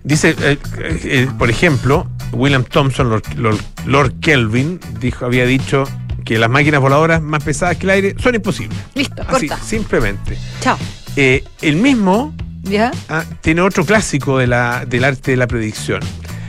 Dice, 0.04 0.34
eh, 0.40 0.58
eh, 0.80 1.28
por 1.38 1.48
ejemplo, 1.50 2.08
William 2.32 2.64
Thompson, 2.64 3.08
Lord, 3.08 3.22
Lord- 3.36 3.60
Lord 3.86 4.14
Kelvin, 4.20 4.80
dijo, 5.00 5.24
había 5.26 5.46
dicho 5.46 5.84
que 6.24 6.38
las 6.38 6.50
máquinas 6.50 6.80
voladoras 6.80 7.22
más 7.22 7.42
pesadas 7.44 7.76
que 7.76 7.84
el 7.86 7.90
aire 7.90 8.14
son 8.20 8.34
imposibles. 8.34 8.76
Listo, 8.94 9.22
Así, 9.28 9.46
corta. 9.48 9.64
simplemente. 9.64 10.36
Chao. 10.60 10.76
Eh, 11.16 11.44
el 11.60 11.76
mismo 11.76 12.34
¿Ya? 12.62 12.90
ah, 13.08 13.24
tiene 13.42 13.60
otro 13.60 13.84
clásico 13.84 14.38
de 14.38 14.46
la, 14.48 14.84
del 14.86 15.04
arte 15.04 15.32
de 15.32 15.36
la 15.36 15.46
predicción. 15.46 16.00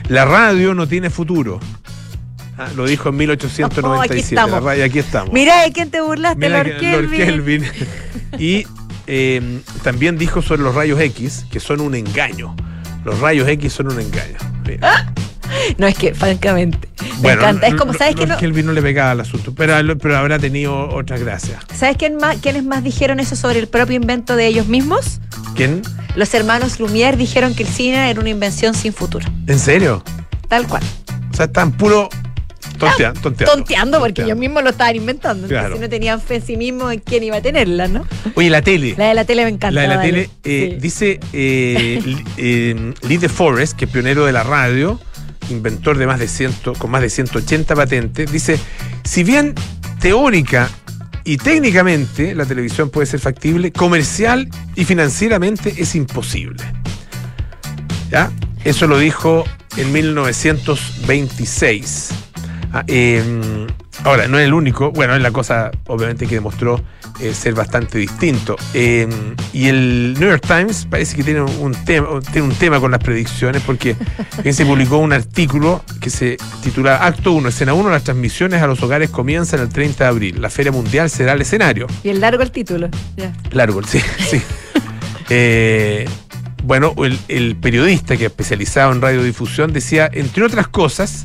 La 0.09 0.25
radio 0.25 0.73
no 0.73 0.87
tiene 0.87 1.09
futuro. 1.09 1.59
Ah, 2.57 2.69
lo 2.75 2.85
dijo 2.85 3.09
en 3.09 3.15
1897. 3.17 3.81
Oh, 3.87 4.01
aquí 4.01 4.19
estamos. 4.19 4.51
la 4.51 4.59
radio- 4.59 4.85
aquí 4.85 4.99
estamos. 4.99 5.33
Mira 5.33 5.61
de 5.63 5.71
quién 5.71 5.89
te 5.89 6.01
burlaste, 6.01 6.37
Mira 6.47 6.63
Lord 6.63 6.77
que- 6.79 6.91
Lord 6.91 7.09
Kelvin. 7.11 7.63
Y 8.37 8.65
eh, 9.07 9.61
también 9.83 10.17
dijo 10.17 10.41
sobre 10.41 10.61
los 10.61 10.73
rayos 10.75 10.99
X 10.99 11.45
que 11.51 11.59
son 11.59 11.81
un 11.81 11.95
engaño. 11.95 12.55
Los 13.05 13.19
rayos 13.19 13.47
X 13.47 13.73
son 13.73 13.91
un 13.91 13.99
engaño. 13.99 14.37
Mira. 14.67 15.11
No, 15.77 15.85
es 15.87 15.95
que, 15.95 16.13
francamente, 16.15 16.79
me 17.17 17.21
Bueno, 17.21 17.41
encanta. 17.41 17.67
Es 17.67 17.75
como, 17.75 17.93
¿sabes? 17.93 18.15
Lord 18.15 18.27
No, 18.29 18.37
Kelvin 18.37 18.65
no 18.65 18.71
le 18.73 18.81
pegaba 18.81 19.11
al 19.11 19.19
asunto, 19.19 19.53
pero, 19.53 19.75
pero 19.99 20.17
habrá 20.17 20.39
tenido 20.39 20.89
otras 20.89 21.21
gracias. 21.21 21.59
¿Sabes 21.75 21.97
quién 21.97 22.15
más, 22.17 22.37
quiénes 22.37 22.63
más 22.63 22.83
dijeron 22.83 23.19
eso 23.19 23.35
sobre 23.35 23.59
el 23.59 23.67
propio 23.67 23.95
invento 23.95 24.35
de 24.35 24.47
ellos 24.47 24.67
mismos? 24.67 25.19
¿Quién? 25.55 25.81
Los 26.15 26.33
hermanos 26.33 26.79
Lumière 26.79 27.17
dijeron 27.17 27.53
que 27.55 27.63
el 27.63 27.69
cine 27.69 28.09
era 28.09 28.19
una 28.19 28.29
invención 28.29 28.73
sin 28.73 28.93
futuro. 28.93 29.27
¿En 29.47 29.59
serio? 29.59 30.03
Tal 30.47 30.65
cual. 30.67 30.81
O 31.31 31.35
sea, 31.35 31.45
están 31.45 31.71
puro 31.71 32.09
tontea- 32.79 33.13
tonteando. 33.13 33.53
Tonteando 33.53 33.99
porque 33.99 34.13
Tonteando. 34.13 34.33
ellos 34.33 34.39
mismos 34.39 34.63
lo 34.63 34.69
estaban 34.71 34.95
inventando. 34.95 35.43
Entonces 35.45 35.67
Claro. 35.67 35.79
no 35.81 35.89
tenían 35.89 36.21
fe 36.21 36.35
en 36.35 36.45
sí 36.45 36.57
mismos 36.57 36.93
en 36.93 36.99
quién 36.99 37.23
iba 37.23 37.37
a 37.37 37.41
tenerla, 37.41 37.87
¿no? 37.87 38.05
Oye, 38.35 38.49
la 38.49 38.61
tele. 38.61 38.95
La 38.97 39.07
de 39.09 39.13
la 39.13 39.25
tele 39.25 39.43
me 39.43 39.49
encanta. 39.49 39.71
La 39.75 39.81
de 39.83 39.87
la 39.87 39.95
dale. 39.97 40.11
tele 40.11 40.29
eh, 40.43 40.69
Sí. 40.73 40.77
dice 40.81 41.19
eh, 41.33 42.15
eh, 42.37 42.93
Lee 43.07 43.17
DeForest, 43.17 43.77
que 43.77 43.85
es 43.85 43.91
pionero 43.91 44.25
de 44.25 44.31
la 44.31 44.43
radio, 44.43 44.99
inventor 45.49 45.97
de 45.97 46.07
más 46.07 46.19
de 46.19 46.27
100, 46.27 46.53
con 46.77 46.89
más 46.91 47.01
de 47.01 47.09
180 47.09 47.75
patentes, 47.75 48.31
dice, 48.31 48.59
si 49.03 49.23
bien 49.23 49.53
teórica 49.99 50.69
y 51.25 51.37
técnicamente 51.37 52.35
la 52.35 52.45
televisión 52.45 52.89
puede 52.89 53.07
ser 53.07 53.19
factible, 53.19 53.71
comercial 53.71 54.47
y 54.75 54.85
financieramente 54.85 55.73
es 55.77 55.95
imposible. 55.95 56.63
¿Ya? 58.11 58.31
Eso 58.63 58.87
lo 58.87 58.97
dijo 58.99 59.43
en 59.77 59.91
1926. 59.91 62.09
Ah, 62.75 62.83
eh, 62.87 63.67
ahora, 64.03 64.27
no 64.27 64.39
es 64.39 64.47
el 64.47 64.53
único, 64.53 64.91
bueno, 64.91 65.15
es 65.15 65.21
la 65.21 65.29
cosa 65.29 65.69
obviamente 65.85 66.25
que 66.25 66.35
demostró 66.35 66.81
eh, 67.19 67.31
ser 67.35 67.53
bastante 67.53 67.99
distinto. 67.99 68.55
Eh, 68.73 69.07
y 69.53 69.67
el 69.67 70.15
New 70.19 70.27
York 70.27 70.43
Times 70.45 70.87
parece 70.89 71.15
que 71.15 71.23
tiene 71.23 71.41
un 71.41 71.75
tema, 71.85 72.19
tiene 72.31 72.47
un 72.47 72.55
tema 72.55 72.79
con 72.79 72.89
las 72.89 72.99
predicciones 72.99 73.61
porque 73.61 73.95
se 74.51 74.65
publicó 74.65 74.97
un 74.97 75.13
artículo 75.13 75.83
que 76.01 76.09
se 76.09 76.37
titula 76.63 77.05
Acto 77.05 77.33
1, 77.33 77.49
escena 77.49 77.75
1, 77.75 77.91
las 77.91 78.03
transmisiones 78.03 78.63
a 78.63 78.65
los 78.65 78.81
hogares 78.81 79.11
comienzan 79.11 79.59
el 79.59 79.69
30 79.69 80.03
de 80.03 80.09
abril. 80.09 80.41
La 80.41 80.49
Feria 80.49 80.71
Mundial 80.71 81.11
será 81.11 81.33
el 81.33 81.41
escenario. 81.41 81.85
Y 82.03 82.09
el 82.09 82.21
largo 82.21 82.41
el 82.41 82.49
título. 82.49 82.89
Ya. 83.15 83.33
Largo, 83.51 83.83
sí, 83.83 83.99
sí. 84.17 84.41
Eh, 85.29 86.09
bueno, 86.63 86.95
el, 86.97 87.19
el 87.27 87.55
periodista 87.55 88.17
que 88.17 88.25
especializado 88.25 88.91
en 88.93 89.01
radiodifusión 89.01 89.73
decía, 89.73 90.09
entre 90.11 90.43
otras 90.43 90.67
cosas, 90.69 91.23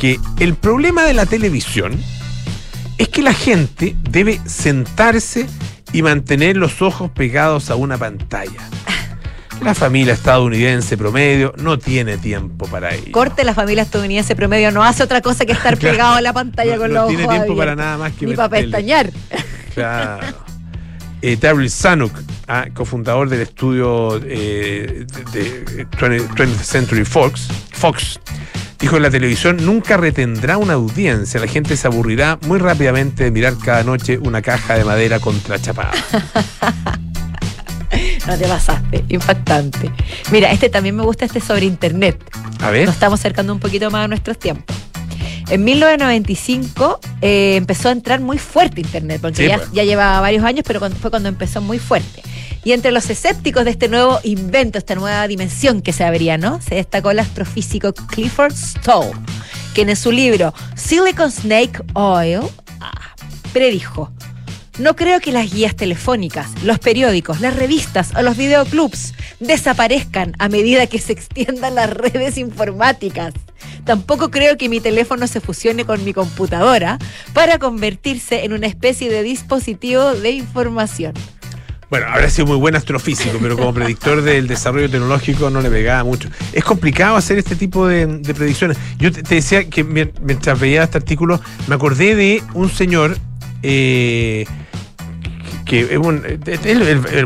que 0.00 0.18
el 0.38 0.54
problema 0.54 1.04
de 1.04 1.12
la 1.12 1.26
televisión 1.26 2.02
es 2.96 3.08
que 3.08 3.22
la 3.22 3.34
gente 3.34 3.94
debe 4.10 4.40
sentarse 4.46 5.46
y 5.92 6.00
mantener 6.02 6.56
los 6.56 6.80
ojos 6.80 7.10
pegados 7.10 7.68
a 7.70 7.76
una 7.76 7.98
pantalla. 7.98 8.60
La 9.62 9.74
familia 9.74 10.14
estadounidense 10.14 10.96
promedio 10.96 11.52
no 11.58 11.78
tiene 11.78 12.16
tiempo 12.16 12.66
para 12.66 12.94
ello. 12.94 13.12
Corte, 13.12 13.44
la 13.44 13.52
familia 13.52 13.82
estadounidense 13.82 14.34
promedio 14.34 14.70
no 14.70 14.82
hace 14.82 15.02
otra 15.02 15.20
cosa 15.20 15.44
que 15.44 15.52
estar 15.52 15.76
Claro. 15.78 15.94
pegado 15.94 16.14
a 16.14 16.20
la 16.22 16.32
pantalla 16.32 16.76
No- 16.76 16.80
con 16.80 16.92
no 16.94 17.00
los 17.00 17.08
tiene 17.08 17.24
ojos 17.24 17.34
tiempo 17.36 17.56
para 17.56 17.76
nada 17.76 17.98
más 17.98 18.12
que 18.14 18.24
Ni 18.26 18.34
para 18.34 18.48
pestañear. 18.48 19.10
Claro. 19.74 20.26
Eh, 21.22 21.36
Daryl 21.38 21.70
ah, 22.48 22.64
cofundador 22.72 23.28
del 23.28 23.42
estudio 23.42 24.18
eh, 24.24 25.04
de, 25.34 25.50
de 25.64 25.86
20th 25.90 26.28
20th 26.30 26.62
Century 26.62 27.04
Fox, 27.04 27.48
Fox, 27.72 28.18
dijo 28.80 28.96
que 28.96 29.00
la 29.00 29.10
televisión 29.10 29.58
nunca 29.64 29.96
retendrá 29.96 30.56
una 30.58 30.74
audiencia. 30.74 31.38
La 31.40 31.46
gente 31.46 31.76
se 31.76 31.86
aburrirá 31.86 32.38
muy 32.46 32.58
rápidamente 32.58 33.24
de 33.24 33.30
mirar 33.30 33.56
cada 33.58 33.82
noche 33.84 34.18
una 34.18 34.42
caja 34.42 34.74
de 34.74 34.84
madera 34.84 35.20
contrachapada. 35.20 35.92
No 38.26 38.38
te 38.38 38.46
pasaste, 38.46 39.04
impactante. 39.08 39.90
Mira, 40.30 40.52
este 40.52 40.68
también 40.68 40.94
me 40.94 41.02
gusta, 41.02 41.24
este 41.24 41.40
sobre 41.40 41.64
internet. 41.66 42.22
A 42.60 42.70
ver. 42.70 42.86
Nos 42.86 42.94
estamos 42.94 43.18
acercando 43.18 43.52
un 43.52 43.58
poquito 43.58 43.90
más 43.90 44.04
a 44.04 44.08
nuestros 44.08 44.38
tiempos. 44.38 44.76
En 45.48 45.64
1995 45.64 47.00
eh, 47.22 47.56
empezó 47.56 47.88
a 47.88 47.92
entrar 47.92 48.20
muy 48.20 48.38
fuerte 48.38 48.82
Internet, 48.82 49.20
porque 49.20 49.42
Sí, 49.42 49.48
ya, 49.48 49.56
pues. 49.56 49.72
ya 49.72 49.82
llevaba 49.82 50.20
varios 50.20 50.44
años, 50.44 50.62
pero 50.64 50.78
cuando- 50.78 50.96
fue 50.98 51.10
cuando 51.10 51.28
empezó 51.28 51.60
muy 51.60 51.80
fuerte. 51.80 52.22
Y 52.64 52.72
entre 52.72 52.92
los 52.92 53.08
escépticos 53.08 53.64
de 53.64 53.70
este 53.70 53.88
nuevo 53.88 54.20
invento, 54.22 54.78
esta 54.78 54.94
nueva 54.94 55.26
dimensión 55.28 55.80
que 55.80 55.92
se 55.92 56.04
abría, 56.04 56.38
¿no? 56.38 56.60
Se 56.60 56.74
destacó 56.74 57.10
el 57.10 57.18
astrofísico 57.18 57.92
Clifford 57.92 58.54
Stoll, 58.54 59.12
quien 59.74 59.88
en 59.88 59.96
su 59.96 60.12
libro 60.12 60.52
Silicon 60.76 61.30
Snake 61.30 61.82
Oil 61.94 62.42
ah, 62.80 63.14
predijo 63.52 64.12
no 64.80 64.96
creo 64.96 65.20
que 65.20 65.30
las 65.30 65.52
guías 65.52 65.76
telefónicas, 65.76 66.48
los 66.64 66.78
periódicos, 66.78 67.42
las 67.42 67.54
revistas 67.54 68.12
o 68.16 68.22
los 68.22 68.36
videoclubs 68.36 69.12
desaparezcan 69.38 70.34
a 70.38 70.48
medida 70.48 70.86
que 70.86 70.98
se 70.98 71.12
extiendan 71.12 71.74
las 71.74 71.90
redes 71.90 72.38
informáticas. 72.38 73.34
Tampoco 73.84 74.30
creo 74.30 74.56
que 74.56 74.70
mi 74.70 74.80
teléfono 74.80 75.26
se 75.26 75.40
fusione 75.40 75.84
con 75.84 76.02
mi 76.02 76.14
computadora 76.14 76.98
para 77.34 77.58
convertirse 77.58 78.44
en 78.44 78.54
una 78.54 78.68
especie 78.68 79.10
de 79.10 79.22
dispositivo 79.22 80.14
de 80.14 80.30
información. 80.30 81.12
Bueno, 81.90 82.06
habrá 82.08 82.30
sido 82.30 82.46
muy 82.46 82.56
buen 82.56 82.76
astrofísico, 82.76 83.38
pero 83.42 83.56
como 83.56 83.74
predictor 83.74 84.22
del 84.22 84.46
desarrollo 84.46 84.88
tecnológico 84.88 85.50
no 85.50 85.60
le 85.60 85.68
pegaba 85.70 86.04
mucho. 86.04 86.28
Es 86.52 86.62
complicado 86.62 87.16
hacer 87.16 87.38
este 87.38 87.56
tipo 87.56 87.88
de, 87.88 88.06
de 88.06 88.32
predicciones. 88.32 88.78
Yo 88.98 89.10
te, 89.10 89.24
te 89.24 89.34
decía 89.34 89.68
que 89.68 89.84
mien- 89.84 90.12
mientras 90.22 90.58
veía 90.60 90.84
este 90.84 90.98
artículo, 90.98 91.40
me 91.66 91.74
acordé 91.74 92.14
de 92.14 92.42
un 92.54 92.70
señor 92.70 93.18
eh, 93.64 94.46
que 95.66 95.80
es 95.80 95.98
un- 95.98 96.22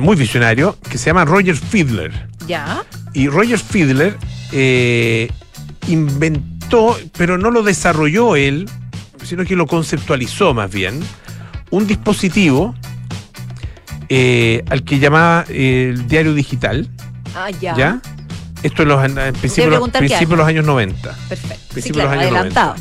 muy 0.00 0.16
visionario, 0.16 0.78
que 0.90 0.96
se 0.96 1.06
llama 1.06 1.26
Roger 1.26 1.56
Fiedler. 1.56 2.28
¿Ya? 2.48 2.82
Y 3.12 3.28
Roger 3.28 3.58
Fiedler 3.58 4.16
eh, 4.52 5.30
inventó, 5.88 6.98
pero 7.18 7.36
no 7.38 7.50
lo 7.50 7.62
desarrolló 7.62 8.34
él, 8.36 8.68
sino 9.22 9.44
que 9.44 9.56
lo 9.56 9.66
conceptualizó 9.66 10.54
más 10.54 10.70
bien, 10.70 11.00
un 11.70 11.86
dispositivo 11.86 12.74
eh, 14.08 14.62
al 14.70 14.84
que 14.84 14.98
llamaba 14.98 15.44
eh, 15.48 15.90
el 15.94 16.06
diario 16.08 16.34
digital, 16.34 16.88
Ah, 17.36 17.50
ya. 17.50 17.76
¿ya? 17.76 18.00
Esto 18.62 18.82
en 18.82 18.88
los 18.88 19.04
en 19.04 19.14
principio, 19.34 19.84
qué 19.92 19.98
principio 19.98 20.28
de 20.28 20.36
los 20.36 20.46
años 20.46 20.64
90. 20.64 21.14
Perfecto. 21.28 21.54
Sí, 21.66 21.72
Principio 21.72 22.02
de 22.02 22.06
claro, 22.08 22.20
los 22.20 22.22
años 22.22 22.32
adelantado. 22.36 22.74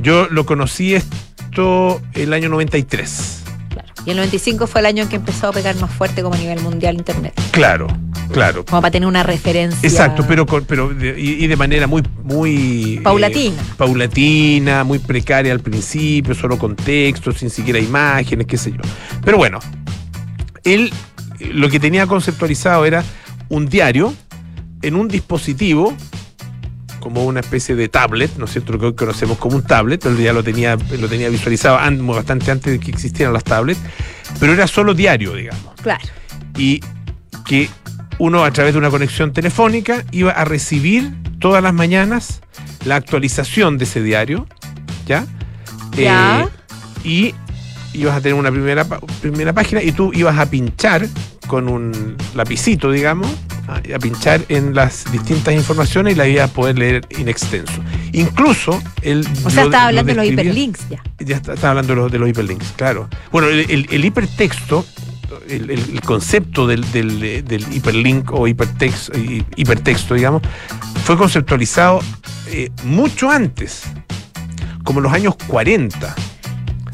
Yo 0.00 0.28
lo 0.30 0.46
conocí 0.46 0.94
esto 0.94 2.00
el 2.14 2.32
año 2.32 2.48
93. 2.50 3.42
Claro. 3.70 3.88
Y 4.06 4.10
el 4.10 4.16
95 4.16 4.66
fue 4.66 4.80
el 4.80 4.86
año 4.86 5.02
en 5.04 5.08
que 5.08 5.16
empezó 5.16 5.48
a 5.48 5.52
pegar 5.52 5.74
más 5.76 5.90
fuerte 5.90 6.22
como 6.22 6.34
a 6.36 6.38
nivel 6.38 6.60
mundial 6.60 6.94
Internet. 6.96 7.32
Claro, 7.50 7.88
claro. 8.32 8.64
Como 8.64 8.80
para 8.80 8.92
tener 8.92 9.08
una 9.08 9.22
referencia. 9.24 9.88
Exacto, 9.88 10.24
pero, 10.28 10.46
pero 10.46 10.92
y, 10.92 11.44
y 11.44 11.46
de 11.48 11.56
manera 11.56 11.86
muy, 11.88 12.02
muy 12.22 12.98
eh, 12.98 13.00
Paulatina. 13.02 13.56
paulatina, 13.76 14.84
muy 14.84 14.98
precaria 15.00 15.52
al 15.52 15.60
principio, 15.60 16.34
solo 16.34 16.58
con 16.58 16.76
texto, 16.76 17.32
sin 17.32 17.50
siquiera 17.50 17.80
imágenes, 17.80 18.46
qué 18.46 18.56
sé 18.56 18.70
yo. 18.70 18.78
Pero 19.24 19.36
bueno, 19.36 19.58
él 20.74 20.92
lo 21.52 21.68
que 21.68 21.78
tenía 21.80 22.06
conceptualizado 22.06 22.84
era 22.84 23.04
un 23.48 23.66
diario 23.68 24.14
en 24.82 24.94
un 24.96 25.08
dispositivo 25.08 25.94
como 27.00 27.24
una 27.24 27.40
especie 27.40 27.74
de 27.76 27.88
tablet, 27.88 28.36
¿no 28.38 28.46
es 28.46 28.52
cierto? 28.52 28.72
Lo 28.72 28.78
que 28.80 28.86
hoy 28.86 28.94
conocemos 28.94 29.38
como 29.38 29.56
un 29.56 29.62
tablet, 29.62 30.04
él 30.06 30.16
ya 30.18 30.32
lo 30.32 30.42
tenía, 30.42 30.76
lo 30.98 31.08
tenía 31.08 31.28
visualizado 31.28 31.78
an- 31.78 32.04
bastante 32.06 32.50
antes 32.50 32.72
de 32.72 32.80
que 32.80 32.90
existieran 32.90 33.32
las 33.32 33.44
tablets, 33.44 33.80
pero 34.40 34.52
era 34.52 34.66
solo 34.66 34.94
diario, 34.94 35.34
digamos 35.34 35.74
Claro. 35.82 36.04
y 36.56 36.80
que 37.46 37.68
uno 38.18 38.44
a 38.44 38.50
través 38.50 38.72
de 38.74 38.78
una 38.80 38.90
conexión 38.90 39.32
telefónica 39.32 40.04
iba 40.10 40.32
a 40.32 40.44
recibir 40.44 41.12
todas 41.38 41.62
las 41.62 41.72
mañanas 41.72 42.40
la 42.84 42.96
actualización 42.96 43.78
de 43.78 43.84
ese 43.84 44.02
diario, 44.02 44.46
¿ya? 45.06 45.24
Ya. 45.96 46.42
Eh, 46.42 46.48
y 47.04 47.34
ibas 47.94 48.16
a 48.16 48.20
tener 48.20 48.34
una 48.38 48.50
primera, 48.50 48.84
primera 49.20 49.52
página 49.52 49.82
y 49.82 49.92
tú 49.92 50.12
ibas 50.14 50.38
a 50.38 50.46
pinchar 50.46 51.06
con 51.46 51.68
un 51.68 52.16
lapicito, 52.34 52.90
digamos, 52.92 53.26
a, 53.66 53.76
a 53.76 53.98
pinchar 53.98 54.42
en 54.48 54.74
las 54.74 55.10
distintas 55.10 55.54
informaciones 55.54 56.12
y 56.14 56.16
la 56.16 56.28
ibas 56.28 56.50
a 56.50 56.52
poder 56.52 56.78
leer 56.78 57.06
in 57.18 57.28
extenso. 57.28 57.72
Incluso 58.12 58.80
el... 59.02 59.20
O 59.44 59.50
sea, 59.50 59.64
estaba 59.64 59.86
hablando 59.88 60.12
de 60.12 60.14
los 60.16 60.24
hiperlinks 60.44 60.88
ya. 60.90 61.02
Ya 61.20 61.36
está, 61.36 61.54
está 61.54 61.70
hablando 61.70 61.94
de 61.94 62.00
los, 62.02 62.12
de 62.12 62.18
los 62.18 62.28
hiperlinks, 62.28 62.72
claro. 62.76 63.08
Bueno, 63.32 63.48
el, 63.48 63.60
el- 63.70 63.86
el 63.90 64.04
hipertexto, 64.04 64.84
el, 65.48 65.70
el- 65.70 65.78
el 65.90 66.00
concepto 66.02 66.66
del, 66.66 66.90
del- 66.92 67.44
del 67.44 67.66
hiperlink 67.74 68.30
o 68.32 68.46
hipertexto, 68.46 69.12
hipertexto, 69.56 70.14
digamos, 70.14 70.42
fue 71.04 71.16
conceptualizado 71.16 72.00
eh, 72.48 72.70
mucho 72.84 73.30
antes, 73.30 73.82
como 74.84 74.98
en 75.00 75.04
los 75.04 75.12
años 75.12 75.34
40. 75.46 76.14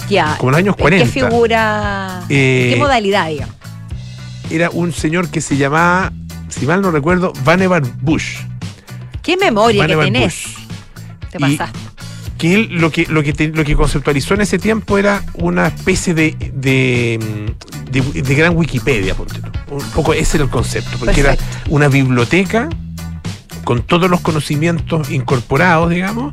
Ya. 0.08 0.36
Como 0.38 0.50
en 0.50 0.52
los 0.52 0.58
años 0.58 0.74
¿En 0.78 0.82
40. 0.82 1.04
¿Qué 1.06 1.10
figura? 1.20 2.22
Eh, 2.28 2.70
¿Qué 2.74 2.78
modalidad, 2.78 3.28
digamos? 3.28 3.54
Era 4.50 4.70
un 4.70 4.92
señor 4.92 5.28
que 5.30 5.40
se 5.40 5.56
llamaba, 5.56 6.12
si 6.48 6.66
mal 6.66 6.82
no 6.82 6.90
recuerdo, 6.90 7.32
Vannevar 7.44 7.82
Bush. 8.02 8.36
¿Qué 9.22 9.36
memoria 9.36 9.86
que 9.86 9.94
Vannevar 9.96 10.04
tenés? 10.06 10.44
Bush. 10.44 11.28
Te 11.30 11.38
Y- 11.38 11.56
pasaste. 11.56 11.78
que 12.38 12.54
él 12.54 12.68
lo 12.72 12.90
que, 12.90 13.06
lo 13.06 13.22
que, 13.22 13.32
te- 13.32 13.48
lo 13.48 13.64
que 13.64 13.74
conceptualizó 13.74 14.34
en 14.34 14.42
ese 14.42 14.58
tiempo 14.58 14.98
era 14.98 15.22
una 15.34 15.68
especie 15.68 16.12
de, 16.12 16.36
de, 16.52 17.18
de- 17.90 18.22
de 18.22 18.34
gran 18.34 18.54
Wikipedia, 18.56 19.14
ponte 19.14 19.40
tú. 19.40 19.50
Un 19.74 19.82
poco 19.92 20.12
ese 20.12 20.36
era 20.36 20.44
el 20.44 20.50
concepto, 20.50 20.98
porque 20.98 21.22
Perfecto. 21.22 21.42
era 21.44 21.64
una 21.70 21.88
biblioteca 21.88 22.68
con 23.64 23.82
todos 23.82 24.10
los 24.10 24.20
conocimientos 24.20 25.10
incorporados, 25.10 25.88
digamos, 25.90 26.32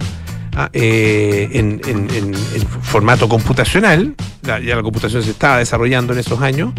eh, 0.73 1.49
en, 1.53 2.33
formato 2.81 3.29
computacional, 3.29 4.15
ya, 4.43 4.59
la 4.59 4.81
computación 4.81 5.23
se 5.23 5.31
estaba 5.31 5.57
desarrollando 5.59 6.13
en 6.13 6.19
esos 6.19 6.41
años, 6.41 6.73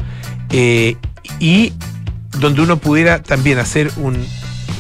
eh, 0.51 0.97
y 1.39 1.73
donde 2.39 2.63
uno 2.63 2.77
pudiera 2.77 3.23
también 3.23 3.59
hacer 3.59 3.91
un, 3.97 4.27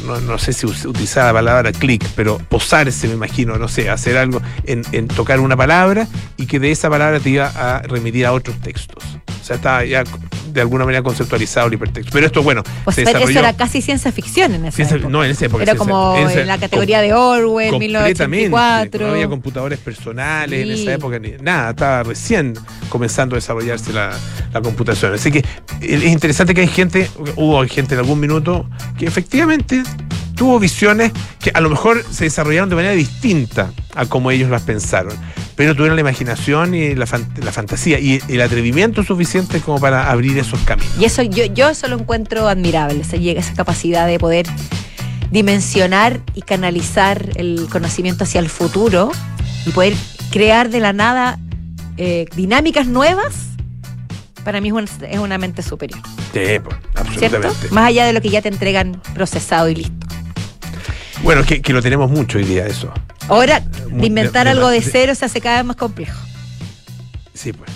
no, 0.05 0.39
sé 0.39 0.53
si 0.53 0.67
utilizar 0.67 1.27
la 1.27 1.33
palabra 1.33 1.73
clic, 1.73 2.07
pero 2.17 2.39
posarse, 2.39 3.09
me 3.09 3.15
imagino, 3.15 3.57
no 3.57 3.69
sé, 3.69 3.89
hacer 3.89 4.17
algo 4.17 4.43
en 4.65 5.09
tocar 5.09 5.41
una 5.41 5.57
palabra 5.57 6.07
y 6.37 6.47
que 6.47 6.59
de 6.59 6.71
esa 6.71 6.91
palabra 6.91 7.21
te 7.21 7.31
iba 7.31 7.47
a 7.47 7.83
remitir 7.83 8.27
a 8.27 8.33
otros 8.33 8.61
textos. 8.61 9.05
O 9.41 9.45
sea, 9.45 9.57
estaba 9.57 9.85
ya 9.85 10.05
de 10.53 10.61
alguna 10.61 10.85
manera 10.85 11.03
conceptualizado 11.03 11.67
el 11.69 11.75
hipertexto. 11.75 12.11
Pero 12.13 12.27
esto, 12.27 12.43
bueno, 12.43 12.63
Pues 12.85 12.97
se 12.97 13.03
pero 13.05 13.19
eso 13.19 13.27
desarrolló... 13.29 13.49
era 13.49 13.57
casi 13.57 13.81
ciencia 13.83 14.13
ficción 14.13 14.55
en 14.55 14.67
esa 14.67 14.77
Ciencia- 14.77 14.97
época. 14.97 15.11
no, 15.11 15.25
en 15.25 15.31
esa 15.31 15.47
época. 15.47 15.63
Era 15.63 15.73
ciencia- 15.73 15.93
como 15.93 16.17
esa- 16.29 16.41
en 16.41 16.47
la 16.47 16.59
categoría 16.59 17.01
de 17.01 17.13
Orwell, 17.15 17.71
completamente. 17.71 18.27
1984. 18.29 19.07
No 19.07 19.13
había 19.15 19.29
computadores 19.29 19.79
personales 19.79 20.63
en 20.63 20.71
esa 20.71 20.93
época, 20.95 21.19
ni 21.19 21.33
nada, 21.41 21.71
estaba 21.71 22.03
recién 22.03 22.55
comenzando 22.89 23.35
a 23.35 23.39
desarrollarse 23.39 23.93
la, 23.93 24.13
la 24.53 24.61
computación. 24.61 25.15
Así 25.15 25.31
que 25.33 25.39
eh, 25.39 25.45
es 25.81 26.05
interesante 26.05 26.55
que 26.55 26.63
hay 26.63 26.69
gente, 26.69 27.09
hubo 27.37 27.65
gente 27.67 27.95
en 27.95 28.01
algún 28.01 28.21
minuto 28.21 28.69
que 28.99 29.07
efectivamente 29.07 29.83
tuvo 30.43 30.59
visiones 30.59 31.13
que 31.39 31.53
a 31.55 31.61
lo 31.61 31.71
mejor 31.71 32.05
se 32.11 32.25
desarrollaron 32.25 32.69
de 32.69 32.75
manera 32.75 32.95
distinta 32.95 33.71
a 33.95 34.07
como 34.07 34.33
ellos 34.33 34.51
las 34.51 34.63
pensaron, 34.63 35.13
pero 35.55 35.77
tuvieron 35.77 35.95
la 35.95 36.01
imaginación 36.01 36.75
y 36.75 36.97
la, 36.97 37.07
fan- 37.07 37.29
la 37.41 37.53
fantasía 37.53 38.01
y 38.01 38.21
el 38.27 38.41
atrevimiento 38.41 39.05
suficiente 39.05 39.61
como 39.61 39.79
para 39.79 40.11
abrir 40.11 40.37
esos 40.39 40.59
caminos. 40.63 40.93
Y 40.99 41.05
eso 41.05 41.23
yo, 41.23 41.45
yo 41.45 41.69
eso 41.69 41.87
lo 41.87 41.97
encuentro 41.97 42.49
admirable, 42.49 43.03
esa, 43.03 43.19
llega- 43.19 43.39
esa 43.39 43.55
capacidad 43.55 44.09
de 44.09 44.19
poder 44.19 44.47
dimensionar 45.31 46.21
y 46.35 46.43
canalizar 46.43 47.31
el 47.37 47.69
conocimiento 47.71 48.25
hacia 48.25 48.41
el 48.41 48.49
futuro 48.49 49.13
y 49.65 49.71
poder 49.71 49.95
crear 50.33 50.71
de 50.71 50.81
la 50.81 50.93
nada 50.93 51.39
eh, 51.99 52.27
dinámicas 52.35 52.89
nuevas, 52.89 53.33
para 54.45 54.61
mí 54.61 54.69
es 54.71 54.75
una, 54.75 54.87
es 55.09 55.19
una 55.21 55.39
mente 55.39 55.63
superior, 55.63 56.01
Sí, 56.33 56.41
pues, 56.65 56.77
¿cierto? 57.17 57.37
absolutamente. 57.37 57.69
Más 57.71 57.85
allá 57.87 58.07
de 58.07 58.13
lo 58.13 58.21
que 58.21 58.29
ya 58.31 58.43
te 58.43 58.49
entregan 58.49 59.01
procesado 59.15 59.69
y 59.69 59.77
listo. 59.77 60.07
Bueno, 61.23 61.45
que, 61.45 61.63
que 61.63 61.73
lo 61.73 61.81
tenemos 61.83 62.11
mucho 62.11 62.39
hoy 62.39 62.45
día 62.45 62.67
eso. 62.67 62.93
Ahora, 63.29 63.61
de 63.61 64.07
inventar 64.07 64.45
de- 64.47 64.51
algo 64.51 64.69
de 64.69 64.81
de- 64.81 64.91
cero 64.91 65.15
se 65.15 65.25
hace 65.25 65.41
cada 65.41 65.57
vez 65.59 65.65
más 65.67 65.77
complejo. 65.77 66.19
Sí, 67.35 67.53
pues. 67.53 67.71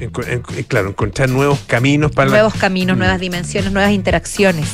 En- 0.00 0.40
claro, 0.64 0.90
encontrar 0.90 1.28
nuevos 1.28 1.58
caminos 1.66 2.12
para 2.12 2.26
la- 2.30 2.36
Nuevos 2.38 2.54
caminos, 2.54 2.96
Mm. 2.96 2.98
nuevas 3.00 3.20
dimensiones, 3.20 3.72
nuevas 3.72 3.92
interacciones. 3.92 4.68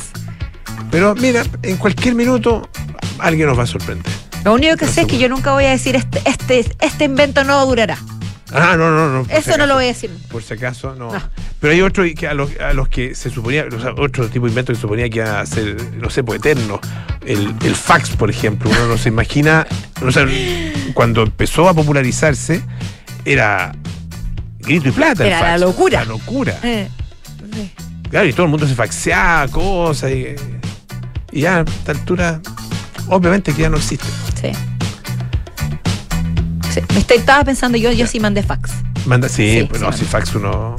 Pero 0.90 1.14
mira, 1.14 1.44
en 1.62 1.76
cualquier 1.76 2.14
minuto 2.14 2.68
alguien 3.18 3.48
nos 3.48 3.58
va 3.58 3.62
a 3.62 3.66
sorprender. 3.66 4.10
Lo 4.44 4.52
único 4.54 4.76
que 4.76 4.86
sé 4.86 5.02
es 5.02 5.06
que 5.06 5.18
yo 5.18 5.28
nunca 5.28 5.52
voy 5.52 5.64
a 5.64 5.70
decir 5.70 5.96
este, 5.96 6.20
este, 6.26 6.66
este 6.80 7.04
invento 7.04 7.44
no 7.44 7.64
durará. 7.66 7.96
Ah, 8.52 8.74
no, 8.76 8.90
no, 8.90 9.08
no. 9.08 9.26
Eso 9.30 9.52
si 9.52 9.58
no 9.58 9.66
lo 9.66 9.74
voy 9.74 9.84
a 9.84 9.88
decir. 9.88 10.10
Por 10.30 10.42
si 10.42 10.54
acaso, 10.54 10.94
no. 10.94 11.12
No. 11.12 11.22
Pero 11.64 11.72
hay 11.72 11.80
otro 11.80 12.04
que 12.14 12.28
a 12.28 12.34
los, 12.34 12.50
a 12.60 12.74
los 12.74 12.88
que 12.88 13.14
se 13.14 13.30
suponía, 13.30 13.64
o 13.74 13.80
sea, 13.80 13.92
otro 13.96 14.28
tipo 14.28 14.44
de 14.44 14.50
invento 14.50 14.70
que 14.72 14.74
se 14.76 14.82
suponía 14.82 15.08
que 15.08 15.20
iba 15.20 15.40
a 15.40 15.46
ser, 15.46 15.78
no 15.94 16.10
sé, 16.10 16.22
pues 16.22 16.38
eterno. 16.38 16.78
El, 17.24 17.54
el 17.64 17.74
fax, 17.74 18.10
por 18.10 18.28
ejemplo. 18.28 18.68
Uno 18.68 18.86
no 18.86 18.98
se 18.98 19.08
imagina, 19.08 19.66
o 20.06 20.12
sea, 20.12 20.26
cuando 20.92 21.22
empezó 21.22 21.66
a 21.66 21.72
popularizarse, 21.72 22.60
era 23.24 23.74
grito 24.58 24.90
y 24.90 24.92
plata. 24.92 25.22
el 25.24 25.30
Era 25.32 25.40
la 25.40 25.56
locura. 25.56 26.00
La 26.00 26.04
locura. 26.04 26.58
Eh. 26.62 26.86
Claro, 28.10 28.28
y 28.28 28.34
todo 28.34 28.42
el 28.44 28.50
mundo 28.50 28.68
se 28.68 28.74
faxeaba 28.74 29.48
cosas. 29.48 30.10
Y, 30.10 30.34
y 31.32 31.40
ya 31.40 31.60
a 31.60 31.62
esta 31.62 31.92
altura, 31.92 32.42
obviamente 33.08 33.54
que 33.54 33.62
ya 33.62 33.70
no 33.70 33.78
existe. 33.78 34.04
Sí. 34.38 34.52
Sí, 36.74 36.80
me 36.92 36.98
estoy- 36.98 37.16
estaba 37.16 37.42
pensando 37.42 37.78
yo, 37.78 37.90
yo 37.90 38.06
sí 38.06 38.20
mandé 38.20 38.42
fax. 38.42 38.70
Manda, 39.06 39.30
sí, 39.30 39.60
Sí, 39.60 39.66
pues 39.66 39.80
sí, 39.80 39.86
no, 39.86 39.92
si 39.94 40.04
fax 40.04 40.34
uno. 40.34 40.76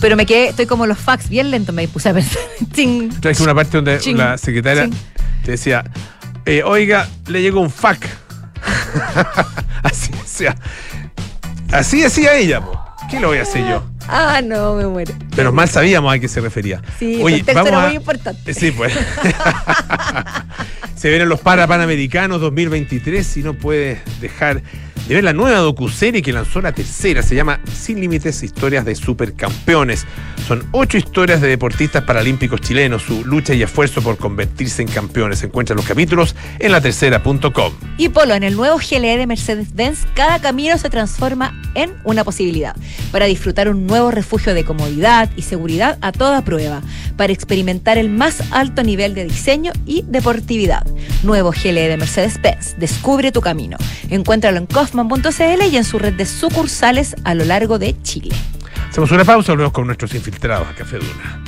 Pero 0.00 0.16
me 0.16 0.26
quedé, 0.26 0.48
estoy 0.48 0.66
como 0.66 0.86
los 0.86 0.98
fax, 0.98 1.28
bien 1.28 1.50
lento 1.50 1.72
me 1.72 1.88
puse 1.88 2.10
a 2.10 2.14
pensar. 2.14 2.42
Ching. 2.72 3.10
Traje 3.20 3.42
una 3.42 3.54
parte 3.54 3.78
donde 3.78 3.98
Ching, 3.98 4.16
la 4.16 4.38
secretaria 4.38 4.84
ching. 4.84 4.94
te 5.44 5.50
decía, 5.52 5.84
eh, 6.46 6.62
oiga, 6.64 7.08
le 7.26 7.42
llegó 7.42 7.60
un 7.60 7.70
fax. 7.70 8.06
así 9.82 10.12
decía. 10.12 10.56
Así 11.72 12.00
decía 12.00 12.36
ella, 12.36 12.60
po. 12.60 12.80
¿Qué 13.10 13.20
lo 13.20 13.28
voy 13.28 13.38
a 13.38 13.42
hacer 13.42 13.66
yo? 13.66 13.82
Ah, 14.06 14.40
no, 14.42 14.74
me 14.74 14.86
muero. 14.86 15.14
Menos 15.36 15.52
mal 15.52 15.68
sabíamos 15.68 16.14
a 16.14 16.18
qué 16.18 16.28
se 16.28 16.40
refería. 16.40 16.82
Sí, 16.98 17.14
el 17.14 17.20
contexto 17.20 17.66
era 17.66 17.86
muy 17.86 17.96
importante. 17.96 18.54
Sí, 18.54 18.70
pues. 18.70 18.92
se 20.96 21.08
vienen 21.08 21.28
los 21.28 21.40
Parapanamericanos 21.40 22.40
2023 22.40 23.36
y 23.36 23.42
no 23.42 23.54
puedes 23.54 23.98
dejar 24.20 24.62
de 25.08 25.14
ver 25.14 25.24
la 25.24 25.32
nueva 25.32 25.58
docuserie 25.60 26.20
que 26.20 26.32
lanzó 26.32 26.60
la 26.60 26.72
tercera. 26.72 27.22
Se 27.22 27.34
llama 27.34 27.60
Sin 27.72 27.98
Límites, 27.98 28.42
Historias 28.42 28.84
de 28.84 28.94
Supercampeones. 28.94 30.06
Son 30.46 30.66
ocho 30.72 30.98
historias 30.98 31.40
de 31.40 31.48
deportistas 31.48 32.04
paralímpicos 32.04 32.60
chilenos, 32.60 33.02
su 33.02 33.24
lucha 33.24 33.54
y 33.54 33.62
esfuerzo 33.62 34.02
por 34.02 34.18
convertirse 34.18 34.82
en 34.82 34.88
campeones. 34.88 35.42
Encuentra 35.42 35.74
los 35.74 35.86
capítulos 35.86 36.36
en 36.58 36.72
latercera.com. 36.72 37.72
Y 37.96 38.10
Polo, 38.10 38.34
en 38.34 38.42
el 38.42 38.54
nuevo 38.54 38.78
GLE 38.78 39.16
de 39.16 39.26
Mercedes-Benz, 39.26 40.06
cada 40.14 40.40
camino 40.40 40.76
se 40.76 40.90
transforma 40.90 41.58
en 41.74 41.94
una 42.04 42.22
posibilidad 42.22 42.76
para 43.10 43.26
disfrutar 43.26 43.68
un 43.68 43.86
nuevo 43.86 44.10
refugio 44.10 44.52
de 44.52 44.64
comodidad 44.64 45.30
y 45.36 45.42
seguridad 45.42 45.98
a 46.02 46.12
toda 46.12 46.42
prueba, 46.42 46.82
para 47.16 47.32
experimentar 47.32 47.98
el 47.98 48.10
más 48.10 48.42
alto 48.52 48.82
nivel 48.82 49.14
de 49.14 49.24
diseño 49.24 49.72
y 49.86 50.04
deportividad. 50.06 50.86
Nuevo 51.22 51.50
GLE 51.50 51.88
de 51.88 51.96
Mercedes-Benz, 51.96 52.76
descubre 52.78 53.32
tu 53.32 53.40
camino. 53.40 53.76
Encuéntralo 54.08 54.58
en 54.58 54.66
kaufman.cl 54.98 55.62
y 55.70 55.76
en 55.76 55.84
su 55.84 55.98
red 55.98 56.14
de 56.14 56.26
sucursales 56.26 57.14
a 57.24 57.34
lo 57.34 57.44
largo 57.44 57.78
de 57.78 58.00
Chile. 58.02 58.34
Hacemos 58.88 59.10
una 59.12 59.24
pausa, 59.24 59.52
volvemos 59.52 59.72
con 59.72 59.86
nuestros 59.86 60.14
infiltrados 60.14 60.66
a 60.68 60.74
Café 60.74 60.98
Duna. 60.98 61.47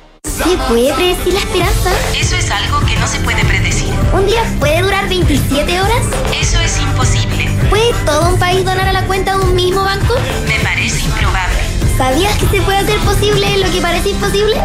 ¿Se 0.23 0.57
puede 0.69 0.93
predecir 0.93 1.33
la 1.33 1.39
esperanza? 1.39 1.91
Eso 2.15 2.35
es 2.35 2.51
algo 2.51 2.79
que 2.85 2.95
no 2.97 3.07
se 3.07 3.19
puede 3.19 3.43
predecir. 3.43 3.89
¿Un 4.13 4.25
día 4.27 4.43
puede 4.59 4.81
durar 4.81 5.09
27 5.09 5.81
horas? 5.81 6.05
Eso 6.39 6.59
es 6.59 6.79
imposible. 6.79 7.49
¿Puede 7.69 7.93
todo 8.05 8.29
un 8.29 8.39
país 8.39 8.63
donar 8.63 8.87
a 8.87 8.93
la 8.93 9.05
cuenta 9.07 9.37
de 9.37 9.45
un 9.45 9.55
mismo 9.55 9.83
banco? 9.83 10.15
Me 10.47 10.59
parece 10.59 11.05
improbable. 11.05 11.60
¿Sabías 12.01 12.35
que 12.39 12.47
se 12.47 12.61
puede 12.63 12.79
hacer 12.79 12.97
posible 13.01 13.59
lo 13.59 13.71
que 13.71 13.79
parece 13.79 14.09
imposible? 14.09 14.55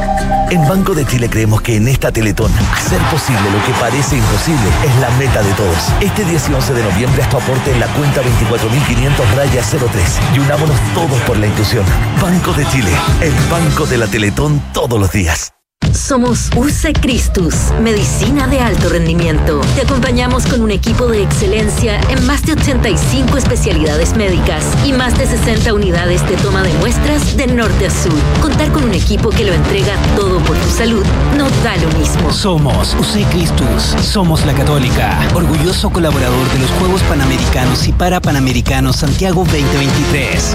En 0.48 0.66
Banco 0.66 0.94
de 0.94 1.04
Chile 1.04 1.28
creemos 1.28 1.60
que 1.60 1.76
en 1.76 1.86
esta 1.86 2.10
Teletón, 2.10 2.50
hacer 2.72 2.98
posible 3.10 3.42
lo 3.50 3.62
que 3.66 3.78
parece 3.78 4.16
imposible 4.16 4.70
es 4.82 4.96
la 5.02 5.10
meta 5.18 5.42
de 5.42 5.52
todos. 5.52 5.76
Este 6.00 6.24
10 6.24 6.48
y 6.48 6.54
11 6.54 6.72
de 6.72 6.82
noviembre 6.82 7.22
haz 7.22 7.28
tu 7.28 7.36
aporte 7.36 7.72
en 7.72 7.80
la 7.80 7.88
cuenta 7.88 8.22
24.500 8.22 9.36
raya 9.36 9.62
03 9.62 10.18
y 10.34 10.38
unámonos 10.38 10.80
todos 10.94 11.20
por 11.26 11.36
la 11.36 11.46
inclusión. 11.46 11.84
Banco 12.22 12.54
de 12.54 12.66
Chile, 12.68 12.90
el 13.20 13.34
banco 13.50 13.84
de 13.84 13.98
la 13.98 14.06
Teletón 14.06 14.62
todos 14.72 14.98
los 14.98 15.12
días. 15.12 15.55
Somos 15.96 16.50
UC 16.54 17.00
Christus, 17.00 17.72
medicina 17.80 18.46
de 18.46 18.60
alto 18.60 18.90
rendimiento. 18.90 19.62
Te 19.74 19.82
acompañamos 19.82 20.44
con 20.44 20.60
un 20.60 20.70
equipo 20.70 21.06
de 21.06 21.22
excelencia 21.22 21.98
en 22.10 22.24
más 22.26 22.42
de 22.42 22.52
85 22.52 23.38
especialidades 23.38 24.14
médicas 24.14 24.64
y 24.84 24.92
más 24.92 25.16
de 25.16 25.26
60 25.26 25.72
unidades 25.72 26.26
de 26.28 26.36
toma 26.36 26.62
de 26.62 26.72
muestras 26.74 27.36
de 27.36 27.46
norte 27.46 27.86
a 27.86 27.90
sur. 27.90 28.12
Contar 28.42 28.70
con 28.72 28.84
un 28.84 28.94
equipo 28.94 29.30
que 29.30 29.44
lo 29.44 29.54
entrega 29.54 29.96
todo 30.16 30.38
por 30.40 30.56
tu 30.56 30.68
salud 30.68 31.04
no 31.36 31.48
da 31.64 31.76
lo 31.78 31.88
mismo. 31.98 32.30
Somos 32.30 32.94
UC 32.94 33.28
Christus, 33.30 33.82
somos 34.02 34.44
la 34.44 34.52
Católica, 34.52 35.18
orgulloso 35.34 35.90
colaborador 35.90 36.46
de 36.52 36.58
los 36.58 36.70
Juegos 36.72 37.02
Panamericanos 37.04 37.88
y 37.88 37.92
Parapanamericanos 37.92 38.96
Santiago 38.96 39.44
2023. 39.44 40.54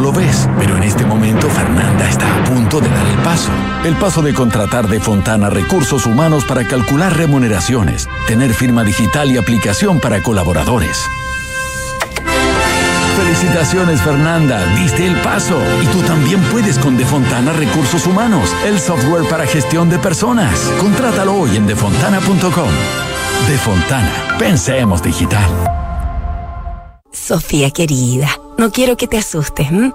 Lo 0.00 0.12
ves, 0.12 0.48
pero 0.58 0.78
en 0.78 0.82
este 0.82 1.04
momento 1.04 1.46
Fernanda 1.50 2.08
está 2.08 2.26
a 2.40 2.44
punto 2.44 2.80
de 2.80 2.88
dar 2.88 3.06
el 3.06 3.18
paso. 3.18 3.50
El 3.84 3.96
paso 3.96 4.22
de 4.22 4.32
contratar 4.32 4.88
de 4.88 4.98
Fontana 4.98 5.50
recursos 5.50 6.06
humanos 6.06 6.44
para 6.46 6.66
calcular 6.66 7.14
remuneraciones, 7.14 8.08
tener 8.26 8.54
firma 8.54 8.82
digital 8.82 9.30
y 9.30 9.36
aplicación 9.36 10.00
para 10.00 10.22
colaboradores. 10.22 11.04
Felicitaciones 13.16 14.00
Fernanda, 14.00 14.64
diste 14.74 15.06
el 15.06 15.16
paso. 15.20 15.60
Y 15.82 15.86
tú 15.88 16.00
también 16.02 16.40
puedes 16.44 16.78
con 16.78 16.96
Defontana 16.96 17.52
Recursos 17.52 18.06
Humanos, 18.06 18.54
el 18.64 18.80
software 18.80 19.28
para 19.28 19.46
gestión 19.46 19.90
de 19.90 19.98
personas. 19.98 20.58
Contrátalo 20.80 21.34
hoy 21.34 21.56
en 21.56 21.66
defontana.com. 21.66 22.70
Defontana, 23.46 24.36
pensemos 24.38 25.02
digital. 25.02 25.50
Sofía 27.12 27.70
querida, 27.70 28.39
no 28.60 28.70
quiero 28.70 28.94
que 28.98 29.08
te 29.08 29.16
asustes. 29.16 29.68
¿m? 29.70 29.94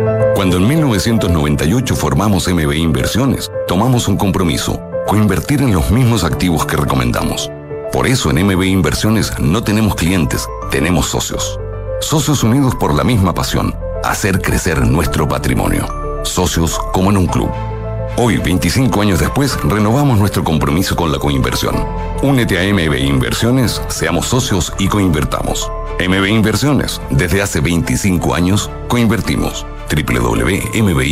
Cuando 0.41 0.57
en 0.57 0.67
1998 0.67 1.95
formamos 1.95 2.47
MB 2.47 2.73
Inversiones, 2.73 3.51
tomamos 3.67 4.07
un 4.07 4.17
compromiso, 4.17 4.81
coinvertir 5.05 5.61
en 5.61 5.71
los 5.71 5.91
mismos 5.91 6.23
activos 6.23 6.65
que 6.65 6.77
recomendamos. 6.77 7.51
Por 7.93 8.07
eso 8.07 8.31
en 8.31 8.47
MB 8.47 8.63
Inversiones 8.63 9.31
no 9.37 9.63
tenemos 9.63 9.93
clientes, 9.93 10.47
tenemos 10.71 11.05
socios. 11.05 11.59
Socios 11.99 12.41
unidos 12.41 12.73
por 12.73 12.95
la 12.95 13.03
misma 13.03 13.35
pasión, 13.35 13.75
hacer 14.03 14.41
crecer 14.41 14.81
nuestro 14.81 15.27
patrimonio. 15.27 15.85
Socios 16.23 16.79
como 16.91 17.11
en 17.11 17.17
un 17.17 17.27
club. 17.27 17.51
Hoy, 18.17 18.37
25 18.37 19.01
años 19.01 19.19
después, 19.19 19.57
renovamos 19.63 20.19
nuestro 20.19 20.43
compromiso 20.43 20.95
con 20.95 21.11
la 21.11 21.19
coinversión. 21.19 21.75
Únete 22.21 22.59
a 22.59 22.73
MB 22.73 22.95
Inversiones, 22.97 23.81
seamos 23.87 24.27
socios 24.27 24.73
y 24.79 24.87
coinvertamos. 24.87 25.71
MB 25.99 26.27
Inversiones, 26.27 27.01
desde 27.09 27.41
hace 27.41 27.61
25 27.61 28.35
años, 28.35 28.69
coinvertimos. 28.87 29.65
www.mbi.cl 29.89 31.11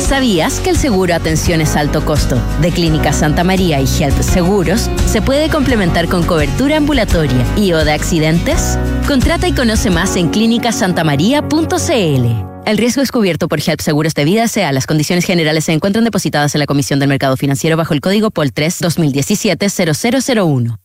¿Sabías 0.00 0.60
que 0.60 0.70
el 0.70 0.76
seguro 0.76 1.14
Atenciones 1.14 1.76
Alto 1.76 2.04
Costo 2.04 2.40
de 2.60 2.70
Clínica 2.70 3.12
Santa 3.12 3.44
María 3.44 3.80
y 3.80 3.86
Health 3.86 4.22
Seguros 4.22 4.88
se 5.06 5.20
puede 5.20 5.50
complementar 5.50 6.08
con 6.08 6.24
cobertura 6.24 6.78
ambulatoria 6.78 7.44
y 7.56 7.72
o 7.72 7.84
de 7.84 7.92
accidentes? 7.92 8.78
Contrata 9.06 9.48
y 9.48 9.52
conoce 9.52 9.90
más 9.90 10.16
en 10.16 10.30
clínicasantamaría.cl. 10.30 12.48
El 12.66 12.76
riesgo 12.76 13.00
es 13.00 13.10
cubierto 13.10 13.48
por 13.48 13.60
HELP 13.60 13.80
Seguros 13.80 14.14
de 14.14 14.24
Vida 14.24 14.46
SEA. 14.46 14.72
Las 14.72 14.86
condiciones 14.86 15.24
generales 15.24 15.64
se 15.64 15.72
encuentran 15.72 16.04
depositadas 16.04 16.54
en 16.54 16.58
la 16.58 16.66
Comisión 16.66 17.00
del 17.00 17.08
Mercado 17.08 17.36
Financiero 17.36 17.76
bajo 17.76 17.94
el 17.94 18.00
código 18.00 18.30
POL 18.30 18.52
3 18.52 18.78
2017 18.80 19.68
0001. 19.68 20.78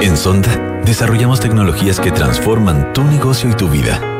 En 0.00 0.16
Sonda 0.16 0.80
desarrollamos 0.84 1.40
tecnologías 1.40 1.98
que 1.98 2.12
transforman 2.12 2.92
tu 2.92 3.02
negocio 3.02 3.50
y 3.50 3.54
tu 3.54 3.68
vida, 3.68 4.00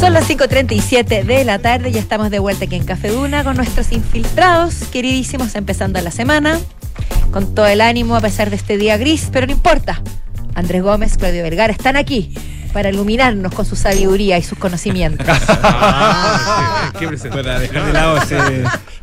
Son 0.00 0.12
las 0.12 0.30
5.37 0.30 1.24
de 1.24 1.44
la 1.44 1.58
tarde, 1.58 1.90
ya 1.90 1.98
estamos 1.98 2.30
de 2.30 2.38
vuelta 2.38 2.66
aquí 2.66 2.76
en 2.76 2.84
Café 2.84 3.08
Duna 3.08 3.42
con 3.42 3.56
nuestros 3.56 3.90
infiltrados, 3.90 4.74
queridísimos, 4.92 5.56
empezando 5.56 6.00
la 6.00 6.12
semana, 6.12 6.60
con 7.32 7.52
todo 7.52 7.66
el 7.66 7.80
ánimo 7.80 8.14
a 8.14 8.20
pesar 8.20 8.48
de 8.48 8.56
este 8.56 8.78
día 8.78 8.96
gris, 8.96 9.28
pero 9.32 9.46
no 9.46 9.52
importa. 9.52 10.00
Andrés 10.54 10.82
Gómez, 10.82 11.16
Claudio 11.18 11.42
Vergara 11.42 11.72
están 11.72 11.96
aquí 11.96 12.32
para 12.72 12.90
iluminarnos 12.90 13.52
con 13.54 13.64
su 13.66 13.76
sabiduría 13.76 14.38
y 14.38 14.42
sus 14.42 14.58
conocimientos. 14.58 15.26
Para 17.30 17.58
dejar 17.60 17.86
de 17.86 17.92
lado 17.92 18.16
ese. 18.18 18.36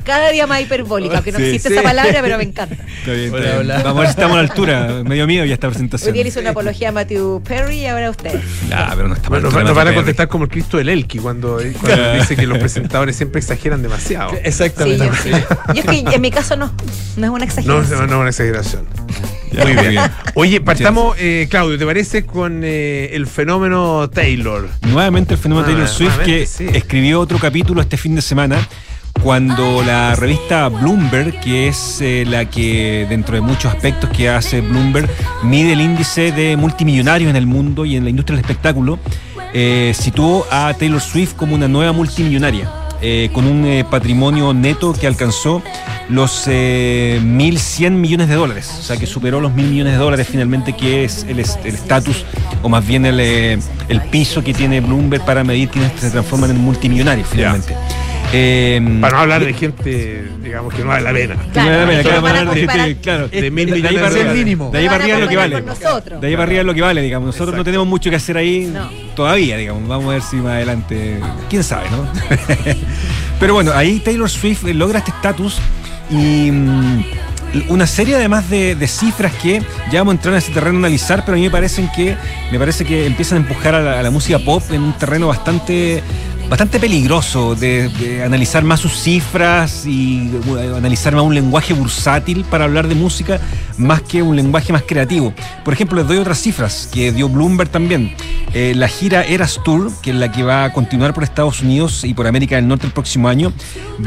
Cada 0.04 0.30
día 0.30 0.46
más 0.46 0.62
hiperbólica, 0.62 1.16
aunque 1.16 1.32
no 1.32 1.40
Sí, 1.40 1.46
existe 1.46 1.70
sí. 1.70 1.76
esa 1.76 1.84
palabra, 1.84 2.20
pero 2.22 2.38
me 2.38 2.44
encanta. 2.44 2.76
Está 2.76 3.12
bien, 3.14 3.34
está 3.36 3.60
bien. 3.62 3.68
Vamos 3.84 3.88
a 3.88 4.00
ver 4.00 4.08
si 4.08 4.12
estamos 4.12 4.34
a 4.34 4.36
la 4.36 4.42
altura. 4.50 5.04
Medio 5.04 5.26
mío 5.28 5.46
ya 5.46 5.54
esta 5.56 5.68
Hoy 5.68 5.74
presentación. 5.74 6.14
día 6.14 6.24
le 6.24 6.30
hizo 6.30 6.40
una 6.42 6.50
apología 6.52 6.90
a 6.90 6.92
Matthew 6.92 7.42
Perry 7.44 7.80
y 7.80 7.86
ahora 7.88 8.10
usted. 8.12 8.40
Ah, 8.72 8.94
pero 8.96 9.08
no 9.08 9.16
estamos 9.16 9.30
Bueno, 9.42 9.48
a 9.48 9.52
nos 9.52 9.54
la 9.54 9.60
altura 9.62 9.74
de 9.74 9.86
van 9.86 9.88
a 9.88 9.96
contestar 9.96 10.28
como 10.28 10.44
el 10.44 10.50
Cristo 10.52 10.78
del 10.78 10.90
Elqui 10.90 11.18
cuando, 11.20 11.60
cuando 11.82 12.14
dice 12.14 12.36
que 12.36 12.46
los 12.46 12.58
presentadores 12.60 13.16
siempre 13.16 13.40
exageran 13.40 13.82
demasiado. 13.82 14.32
Sí, 14.32 14.38
Exactamente. 14.44 15.06
yo, 15.06 15.14
sí. 15.16 15.32
Yo 15.74 15.74
es 15.82 15.86
que 15.86 16.16
en 16.16 16.22
mi 16.22 16.30
caso 16.32 16.56
no, 16.56 16.68
no 17.18 17.24
es 17.26 17.30
una 17.30 17.40
No, 17.40 17.44
exageración. 17.46 18.00
no, 18.02 18.08
no, 18.08 18.20
una 18.20 18.30
exageración. 18.30 18.86
Muy 19.64 19.74
bien. 19.74 19.90
bien. 19.92 20.12
Oye, 20.36 20.62
partamos, 20.62 21.16
eh, 21.20 21.48
Claudio, 21.50 21.78
¿te 21.78 21.86
parece 21.86 22.26
con 22.26 22.62
eh, 22.64 23.10
el 23.14 23.28
fenómeno 23.28 24.10
Taylor? 24.10 24.68
Nuevamente 24.88 25.34
el 25.34 25.40
fenómeno 25.40 25.66
Ah, 25.68 25.72
Taylor 25.72 25.88
Swift 25.88 26.20
que 26.20 26.46
sí. 26.46 26.66
escribió 26.74 27.20
otro 27.20 27.38
capítulo 27.40 27.82
este 27.82 27.98
fin 27.98 28.16
de 28.16 28.22
semana 28.22 28.58
cuando 29.24 29.82
la 29.82 30.14
revista 30.16 30.68
Bloomberg, 30.68 31.40
que 31.40 31.68
es 31.70 32.00
eh, 32.02 32.26
la 32.28 32.46
que 32.50 33.06
dentro 33.10 33.36
de 33.36 33.42
muchos 33.42 33.74
aspectos 33.74 34.10
que 34.12 34.30
hace 34.30 34.62
Bloomberg, 34.62 35.10
mide 35.44 35.74
el 35.74 35.82
índice 35.82 36.32
de 36.32 36.58
multimillonarios 36.58 37.30
en 37.30 37.36
el 37.36 37.48
mundo 37.48 37.86
y 37.86 37.96
en 37.96 38.04
la 38.04 38.10
industria 38.10 38.36
del 38.36 38.46
espectáculo, 38.46 39.00
eh, 39.54 39.94
situó 39.98 40.46
a 40.52 40.74
Taylor 40.78 41.00
Swift 41.02 41.34
como 41.36 41.56
una 41.56 41.68
nueva 41.70 41.94
multimillonaria. 41.94 42.70
Eh, 43.08 43.30
con 43.32 43.46
un 43.46 43.64
eh, 43.66 43.86
patrimonio 43.88 44.52
neto 44.54 44.92
que 44.94 45.06
alcanzó 45.06 45.62
los 46.10 46.46
eh, 46.48 47.20
1.100 47.24 47.92
millones 47.92 48.30
de 48.30 48.36
dólares, 48.36 48.72
o 48.80 48.82
sea 48.82 48.98
que 48.98 49.06
superó 49.06 49.40
los 49.42 49.52
1.000 49.52 49.56
millones 49.70 49.94
de 49.94 50.00
dólares 50.00 50.28
finalmente, 50.30 50.74
que 50.74 51.04
es 51.04 51.24
el 51.30 51.40
es- 51.40 51.60
el 51.64 51.76
estatus, 51.76 52.26
o 52.64 52.70
más 52.70 52.86
bien 52.86 53.06
el, 53.06 53.20
eh, 53.20 53.60
el 53.90 54.02
piso 54.10 54.44
que 54.44 54.54
tiene 54.56 54.82
Bloomberg 54.82 55.24
para 55.24 55.44
medir 55.44 55.70
quiénes 55.70 55.92
se 56.00 56.10
transforman 56.10 56.50
en 56.50 56.60
multimillonarios 56.62 57.28
finalmente. 57.32 57.76
Eh, 58.38 58.98
Para 59.00 59.14
no 59.16 59.20
hablar 59.22 59.46
de 59.46 59.54
gente, 59.54 60.26
digamos, 60.44 60.74
que 60.74 60.82
no 60.82 60.90
vale 60.90 61.04
la 61.04 61.14
pena. 61.14 61.36
Claro, 61.54 61.86
no 62.46 62.54
de 62.54 62.68
gente, 62.68 62.98
claro, 63.02 63.28
De 63.30 63.50
mil 63.50 63.66
de 63.68 63.74
ahí 63.76 63.82
millones 63.82 64.02
para 64.02 64.14
de 64.16 64.22
arriba- 64.22 64.34
dólares. 64.34 64.72
De 64.74 64.78
ahí 64.78 64.86
para 64.88 64.96
arriba 65.04 65.16
es 65.18 65.24
lo 65.24 65.30
que 65.30 65.36
vale. 65.38 65.56
De 66.20 66.28
ahí 66.28 66.34
para 66.34 66.44
arriba 66.44 66.60
es 66.62 66.66
lo 66.66 66.74
que 66.74 66.82
vale, 66.82 67.02
digamos. 67.02 67.28
Nosotros 67.28 67.48
Exacto. 67.50 67.58
no 67.60 67.64
tenemos 67.64 67.88
mucho 67.88 68.10
que 68.10 68.16
hacer 68.18 68.36
ahí 68.38 68.70
No. 68.74 68.90
todavía, 69.16 69.56
digamos. 69.58 69.88
Vamos 69.88 70.08
a 70.08 70.10
ver 70.10 70.22
si 70.22 70.36
más 70.38 70.54
adelante. 70.54 71.20
Quién 71.50 71.64
sabe, 71.64 71.86
¿no? 71.92 72.08
Pero 73.40 73.54
bueno, 73.54 73.72
ahí 73.74 74.00
Taylor 74.00 74.30
Swift 74.30 74.64
logra 74.64 75.00
este 75.00 75.12
estatus 75.12 75.58
y 76.10 76.52
mm, 76.52 77.04
una 77.70 77.88
serie 77.88 78.16
además 78.16 78.50
de, 78.50 78.76
de 78.76 78.88
cifras 78.88 79.34
que 79.42 79.62
ya 79.92 80.00
vamos 80.02 80.14
a 80.14 80.16
entrar 80.18 80.34
en 80.34 80.38
ese 80.40 80.52
terreno 80.52 80.76
a 80.76 80.80
analizar, 80.80 81.24
pero 81.26 81.36
a 81.36 81.40
mí 81.40 81.44
me 81.46 81.50
parecen 81.52 81.90
que 81.96 82.16
me 82.52 82.60
parece 82.60 82.84
que 82.86 83.06
empiezan 83.06 83.38
a 83.38 83.42
empujar 83.42 83.76
a 83.76 83.82
la, 83.82 84.00
a 84.00 84.04
la 84.04 84.12
música 84.12 84.40
pop 84.40 84.62
en 84.72 84.82
un 84.82 84.94
terreno 84.98 85.28
bastante 85.28 86.04
bastante 86.50 86.80
peligroso 86.80 87.56
de, 87.56 87.90
de 87.90 88.24
analizar 88.24 88.64
más 88.64 88.80
sus 88.80 88.94
cifras 88.94 89.86
y 89.86 90.30
analizar 90.76 91.14
más 91.14 91.24
un 91.24 91.34
lenguaje 91.34 91.74
bursátil 91.74 92.46
para 92.46 92.66
hablar 92.66 92.88
de 92.88 92.96
música 92.96 93.40
más 93.78 94.02
que 94.02 94.22
un 94.22 94.36
lenguaje 94.36 94.72
más 94.72 94.84
creativo. 94.84 95.34
Por 95.64 95.74
ejemplo, 95.74 95.98
les 95.98 96.08
doy 96.08 96.18
otras 96.18 96.40
cifras 96.40 96.90
que 96.92 97.12
dio 97.12 97.30
Bloomberg 97.30 97.70
también. 97.70 98.16
Eh, 98.54 98.74
la 98.76 98.88
gira 98.88 99.24
Eras 99.24 99.60
Tour, 99.66 99.92
que 100.02 100.12
es 100.12 100.16
la 100.16 100.32
que 100.32 100.44
va 100.44 100.64
a 100.64 100.72
continuar 100.72 101.14
por 101.14 101.24
Estados 101.24 101.62
Unidos 101.62 102.04
y 102.04 102.14
por 102.14 102.28
América 102.28 102.56
del 102.56 102.68
Norte 102.68 102.86
el 102.86 102.94
próximo 102.94 103.28
año, 103.28 103.52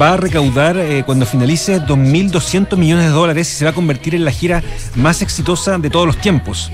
va 0.00 0.14
a 0.14 0.16
recaudar 0.16 0.78
eh, 0.78 1.02
cuando 1.04 1.26
finalice 1.26 1.82
2.200 1.82 2.76
millones 2.76 3.04
de 3.06 3.10
dólares 3.10 3.52
y 3.52 3.56
se 3.56 3.64
va 3.64 3.72
a 3.72 3.74
convertir 3.74 4.14
en 4.14 4.24
la 4.24 4.30
gira 4.30 4.62
más 4.94 5.20
exitosa 5.20 5.78
de 5.78 5.90
todos 5.90 6.06
los 6.06 6.16
tiempos. 6.18 6.70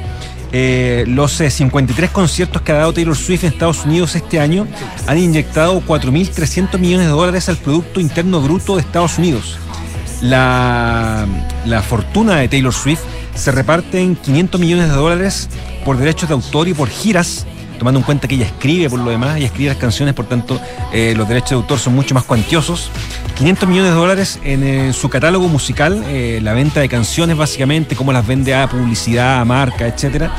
Eh, 0.56 1.02
los 1.08 1.40
eh, 1.40 1.50
53 1.50 2.10
conciertos 2.10 2.62
que 2.62 2.70
ha 2.70 2.76
dado 2.76 2.92
Taylor 2.92 3.16
Swift 3.16 3.42
en 3.42 3.52
Estados 3.52 3.84
Unidos 3.84 4.14
este 4.14 4.38
año 4.38 4.68
han 5.08 5.18
inyectado 5.18 5.82
4.300 5.84 6.78
millones 6.78 7.08
de 7.08 7.12
dólares 7.12 7.48
al 7.48 7.56
Producto 7.56 7.98
Interno 7.98 8.40
Bruto 8.40 8.76
de 8.76 8.82
Estados 8.82 9.18
Unidos. 9.18 9.58
La, 10.20 11.26
la 11.66 11.82
fortuna 11.82 12.36
de 12.36 12.46
Taylor 12.46 12.72
Swift 12.72 13.00
se 13.34 13.50
reparte 13.50 14.00
en 14.00 14.14
500 14.14 14.60
millones 14.60 14.90
de 14.90 14.94
dólares 14.94 15.48
por 15.84 15.96
derechos 15.96 16.28
de 16.28 16.34
autor 16.36 16.68
y 16.68 16.74
por 16.74 16.88
giras, 16.88 17.48
tomando 17.84 18.00
en 18.00 18.06
cuenta 18.06 18.26
que 18.26 18.36
ella 18.36 18.46
escribe 18.46 18.88
por 18.88 18.98
lo 18.98 19.10
demás, 19.10 19.36
ella 19.36 19.44
escribe 19.44 19.68
las 19.68 19.76
canciones, 19.76 20.14
por 20.14 20.24
tanto 20.24 20.58
eh, 20.90 21.12
los 21.14 21.28
derechos 21.28 21.50
de 21.50 21.56
autor 21.56 21.78
son 21.78 21.94
mucho 21.94 22.14
más 22.14 22.24
cuantiosos. 22.24 22.90
500 23.36 23.68
millones 23.68 23.90
de 23.90 23.96
dólares 23.98 24.40
en 24.42 24.64
eh, 24.64 24.92
su 24.94 25.10
catálogo 25.10 25.48
musical, 25.48 26.02
eh, 26.06 26.40
la 26.42 26.54
venta 26.54 26.80
de 26.80 26.88
canciones 26.88 27.36
básicamente, 27.36 27.94
cómo 27.94 28.10
las 28.10 28.26
vende 28.26 28.54
a 28.54 28.70
publicidad, 28.70 29.38
a 29.38 29.44
marca, 29.44 29.86
etcétera. 29.86 30.32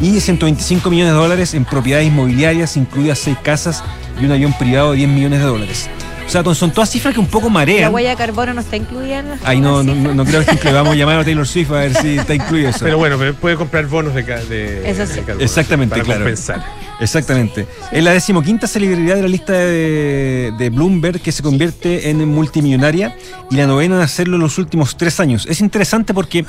Y 0.00 0.18
125 0.18 0.90
millones 0.90 1.12
de 1.12 1.20
dólares 1.20 1.54
en 1.54 1.64
propiedades 1.64 2.08
inmobiliarias, 2.08 2.76
incluidas 2.76 3.20
seis 3.20 3.36
casas 3.44 3.84
y 4.20 4.24
un 4.24 4.32
avión 4.32 4.52
privado 4.58 4.90
de 4.90 4.96
10 4.96 5.08
millones 5.08 5.38
de 5.38 5.46
dólares. 5.46 5.88
O 6.28 6.30
sea, 6.30 6.44
son 6.54 6.70
todas 6.72 6.90
cifras 6.90 7.14
que 7.14 7.20
un 7.20 7.26
poco 7.26 7.46
La 7.46 7.54
marean. 7.54 7.94
huella 7.94 8.10
de 8.10 8.16
carbono 8.16 8.52
no 8.52 8.60
está 8.60 8.76
incluida 8.76 9.20
en 9.20 9.30
las 9.30 9.44
Ahí 9.46 9.62
no, 9.62 9.82
no, 9.82 9.94
no, 9.94 10.14
no 10.14 10.24
creo 10.26 10.44
que 10.44 10.72
vamos 10.72 10.92
a 10.92 10.96
llamar 10.96 11.20
a 11.20 11.24
Taylor 11.24 11.46
Swift 11.46 11.70
a 11.70 11.78
ver 11.78 11.94
si 11.94 12.18
está 12.18 12.34
incluido 12.34 12.68
eso. 12.68 12.80
Pero 12.82 12.98
bueno, 12.98 13.16
pero 13.18 13.32
puede 13.32 13.56
comprar 13.56 13.86
bonos 13.86 14.14
de, 14.14 14.22
de, 14.22 14.90
Eso 14.90 15.06
sí. 15.06 15.14
de 15.14 15.22
carbono 15.22 15.42
Exactamente, 15.42 15.94
para 15.94 16.04
claro. 16.04 16.20
compensar. 16.20 16.62
Exactamente. 17.00 17.66
Es 17.92 18.02
la 18.02 18.12
decimoquinta 18.12 18.66
celebridad 18.66 19.16
de 19.16 19.22
la 19.22 19.28
lista 19.28 19.52
de, 19.52 20.52
de 20.58 20.70
Bloomberg 20.70 21.20
que 21.20 21.32
se 21.32 21.42
convierte 21.42 22.10
en 22.10 22.26
multimillonaria 22.28 23.16
y 23.50 23.56
la 23.56 23.66
novena 23.66 23.96
en 23.96 24.02
hacerlo 24.02 24.36
en 24.36 24.42
los 24.42 24.58
últimos 24.58 24.96
tres 24.96 25.20
años. 25.20 25.46
Es 25.48 25.60
interesante 25.60 26.12
porque 26.12 26.44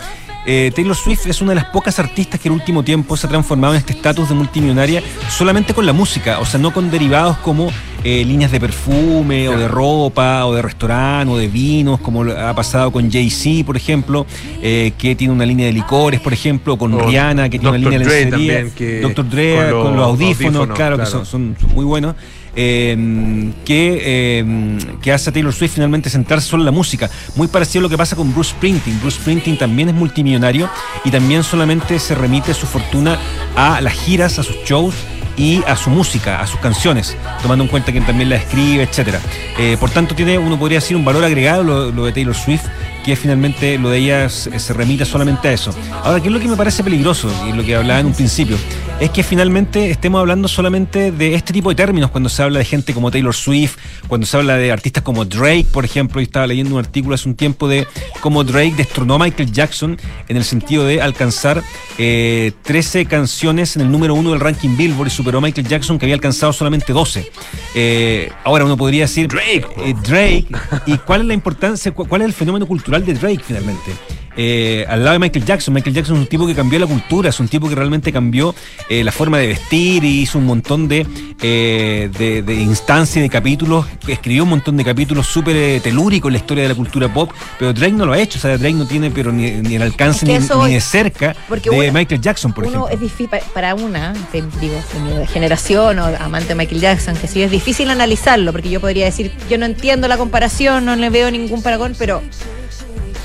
eh, 0.46 0.72
Taylor 0.76 0.96
Swift 0.96 1.28
es 1.28 1.42
una 1.42 1.52
de 1.52 1.56
las 1.56 1.66
pocas 1.66 2.00
artistas 2.00 2.40
que 2.40 2.48
en 2.48 2.54
el 2.56 2.60
último 2.62 2.84
tiempo 2.84 3.16
se 3.16 3.28
ha 3.28 3.30
transformado 3.30 3.74
en 3.74 3.80
este 3.80 3.94
estatus 3.94 4.30
de 4.30 4.36
multimillonaria 4.36 5.04
solamente 5.30 5.74
con 5.74 5.86
la 5.86 5.94
música, 5.94 6.40
o 6.40 6.46
sea, 6.46 6.60
no 6.60 6.72
con 6.74 6.90
derivados 6.90 7.38
como 7.38 7.72
eh, 8.04 8.24
líneas 8.26 8.50
de 8.52 8.60
perfume 8.62 9.50
o 9.50 9.58
de 9.60 9.68
ropa 9.68 10.46
o 10.46 10.54
de 10.56 10.62
restaurante 10.62 11.34
o 11.34 11.38
de 11.38 11.50
vinos, 11.50 12.00
como 12.00 12.24
ha 12.24 12.54
pasado 12.56 12.92
con 12.92 13.12
Jay-Z, 13.12 13.66
por 13.66 13.76
ejemplo, 13.76 14.26
eh, 14.62 14.94
que 14.98 15.16
tiene 15.16 15.34
una 15.34 15.46
línea 15.46 15.66
de 15.66 15.74
licores, 15.74 16.22
por 16.22 16.32
ejemplo, 16.32 16.78
con 16.78 16.94
O 16.94 17.06
Rihanna, 17.06 17.50
que 17.50 17.60
tiene 17.60 17.70
una 17.70 17.78
línea 17.78 18.00
de 18.00 18.06
Dre 18.06 18.22
lencería. 18.26 18.56
también, 18.56 18.72
que- 18.76 19.02
Dr. 19.02 19.30
Dre 19.30 19.56
con 19.72 19.82
con 19.84 19.96
los 19.98 20.08
los, 20.08 20.20
audífonos, 20.48 20.70
audífonos, 20.70 20.78
claro, 20.78 20.98
que 20.98 21.06
son, 21.06 21.26
son 21.26 21.58
muy 21.74 21.86
buenos. 21.86 22.16
eh, 22.56 23.52
que, 23.66 24.02
eh, 24.04 24.78
que 25.02 25.12
hace 25.12 25.30
a 25.30 25.34
Taylor 25.34 25.54
Swift 25.54 25.74
finalmente 25.76 26.10
centrarse 26.10 26.48
solo 26.48 26.62
en 26.64 26.66
la 26.66 26.72
música. 26.72 27.10
Muy 27.36 27.48
parecido 27.48 27.80
a 27.82 27.84
lo 27.84 27.90
que 27.90 27.98
pasa 27.98 28.16
con 28.16 28.34
Bruce 28.34 28.52
Springsteen. 28.52 29.00
Bruce 29.00 29.20
Springsteen 29.20 29.58
también 29.58 29.90
es 29.90 29.96
multimillonario 29.96 30.70
y 31.06 31.12
también 31.12 31.44
solamente 31.44 32.00
se 32.00 32.16
remite 32.16 32.54
su 32.54 32.66
fortuna 32.66 33.18
a 33.56 33.82
las 33.82 33.94
giras, 33.94 34.40
a 34.40 34.44
sus 34.44 34.58
shows 34.66 34.96
y 35.38 35.64
a 35.68 35.78
su 35.78 35.90
música, 35.90 36.42
a 36.42 36.48
sus 36.48 36.60
canciones, 36.60 37.16
tomando 37.42 37.64
en 37.64 37.70
cuenta 37.70 37.94
que 37.94 38.02
también 38.02 38.30
la 38.30 38.36
escribe, 38.36 38.84
etcétera. 38.84 39.22
Eh, 39.58 39.78
por 39.80 39.90
tanto, 39.90 40.14
tiene, 40.14 40.38
uno 40.38 40.60
podría 40.60 40.80
decir, 40.80 40.98
un 40.98 41.06
valor 41.06 41.24
agregado 41.24 41.64
lo, 41.64 41.92
lo 41.92 42.06
de 42.06 42.12
Taylor 42.12 42.36
Swift, 42.36 42.64
que 43.06 43.16
finalmente 43.16 43.78
lo 43.78 43.90
de 43.90 44.00
ella 44.00 44.28
se, 44.28 44.60
se 44.60 44.74
remite 44.74 45.06
solamente 45.06 45.48
a 45.48 45.54
eso. 45.54 45.74
Ahora, 46.04 46.20
¿qué 46.20 46.28
es 46.28 46.34
lo 46.34 46.42
que 46.42 46.48
me 46.50 46.58
parece 46.58 46.84
peligroso? 46.84 47.32
Y 47.48 47.54
lo 47.54 47.64
que 47.64 47.74
hablaba 47.74 48.02
en 48.02 48.08
un 48.08 48.14
principio, 48.14 48.58
es 49.00 49.10
que 49.12 49.24
finalmente 49.24 49.92
estemos 49.92 50.20
hablando 50.20 50.50
solamente 50.50 51.12
de 51.14 51.34
este 51.34 51.54
tipo 51.54 51.70
de 51.70 51.76
términos 51.76 52.12
cuando 52.12 52.28
se 52.28 52.44
habla 52.44 52.60
de 52.60 52.66
gente 52.66 52.94
como 52.94 53.10
Taylor 53.12 53.34
Swift, 53.34 53.78
cuando 54.10 54.28
se 54.28 54.36
habla 54.36 54.58
de 54.58 54.74
artistas 54.74 55.04
como 55.04 55.24
Drake, 55.24 55.68
por 55.72 55.86
ejemplo, 55.86 56.20
y 56.20 56.26
estaba 56.26 56.46
leyendo 56.46 56.74
un 56.76 56.80
artículo 56.80 57.16
hace 57.16 57.30
un 57.30 57.36
tiempo 57.36 57.70
de 57.70 57.88
cómo 58.20 58.44
Drake 58.44 58.74
destronó 58.76 59.16
a 59.16 59.20
Michael 59.20 59.54
Jackson 59.54 59.98
en 60.28 60.36
el 60.36 60.44
sentido 60.44 60.86
de 60.86 61.02
alcanzar 61.02 61.64
eh, 61.98 62.52
13 62.64 63.06
canciones 63.06 63.78
en 63.78 63.84
el 63.84 63.92
número 63.92 64.14
uno 64.16 64.32
del 64.32 64.42
ranking 64.42 64.76
Billboard 64.76 65.08
y 65.08 65.12
superó 65.12 65.38
a 65.38 65.42
Michael 65.42 65.68
Jackson 65.68 65.98
que 65.98 66.06
había 66.06 66.16
alcanzado 66.16 66.52
solamente 66.52 66.92
12. 66.92 67.32
Eh, 67.76 68.30
ahora 68.44 68.66
uno 68.66 68.76
podría 68.76 69.04
decir 69.04 69.30
Drake, 69.30 69.66
Drake, 70.04 70.48
¿y 70.88 70.98
cuál 70.98 71.22
es 71.22 71.28
la 71.28 71.34
importancia, 71.34 71.94
cu- 71.94 72.06
cuál 72.06 72.22
es 72.22 72.26
el 72.28 72.34
fenómeno 72.34 72.68
cultural 72.68 73.06
de 73.06 73.14
Drake 73.14 73.42
finalmente? 73.48 73.92
Eh, 74.38 74.86
al 74.88 75.00
lado 75.04 75.14
de 75.14 75.20
Michael 75.20 75.46
Jackson. 75.46 75.74
Michael 75.74 75.96
Jackson 75.96 76.16
es 76.16 76.22
un 76.22 76.28
tipo 76.28 76.48
que 76.48 76.56
cambió 76.56 76.80
la 76.80 76.88
cultura, 76.88 77.30
es 77.30 77.40
un 77.40 77.48
tipo 77.48 77.68
que 77.68 77.76
realmente 77.76 78.12
cambió 78.14 78.56
eh, 78.90 79.04
la 79.04 79.12
forma 79.12 79.38
de 79.40 79.48
vestir 79.48 80.04
y 80.04 80.22
hizo 80.22 80.38
un 80.38 80.46
montón 80.46 80.88
de, 80.88 81.06
eh, 81.42 82.10
de, 82.18 82.42
de 82.42 82.54
instancias 82.56 83.18
y 83.18 83.22
de 83.22 83.30
capítulos, 83.30 83.86
escribió 84.08 84.44
un 84.44 84.50
montón 84.52 84.78
de 84.78 84.84
capítulos 84.86 85.28
súper 85.28 85.56
eh, 85.56 85.80
telúricos 85.84 86.30
en 86.30 86.34
la 86.34 86.40
historia 86.40 86.64
de 86.64 86.70
la 86.70 86.76
cultura 86.76 87.12
pop, 87.14 87.32
pero 87.58 87.74
Drake 87.74 87.94
no 87.94 88.06
lo 88.06 88.14
ha 88.14 88.20
hecho, 88.20 88.38
o 88.38 88.42
sea, 88.42 88.58
Drake 88.58 88.76
no 88.76 88.86
tiene 88.86 89.12
pero 89.12 89.32
ni, 89.32 89.52
ni 89.52 89.76
el 89.76 89.82
alcance 89.82 90.26
Es 90.32 90.48
que 90.48 90.56
ni, 90.56 90.64
ni 90.66 90.74
de 90.76 90.82
cerca 90.82 91.36
Porque 91.48 91.70
de 91.70 91.78
uno- 91.80 91.92
Michael 91.94 92.22
Jackson, 92.22 92.54
por 92.54 92.66
Uno 92.66 92.88
ejemplo. 92.88 92.94
es 92.94 93.00
difícil 93.02 93.30
pa- 93.30 93.40
para 93.54 93.76
una, 93.76 94.14
de- 94.32 94.44
digo, 94.62 94.76
de 94.94 95.00
mi 95.22 95.28
generación 95.28 96.00
o 96.00 96.06
amante 96.20 96.50
de 96.50 96.56
Michael 96.56 96.82
Jackson, 96.82 97.16
que 97.18 97.28
sí 97.28 97.42
es 97.42 97.52
difícil 97.52 97.90
analizarlo, 97.90 98.52
porque 98.52 98.70
yo 98.70 98.80
podría 98.80 99.06
decir, 99.06 99.32
yo 99.50 99.58
no 99.58 99.66
entiendo 99.66 100.08
la 100.08 100.18
comparación, 100.18 100.86
no 100.86 100.96
le 100.96 101.10
veo 101.10 101.30
ningún 101.32 101.62
paragón, 101.62 101.96
pero 101.98 102.22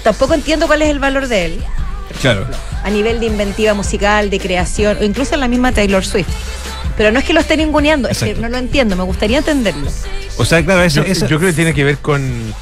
tampoco 0.05 0.35
entiendo 0.35 0.69
cuál 0.69 0.83
es 0.83 0.91
el 0.91 1.01
valor 1.01 1.27
de 1.27 1.47
él 1.47 1.65
Claro. 2.21 2.47
a 2.85 2.91
nivel 2.91 3.19
de 3.19 3.27
inventiva 3.27 3.75
musical, 3.75 4.31
de 4.31 4.39
creación, 4.39 4.99
o 5.01 5.05
incluso 5.05 5.35
en 5.35 5.41
la 5.41 5.49
misma 5.49 5.73
Taylor 5.73 6.05
Swift. 6.05 6.29
Pero 6.97 7.11
no 7.11 7.19
es 7.19 7.25
que 7.25 7.33
lo 7.33 7.41
esté 7.41 7.57
ninguneando, 7.57 8.09
es 8.09 8.19
que 8.23 8.35
no 8.35 8.49
lo 8.49 8.57
entiendo, 8.57 8.95
me 8.95 9.03
gustaría 9.03 9.39
entenderlo. 9.39 9.91
O 10.37 10.45
sea, 10.45 10.65
claro, 10.65 10.83
eso, 10.85 11.03
yo, 11.03 11.11
eso- 11.11 11.27
yo 11.27 11.39
creo 11.39 11.51
que 11.51 11.57
tiene 11.57 11.75
que 11.75 11.83
ver 11.83 11.99
con, 11.99 12.55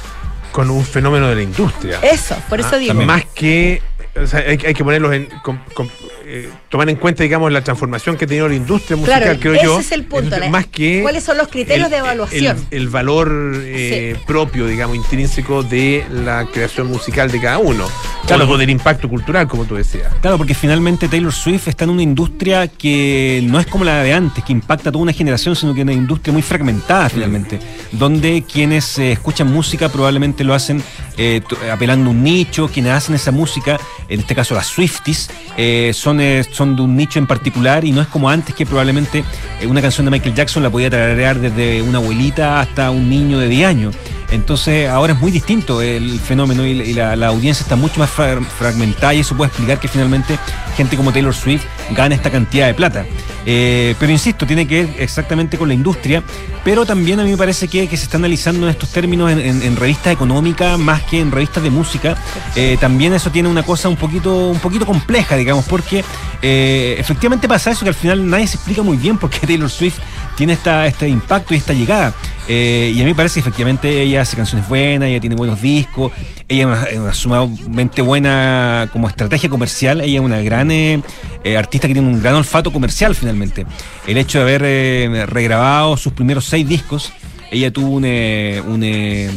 con 0.51 0.71
un 0.71 0.83
fenómeno 0.83 1.27
de 1.29 1.35
la 1.35 1.41
industria. 1.43 1.99
Eso, 2.01 2.35
por 2.49 2.59
eso 2.59 2.69
Ah, 2.73 2.77
digo. 2.77 2.93
Más 2.95 3.25
que. 3.35 3.81
o 4.19 4.25
sea, 4.25 4.39
hay, 4.39 4.57
hay 4.65 4.73
que 4.73 4.83
ponerlos 4.83 5.13
en. 5.13 5.25
con- 5.43 5.61
con- 5.75 5.91
eh, 6.35 6.49
tomar 6.67 6.89
en 6.89 6.95
cuenta, 6.95 7.21
digamos, 7.21 7.51
la 7.51 7.63
transformación 7.63 8.17
que 8.17 8.25
ha 8.25 8.27
tenido 8.27 8.49
la 8.49 8.55
industria 8.55 8.97
musical, 8.97 9.21
Claro, 9.21 9.39
creo 9.39 9.53
ese 9.53 9.63
yo. 9.65 9.79
es 9.79 9.91
el 9.91 10.03
punto. 10.05 10.35
la- 10.39 10.49
Más 10.49 10.65
que. 10.65 11.01
¿Cuáles 11.03 11.23
son 11.23 11.37
los 11.37 11.47
criterios 11.47 11.85
el- 11.85 11.91
de 11.91 11.97
evaluación? 11.97 12.57
El, 12.71 12.81
el 12.81 12.89
valor 12.89 13.31
eh, 13.61 14.15
propio, 14.25 14.65
digamos, 14.65 14.95
intrínseco 14.95 15.61
de 15.61 16.03
la 16.11 16.45
creación 16.51 16.87
musical 16.87 17.29
de 17.29 17.39
cada 17.39 17.59
uno. 17.59 17.85
Claro. 18.25 18.49
O 18.49 18.57
del 18.57 18.69
impacto 18.71 19.07
cultural, 19.09 19.47
como 19.47 19.65
tú 19.65 19.75
decías. 19.75 20.11
Claro, 20.21 20.37
porque 20.37 20.55
finalmente 20.55 21.07
Taylor 21.07 21.31
Swift 21.33 21.67
está 21.67 21.83
en 21.83 21.91
una 21.91 22.01
industria 22.01 22.67
que 22.67 23.41
no 23.45 23.59
es 23.59 23.67
como 23.67 23.83
la 23.83 24.01
de 24.01 24.13
antes, 24.13 24.43
que 24.43 24.53
impacta 24.53 24.89
a 24.89 24.91
toda 24.91 25.03
una 25.03 25.13
generación, 25.13 25.55
sino 25.55 25.73
que 25.73 25.81
es 25.81 25.83
una 25.83 25.93
industria 25.93 26.33
muy 26.33 26.41
fragmentada 26.41 27.09
finalmente, 27.09 27.59
donde 27.91 28.43
quienes 28.51 28.97
eh, 28.97 29.11
escuchan 29.11 29.51
música 29.51 29.89
probablemente 29.89 30.43
lo 30.43 30.53
hacen 30.53 30.81
eh, 31.17 31.41
apelando 31.71 32.09
a 32.09 32.13
un 32.13 32.23
nicho, 32.23 32.69
quienes 32.73 32.93
hacen 32.93 33.13
esa 33.15 33.31
música, 33.31 33.77
en 34.09 34.21
este 34.21 34.33
caso 34.33 34.55
las 34.55 34.67
Swifties, 34.67 35.29
eh, 35.57 35.91
son, 35.93 36.19
son 36.51 36.75
de 36.75 36.81
un 36.81 36.95
nicho 36.95 37.19
en 37.19 37.27
particular 37.27 37.85
y 37.85 37.91
no 37.91 38.01
es 38.01 38.07
como 38.07 38.29
antes 38.29 38.53
que 38.55 38.65
probablemente 38.65 39.23
eh, 39.61 39.67
una 39.67 39.81
canción 39.81 40.05
de 40.05 40.11
Michael 40.11 40.35
Jackson 40.35 40.63
la 40.63 40.69
podía 40.69 40.89
tararear 40.89 41.39
desde 41.39 41.81
una 41.81 41.97
abuelita 41.99 42.59
hasta 42.61 42.89
un 42.91 43.09
niño 43.09 43.39
de 43.39 43.47
10 43.47 43.67
años. 43.67 43.95
Entonces 44.31 44.89
ahora 44.89 45.13
es 45.13 45.19
muy 45.19 45.31
distinto 45.31 45.81
el 45.81 46.19
fenómeno 46.19 46.65
y, 46.65 46.93
la, 46.93 47.15
la 47.15 47.27
audiencia 47.27 47.61
está 47.61 47.75
mucho 47.75 47.99
más 47.99 48.09
fra- 48.09 48.41
fragmentada 48.41 49.13
y 49.13 49.19
eso 49.19 49.35
puede 49.37 49.49
explicar 49.49 49.79
que 49.79 49.87
finalmente 49.87 50.39
gente 50.75 50.97
como 50.97 51.11
Taylor 51.11 51.35
Swift 51.35 51.63
gane 51.91 52.15
esta 52.15 52.29
cantidad 52.31 52.67
de 52.67 52.73
plata. 52.73 53.05
Eh, 53.45 53.95
pero 53.99 54.11
insisto, 54.11 54.45
tiene 54.47 54.65
que 54.67 54.85
ver 54.85 54.95
exactamente 54.99 55.57
con 55.57 55.67
la 55.67 55.73
industria, 55.73 56.23
pero 56.63 56.85
también 56.85 57.19
a 57.19 57.23
mí 57.23 57.31
me 57.31 57.37
parece 57.37 57.67
que, 57.67 57.87
que 57.89 57.97
se 57.97 58.05
está 58.05 58.17
analizando 58.17 58.65
en 58.67 58.71
estos 58.71 58.89
términos 58.89 59.29
en, 59.31 59.39
en- 59.39 59.61
en 59.63 59.75
revistas 59.75 60.13
económicas 60.13 60.79
más 60.79 61.03
que 61.03 61.19
en 61.19 61.31
revistas 61.31 61.61
de 61.63 61.69
música. 61.69 62.15
Eh, 62.55 62.77
también 62.79 63.13
eso 63.13 63.31
tiene 63.31 63.49
una 63.49 63.63
cosa 63.63 63.89
un 63.89 63.97
poquito, 63.97 64.49
un 64.49 64.59
poquito 64.59 64.85
compleja, 64.85 65.35
digamos, 65.35 65.65
porque 65.65 66.03
eh, 66.41 66.95
efectivamente 66.97 67.47
pasa 67.47 67.71
eso 67.71 67.83
que 67.83 67.89
al 67.89 67.95
final 67.95 68.29
nadie 68.29 68.47
se 68.47 68.55
explica 68.55 68.81
muy 68.81 68.95
bien 68.97 69.17
por 69.17 69.29
qué 69.29 69.45
Taylor 69.45 69.69
Swift 69.69 69.97
tiene 70.37 70.53
esta, 70.53 70.87
este 70.87 71.07
impacto 71.09 71.53
y 71.53 71.57
esta 71.57 71.73
llegada. 71.73 72.13
Eh, 72.47 72.91
y 72.95 72.99
a 72.99 73.03
mí 73.03 73.09
me 73.11 73.15
parece 73.15 73.35
que 73.35 73.39
efectivamente 73.41 74.01
ella 74.01 74.21
hace 74.21 74.35
canciones 74.35 74.67
buenas, 74.67 75.09
ella 75.09 75.19
tiene 75.21 75.35
buenos 75.35 75.61
discos, 75.61 76.11
ella 76.53 76.87
es 76.89 76.97
una, 76.97 77.13
sumamente 77.13 78.01
buena 78.01 78.89
como 78.91 79.07
estrategia 79.07 79.49
comercial, 79.49 80.01
ella 80.01 80.19
es 80.19 80.25
una 80.25 80.41
gran 80.41 80.71
eh, 80.71 81.01
eh, 81.43 81.57
artista 81.57 81.87
que 81.87 81.93
tiene 81.93 82.07
un 82.07 82.21
gran 82.21 82.35
olfato 82.35 82.71
comercial 82.71 83.15
finalmente. 83.15 83.65
El 84.07 84.17
hecho 84.17 84.39
de 84.39 84.43
haber 84.43 84.61
eh, 84.65 85.25
regrabado 85.27 85.97
sus 85.97 86.13
primeros 86.13 86.45
seis 86.45 86.67
discos, 86.67 87.11
ella 87.53 87.71
tuvo 87.71 87.89
un, 87.91 88.03
eh, 88.05 88.61
un, 88.67 88.81
eh, 88.83 89.29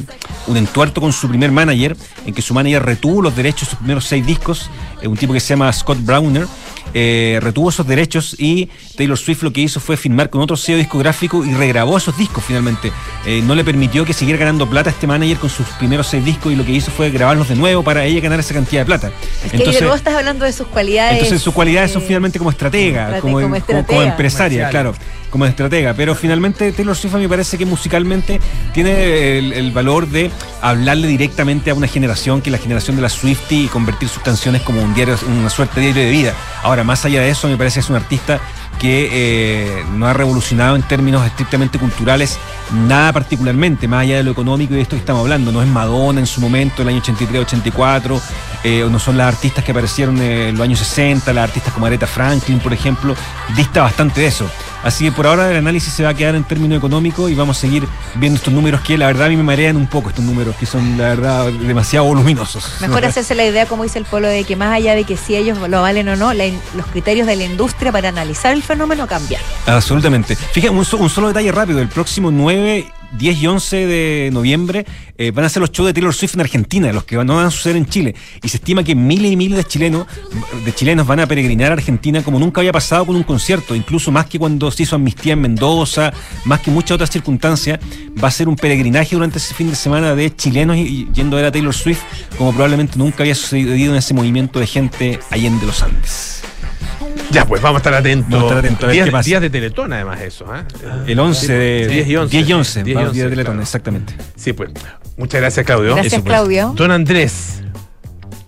un 0.49 0.57
entuerto 0.57 1.01
con 1.01 1.13
su 1.13 1.29
primer 1.29 1.53
manager, 1.53 1.97
en 2.27 2.35
que 2.35 2.43
su 2.43 2.55
manager 2.55 2.83
retuvo 2.85 3.23
los 3.23 3.37
derechos 3.37 3.61
de 3.63 3.67
sus 3.71 3.79
primeros 3.79 4.05
seis 4.05 4.27
discos, 4.27 4.71
eh, 5.03 5.07
un 5.09 5.17
tipo 5.17 5.33
que 5.33 5.41
se 5.41 5.51
llama 5.51 5.73
Scott 5.73 5.99
Browner, 6.01 6.47
eh, 6.95 7.39
retuvo 7.43 7.69
esos 7.69 7.87
derechos 7.87 8.37
y 8.39 8.71
Taylor 8.97 9.19
Swift 9.19 9.43
lo 9.43 9.53
que 9.53 9.61
hizo 9.61 9.81
fue 9.81 9.97
firmar 9.99 10.31
con 10.31 10.41
otro 10.41 10.57
sello 10.57 10.79
discográfico 10.79 11.45
y 11.45 11.53
regrabó 11.53 11.99
esos 11.99 12.17
discos 12.17 12.43
finalmente. 12.47 12.91
Eh, 13.27 13.43
no 13.45 13.55
le 13.55 13.65
permitió 13.65 14.05
que 14.07 14.15
siguiera 14.15 14.39
ganando 14.39 14.71
plata 14.71 14.89
a 14.89 14.93
este 14.93 15.07
manager 15.07 15.37
con 15.37 15.51
sus 15.51 15.67
primeros 15.79 16.07
seis 16.07 16.25
discos 16.25 16.53
y 16.53 16.57
lo 16.57 16.65
que 16.65 16.73
hizo 16.73 16.91
fue 16.91 17.11
grabarlos 17.11 17.49
de 17.49 17.57
nuevo 17.57 17.83
para 17.83 18.05
ella 18.05 18.21
ganar 18.21 18.41
esa 18.41 18.55
cantidad 18.55 18.83
de 18.83 18.87
plata. 18.87 19.11
Es 19.45 19.51
que 19.51 19.59
de 19.59 19.81
nuevo 19.81 19.95
estás 19.95 20.15
hablando 20.15 20.45
de 20.47 20.53
sus 20.53 20.69
cualidades. 20.69 21.15
Entonces 21.15 21.43
sus 21.43 21.53
cualidades 21.53 21.91
son 21.91 22.01
finalmente 22.03 22.39
como 22.39 22.51
estratega, 22.51 23.09
estrate- 23.09 23.21
como, 23.21 23.33
como 23.35 23.43
como- 23.47 23.57
estratega. 23.57 23.87
como 23.87 24.03
empresaria, 24.03 24.69
claro, 24.71 24.95
como 25.37 25.45
estratega. 25.45 25.93
Pero 25.93 26.15
finalmente 26.15 26.73
Taylor 26.73 26.97
Swift 26.97 27.15
a 27.15 27.19
mí 27.19 27.29
parece 27.29 27.59
que 27.59 27.67
musicalmente 27.67 28.41
tiene 28.73 29.39
el, 29.39 29.71
valor 29.71 30.09
de 30.09 30.31
hablarle 30.63 31.09
directamente 31.09 31.71
a 31.71 31.75
una 31.75 31.87
generación 31.87 32.41
que 32.41 32.49
es 32.49 32.53
la 32.53 32.59
generación 32.59 32.97
de 32.97 33.03
la 33.03 33.11
Swiftie 33.11 33.65
y 33.65 33.67
convertir 33.67 34.09
sus 34.09 34.23
canciones 34.23 34.63
como 34.63 34.81
un 34.81 34.95
diario, 34.95 35.19
una 35.29 35.51
suerte 35.51 35.81
de 35.81 35.87
diario 35.89 36.05
de 36.05 36.11
vida. 36.11 36.35
Ahora, 36.63 36.85
más 36.85 37.05
allá 37.05 37.21
de 37.21 37.29
eso, 37.29 37.49
me 37.49 37.59
parece 37.59 37.75
que 37.75 37.81
es 37.81 37.91
un 37.91 37.97
artista 37.97 38.41
que 38.79 39.09
eh, 39.11 39.85
no 39.93 40.07
ha 40.07 40.13
revolucionado 40.13 40.77
en 40.77 40.83
términos 40.83 41.25
estrictamente 41.27 41.79
culturales 41.79 42.39
nada 42.73 43.13
particularmente, 43.13 43.89
más 43.89 44.03
allá 44.03 44.17
de 44.17 44.23
lo 44.23 44.31
económico 44.31 44.73
y 44.73 44.77
de 44.77 44.83
esto 44.83 44.97
que 44.97 45.01
estamos 45.01 45.21
hablando. 45.21 45.53
No 45.53 45.63
es 45.63 45.69
Madonna 45.69 46.21
en 46.21 46.27
su 46.27 46.41
momento, 46.41 46.83
el 46.83 46.89
año 46.89 47.03
83-84, 47.03 48.21
eh, 48.65 48.87
no 48.91 48.99
son 48.99 49.19
las 49.19 49.35
artistas 49.35 49.65
que 49.65 49.73
aparecieron 49.73 50.21
en 50.21 50.57
los 50.57 50.65
años 50.65 50.79
60, 50.79 51.31
las 51.33 51.45
artistas 51.45 51.75
como 51.75 51.87
Aretha 51.87 52.07
Franklin, 52.07 52.59
por 52.59 52.73
ejemplo, 52.73 53.15
dista 53.55 53.83
bastante 53.83 54.23
de 54.23 54.29
eso. 54.29 54.49
Así 54.87 55.05
que 55.05 55.11
por 55.11 55.27
ahora 55.27 55.51
el 55.51 55.57
análisis 55.57 55.93
se 55.93 56.05
va 56.05 56.11
a 56.11 56.15
quedar 56.15 56.37
en 56.37 56.45
términos 56.45 56.79
económicos 56.79 57.29
y 57.29 57.35
vamos 57.35 57.59
a 57.59 57.61
seguir 57.61 57.89
viendo 58.15 58.37
estos 58.37 58.55
números 58.55 58.83
que 58.83 58.97
la 58.97 59.09
verdad 59.09 59.27
a 59.27 59.29
mí 59.31 59.37
me 59.37 59.43
marean 59.43 59.77
un 59.77 59.89
poco, 59.89 60.11
estos 60.11 60.25
números 60.25 60.55
que 60.55 60.65
son 60.65 60.97
la 60.97 61.09
verdad 61.09 61.51
demasiado 61.51 62.07
voluminosos. 62.07 62.77
Mejor 62.81 63.05
hacerse 63.05 63.35
la 63.35 63.45
idea, 63.45 63.67
como 63.67 63.83
dice 63.83 63.99
el 63.99 64.05
pueblo, 64.05 64.29
de 64.29 64.45
que 64.45 64.55
más 64.55 64.73
allá 64.73 64.95
de 64.95 65.03
que 65.03 65.17
si 65.17 65.35
ellos 65.35 65.59
lo 65.59 65.83
valen 65.83 66.09
o 66.09 66.15
no, 66.15 66.33
la 66.33 66.47
los 66.77 66.87
criterios 66.87 67.27
de 67.27 67.35
la 67.35 67.43
industria 67.43 67.91
para 67.91 68.11
analizar 68.11 68.53
el 68.53 68.63
fenómeno 68.63 69.09
cambian. 69.09 69.43
Absolutamente. 69.67 70.37
Fíjate, 70.37 70.71
un, 70.71 70.79
un 70.79 71.11
solo 71.11 71.27
detalle 71.27 71.51
rápido. 71.51 71.81
El 71.81 71.89
próximo 71.89 72.31
9, 72.31 72.93
10 73.13 73.43
y 73.43 73.47
11 73.47 73.87
de 73.87 74.31
noviembre 74.33 74.85
eh, 75.19 75.31
van 75.31 75.45
a 75.45 75.49
ser 75.49 75.61
los 75.61 75.73
shows 75.73 75.87
de 75.87 75.95
Taylor 75.95 76.15
Swift 76.15 76.35
en 76.35 76.41
Argentina, 76.41 76.93
los 76.93 77.05
que 77.05 77.17
no 77.17 77.37
van 77.37 77.47
a 77.47 77.51
suceder 77.51 77.77
en 77.77 77.87
Chile. 77.87 78.15
Y 78.43 78.49
se 78.49 78.59
estima 78.59 78.85
que 78.85 78.95
miles 78.95 79.33
y 79.33 79.37
miles 79.37 79.57
de 79.57 79.65
chilenos, 79.65 80.07
de 80.65 80.75
chilenos 80.75 81.07
van 81.07 81.21
a 81.21 81.27
peregrinar 81.27 81.71
a 81.71 81.75
Argentina 81.75 82.23
como 82.23 82.39
nunca 82.39 82.61
había 82.61 82.73
pasado 82.73 83.07
con 83.07 83.17
un 83.17 83.23
concierto, 83.23 83.75
incluso 83.75 84.11
más 84.11 84.27
que 84.27 84.39
cuando 84.39 84.71
se 84.71 84.83
hizo 84.83 84.97
amnistía 84.97 85.33
en 85.33 85.41
Mendoza, 85.41 86.13
más 86.45 86.61
que 86.61 86.71
muchas 86.71 86.93
otras 86.97 87.11
circunstancias. 87.11 87.81
Va 88.23 88.29
a 88.29 88.31
ser 88.31 88.49
un 88.49 88.57
peregrinaje 88.57 89.15
durante 89.15 89.39
ese 89.39 89.55
fin 89.55 89.71
de 89.71 89.77
semana 89.77 90.15
de 90.15 90.35
chilenos 90.35 90.77
y, 90.77 91.09
yendo 91.13 91.37
a 91.37 91.41
ver 91.41 91.49
a 91.49 91.53
Taylor 91.53 91.75
Swift, 91.75 92.03
como 92.37 92.53
probablemente 92.53 92.99
nunca 92.99 93.23
había 93.23 93.35
sucedido 93.35 93.93
en 93.93 93.99
ese 93.99 94.15
movimiento 94.15 94.61
de 94.61 94.67
gente 94.67 95.21
allende 95.31 95.67
los 95.67 95.83
Andes. 95.83 96.43
Ya, 97.31 97.45
pues 97.45 97.61
vamos 97.61 97.77
a 97.77 97.81
estar 97.81 97.95
atentos. 97.95 98.31
Vamos 98.31 98.45
a 98.45 98.55
estar 98.55 98.59
atentos 98.65 98.85
a 98.85 98.87
ver 98.87 98.95
días, 98.95 99.05
qué 99.07 99.13
pasa. 99.13 99.27
días 99.27 99.41
de 99.43 99.51
Teletón, 99.51 99.93
además, 99.93 100.21
eso. 100.23 100.47
¿ah? 100.49 100.65
El 101.07 101.19
11 101.19 101.53
de. 101.53 101.89
10 101.89 102.09
y 102.09 102.17
11. 102.17 102.37
10 102.37 102.49
y 102.49 102.53
11. 102.53 102.83
10 102.85 102.87
y 102.87 102.95
va, 102.95 103.01
11, 103.03 103.13
día 103.15 103.25
de 103.25 103.31
Teletón, 103.31 103.53
claro. 103.55 103.63
exactamente. 103.63 104.15
Sí, 104.37 104.53
pues. 104.53 104.71
Muchas 105.17 105.41
gracias, 105.41 105.67
Claudio. 105.67 105.93
Gracias, 105.95 106.13
Eso, 106.15 106.23
pues. 106.23 106.33
Claudio. 106.33 106.73
Don 106.77 106.91
Andrés. 106.91 107.63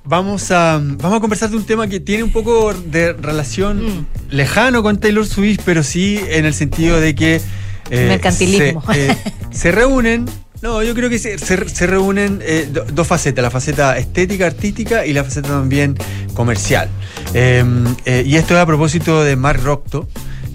Vamos 0.05 0.51
a, 0.53 0.81
vamos 0.83 1.18
a 1.18 1.20
conversar 1.20 1.51
de 1.51 1.57
un 1.57 1.64
tema 1.64 1.87
que 1.87 2.01
tiene 2.01 2.22
un 2.22 2.33
poco 2.33 2.72
de 2.72 3.12
relación 3.12 3.85
Mm. 3.85 4.07
lejano 4.31 4.83
con 4.83 4.99
Taylor 4.99 5.26
Swift, 5.26 5.61
pero 5.66 5.83
sí 5.83 6.18
en 6.31 6.47
el 6.47 6.55
sentido 6.55 6.99
de 7.01 7.14
que. 7.14 7.41
eh, 7.91 8.07
Mercantilismo. 8.09 8.83
Se, 8.91 9.11
eh, 9.11 9.16
se 9.51 9.72
reúnen. 9.72 10.24
No, 10.61 10.83
yo 10.83 10.93
creo 10.95 11.09
que 11.09 11.19
se, 11.21 11.39
se- 11.39 11.87
reúnen 11.87 12.41
eh, 12.43 12.69
do- 12.73 12.85
dos 12.85 13.07
facetas, 13.07 13.43
la 13.43 13.51
faceta 13.51 13.97
estética, 13.97 14.47
artística 14.47 15.07
y 15.07 15.13
la 15.13 15.23
faceta 15.23 15.49
también 15.51 15.97
comercial. 16.35 16.89
Eh, 17.33 17.65
eh, 18.05 18.25
y 18.27 18.37
esto 18.37 18.55
es 18.55 18.61
a 18.61 18.67
propósito 18.67 19.23
de 19.23 19.37
Mark 19.37 19.61
Rocto, 19.63 20.09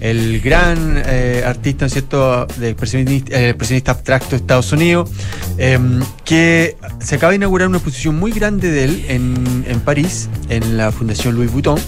el 0.04 0.40
gran 0.40 1.02
eh, 1.06 1.42
artista, 1.46 1.84
¿no 1.84 1.86
es 1.86 1.92
cierto?, 1.94 2.46
de 2.58 2.68
expresionista, 2.68 3.40
eh, 3.40 3.48
expresionista 3.48 3.92
abstracto 3.92 4.30
de 4.30 4.36
Estados 4.36 4.70
Unidos, 4.72 5.10
eh, 5.56 5.78
que 6.26 6.76
se 7.00 7.14
acaba 7.14 7.30
de 7.30 7.36
inaugurar 7.36 7.68
una 7.68 7.78
exposición 7.78 8.16
muy 8.16 8.30
grande 8.30 8.70
de 8.70 8.84
él 8.84 9.04
en, 9.08 9.64
en 9.66 9.80
París, 9.80 10.28
en 10.50 10.76
la 10.76 10.92
Fundación 10.92 11.34
Louis 11.34 11.50
Vuitton. 11.50 11.80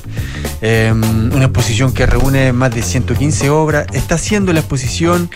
Eh, 0.62 0.91
una 0.95 1.45
exposición 1.45 1.93
que 1.93 2.07
reúne 2.07 2.53
más 2.55 2.75
de 2.75 2.83
115 2.83 3.51
obras. 3.51 3.87
Está 3.93 4.14
haciendo 4.14 4.53
la 4.55 4.61
exposición 4.61 5.29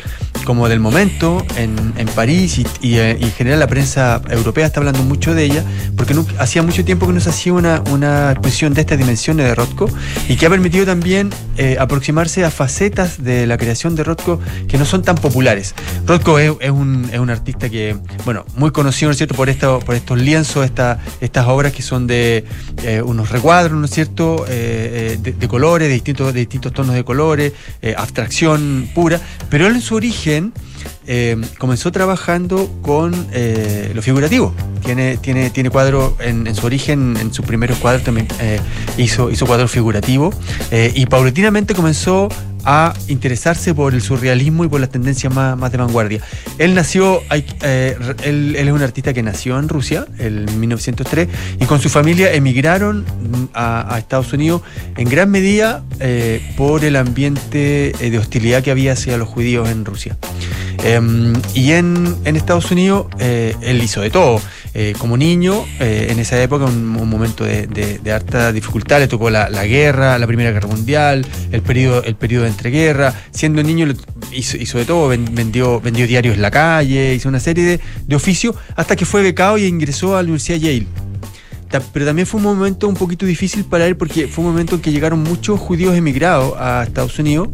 como 0.44 0.66
del 0.70 0.80
momento 0.80 1.44
en, 1.56 1.92
en 1.98 2.08
París 2.08 2.58
y, 2.58 2.66
y, 2.80 2.96
eh, 2.96 3.18
y 3.20 3.24
en 3.24 3.32
general 3.32 3.60
la 3.60 3.66
prensa 3.66 4.22
europea 4.30 4.64
está 4.66 4.80
hablando 4.80 5.02
mucho 5.02 5.34
de 5.34 5.44
ella, 5.44 5.62
porque 5.96 6.14
nunca- 6.14 6.32
hacía 6.38 6.62
mucho 6.62 6.82
tiempo 6.82 7.06
que 7.06 7.12
no 7.12 7.20
se 7.20 7.28
hacía 7.28 7.52
una, 7.52 7.82
una 7.90 8.30
exposición 8.32 8.72
de 8.72 8.80
estas 8.80 8.96
dimensiones 8.96 9.44
de 9.46 9.54
Rothko 9.54 9.90
y 10.30 10.36
que 10.36 10.46
ha 10.46 10.50
permitido 10.50 10.86
también 10.86 11.28
eh, 11.58 11.76
aproximarse 11.78 12.42
a 12.44 12.50
de 13.18 13.46
la 13.46 13.56
creación 13.58 13.94
de 13.96 14.04
Rothko 14.04 14.40
que 14.68 14.78
no 14.78 14.84
son 14.84 15.02
tan 15.02 15.16
populares. 15.16 15.74
Rothko 16.06 16.38
es, 16.38 16.52
es 16.60 16.70
un, 16.70 17.08
es 17.12 17.18
un 17.18 17.30
artista 17.30 17.68
que, 17.68 17.96
bueno, 18.24 18.44
muy 18.56 18.70
conocido, 18.70 19.08
¿no 19.08 19.12
es 19.12 19.16
cierto?, 19.18 19.34
por, 19.34 19.48
esto, 19.48 19.80
por 19.80 19.94
estos 19.94 20.18
lienzos, 20.18 20.64
esta- 20.64 20.98
estas 21.20 21.46
obras 21.46 21.72
que 21.72 21.82
son 21.82 22.06
de 22.06 22.44
eh, 22.84 23.02
unos 23.02 23.30
recuadros, 23.30 23.78
¿no 23.78 23.84
es 23.84 23.90
cierto?, 23.90 24.44
Eh, 24.48 25.18
eh, 25.24 25.32
de, 25.38 25.48
colores, 25.48 25.88
de 25.88 25.94
distintos, 25.94 26.32
de 26.32 26.40
distintos 26.40 26.72
tonos 26.72 26.94
de 26.94 27.04
colores, 27.04 27.52
abstracción 27.96 28.88
pura, 28.94 29.20
pero 29.48 29.66
él 29.66 29.74
en 29.74 29.80
su 29.80 29.94
origen 29.94 30.52
eh, 31.12 31.36
comenzó 31.58 31.90
trabajando 31.90 32.70
con 32.82 33.26
eh, 33.32 33.90
lo 33.96 34.00
figurativo. 34.00 34.54
Tiene, 34.84 35.16
tiene, 35.16 35.50
tiene 35.50 35.68
cuadro 35.68 36.16
en, 36.20 36.54
su 36.54 36.64
origen, 36.64 37.16
en 37.20 37.34
sus 37.34 37.44
primeros 37.44 37.78
cuadros 37.78 38.04
también 38.04 38.28
eh, 38.38 38.60
hizo, 38.96 39.28
hizo 39.28 39.44
cuadro 39.44 39.66
figurativo 39.66 40.32
y 40.70 41.06
paulatinamente 41.06 41.74
comenzó 41.74 42.28
a 42.64 42.94
interesarse 43.08 43.74
por 43.74 43.94
el 43.94 44.02
surrealismo 44.02 44.64
y 44.64 44.68
por 44.68 44.80
las 44.80 44.90
tendencias 44.90 45.34
más, 45.34 45.58
más 45.58 45.72
de 45.72 45.78
vanguardia. 45.78 46.20
Él 46.58 46.74
nació, 46.74 47.22
él, 47.30 48.16
él 48.22 48.68
es 48.68 48.72
un 48.72 48.82
artista 48.82 49.12
que 49.12 49.22
nació 49.22 49.58
en 49.58 49.68
Rusia 49.68 50.06
en 50.18 50.60
1903 50.60 51.28
y 51.60 51.64
con 51.64 51.80
su 51.80 51.88
familia 51.88 52.32
emigraron 52.32 53.04
a, 53.52 53.96
Estados 53.98 54.32
Unidos 54.32 54.62
en 54.96 55.08
gran 55.08 55.30
medida 55.30 55.82
por 56.56 56.84
el 56.84 56.94
ambiente 56.94 57.92
de 57.98 58.18
hostilidad 58.18 58.62
que 58.62 58.70
había 58.70 58.92
hacia 58.92 59.16
los 59.16 59.28
judíos 59.28 59.68
en 59.68 59.84
Rusia. 59.84 60.16
Em, 60.82 61.34
y 61.54 61.72
en, 61.72 62.16
en 62.24 62.36
Estados 62.36 62.70
Unidos 62.70 63.06
eh, 63.18 63.54
él 63.60 63.82
hizo 63.82 64.00
de 64.00 64.10
todo. 64.10 64.40
Eh, 64.72 64.94
como 64.98 65.16
niño, 65.16 65.64
eh, 65.80 66.06
en 66.10 66.20
esa 66.20 66.40
época, 66.40 66.64
un, 66.64 66.96
un 66.96 67.08
momento 67.08 67.44
de, 67.44 67.66
de- 67.66 68.12
harta 68.12 68.52
dificultad, 68.52 68.98
le 69.00 69.08
tocó 69.08 69.28
la, 69.28 69.50
la 69.50 69.66
guerra, 69.66 70.16
la 70.18 70.26
Primera 70.26 70.52
Guerra 70.52 70.68
Mundial, 70.68 71.26
el 71.52 71.60
periodo, 71.62 72.02
el 72.04 72.14
periodo 72.14 72.44
de 72.44 72.50
entreguerra. 72.50 73.12
Siendo 73.32 73.62
niño 73.62 73.86
hizo, 74.32 74.56
hizo 74.56 74.78
de 74.78 74.84
todo, 74.84 75.08
ven- 75.08 75.34
vendió, 75.34 75.80
vendió 75.80 76.06
diarios 76.06 76.36
en 76.36 76.42
la 76.42 76.50
calle, 76.50 77.14
hizo 77.14 77.28
una 77.28 77.40
serie 77.40 77.64
de, 77.64 77.80
de 78.06 78.16
oficios, 78.16 78.54
hasta 78.76 78.96
que 78.96 79.04
fue 79.04 79.22
becado 79.22 79.58
y 79.58 79.64
ingresó 79.64 80.16
a 80.16 80.22
la 80.22 80.28
Universidad 80.28 80.58
Yale. 80.58 80.86
Pero 81.92 82.04
también 82.06 82.26
fue 82.26 82.38
un 82.38 82.44
momento 82.44 82.88
un 82.88 82.94
poquito 82.96 83.26
difícil 83.26 83.64
para 83.64 83.86
él 83.86 83.96
porque 83.96 84.26
fue 84.26 84.44
un 84.44 84.50
momento 84.50 84.74
en 84.76 84.80
que 84.80 84.90
llegaron 84.90 85.22
muchos 85.22 85.60
judíos 85.60 85.94
emigrados 85.96 86.54
a 86.58 86.82
Estados 86.84 87.16
Unidos 87.20 87.48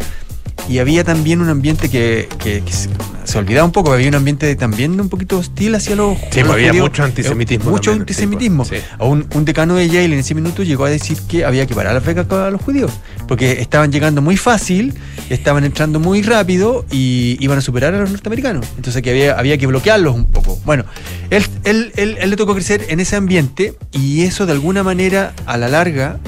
y 0.68 0.78
había 0.78 1.04
también 1.04 1.40
un 1.40 1.48
ambiente 1.48 1.88
que, 1.88 2.28
que- 2.42 2.62
que 2.62 2.72
se, 2.72 2.88
se 3.24 3.38
olvidaba 3.38 3.64
un 3.64 3.72
poco, 3.72 3.92
había 3.92 4.08
un 4.08 4.14
ambiente 4.16 4.54
también 4.56 5.00
un 5.00 5.08
poquito 5.08 5.38
hostil 5.38 5.74
hacia 5.74 5.94
los, 5.96 6.16
Sí, 6.30 6.40
los 6.40 6.50
había 6.52 6.68
judíos. 6.70 6.88
mucho 6.88 7.02
antisemitismo 7.04 7.70
Mucho 7.70 7.90
también, 7.90 8.02
antisemitismo. 8.02 8.64
sí, 8.64 8.70
pues, 8.70 8.82
sí. 8.82 8.88
A 8.98 9.04
un, 9.04 9.26
un 9.34 9.44
decano 9.44 9.74
de 9.76 9.88
Yale 9.88 10.04
en 10.06 10.12
ese 10.14 10.34
minuto 10.34 10.62
llegó 10.62 10.84
a 10.84 10.90
decir 10.90 11.18
que 11.28 11.44
había 11.44 11.66
que 11.66 11.74
parar 11.74 11.94
las 11.94 12.04
becas 12.04 12.30
a 12.32 12.50
los 12.50 12.60
judíos, 12.62 12.90
porque 13.28 13.60
estaban 13.60 13.90
llegando 13.92 14.22
muy 14.22 14.36
fácil, 14.36 14.94
estaban 15.30 15.64
entrando 15.64 16.00
muy 16.00 16.22
rápido 16.22 16.84
y 16.90 17.36
iban 17.40 17.58
a 17.58 17.60
superar 17.60 17.94
a 17.94 17.98
los 17.98 18.10
norteamericanos. 18.10 18.66
Entonces 18.76 19.02
que 19.02 19.10
había, 19.10 19.38
había 19.38 19.58
que 19.58 19.66
bloquearlos 19.66 20.14
un 20.14 20.24
poco. 20.26 20.58
Bueno, 20.64 20.84
él, 21.30 21.44
él, 21.64 21.92
él- 21.96 22.16
él 22.20 22.30
le 22.30 22.36
tocó 22.36 22.54
crecer 22.54 22.86
en 22.88 23.00
ese 23.00 23.16
ambiente 23.16 23.74
y 23.92 24.22
eso 24.22 24.46
de 24.46 24.52
alguna 24.52 24.82
manera 24.82 25.32
a 25.46 25.56
la 25.56 25.68
larga, 25.68 26.18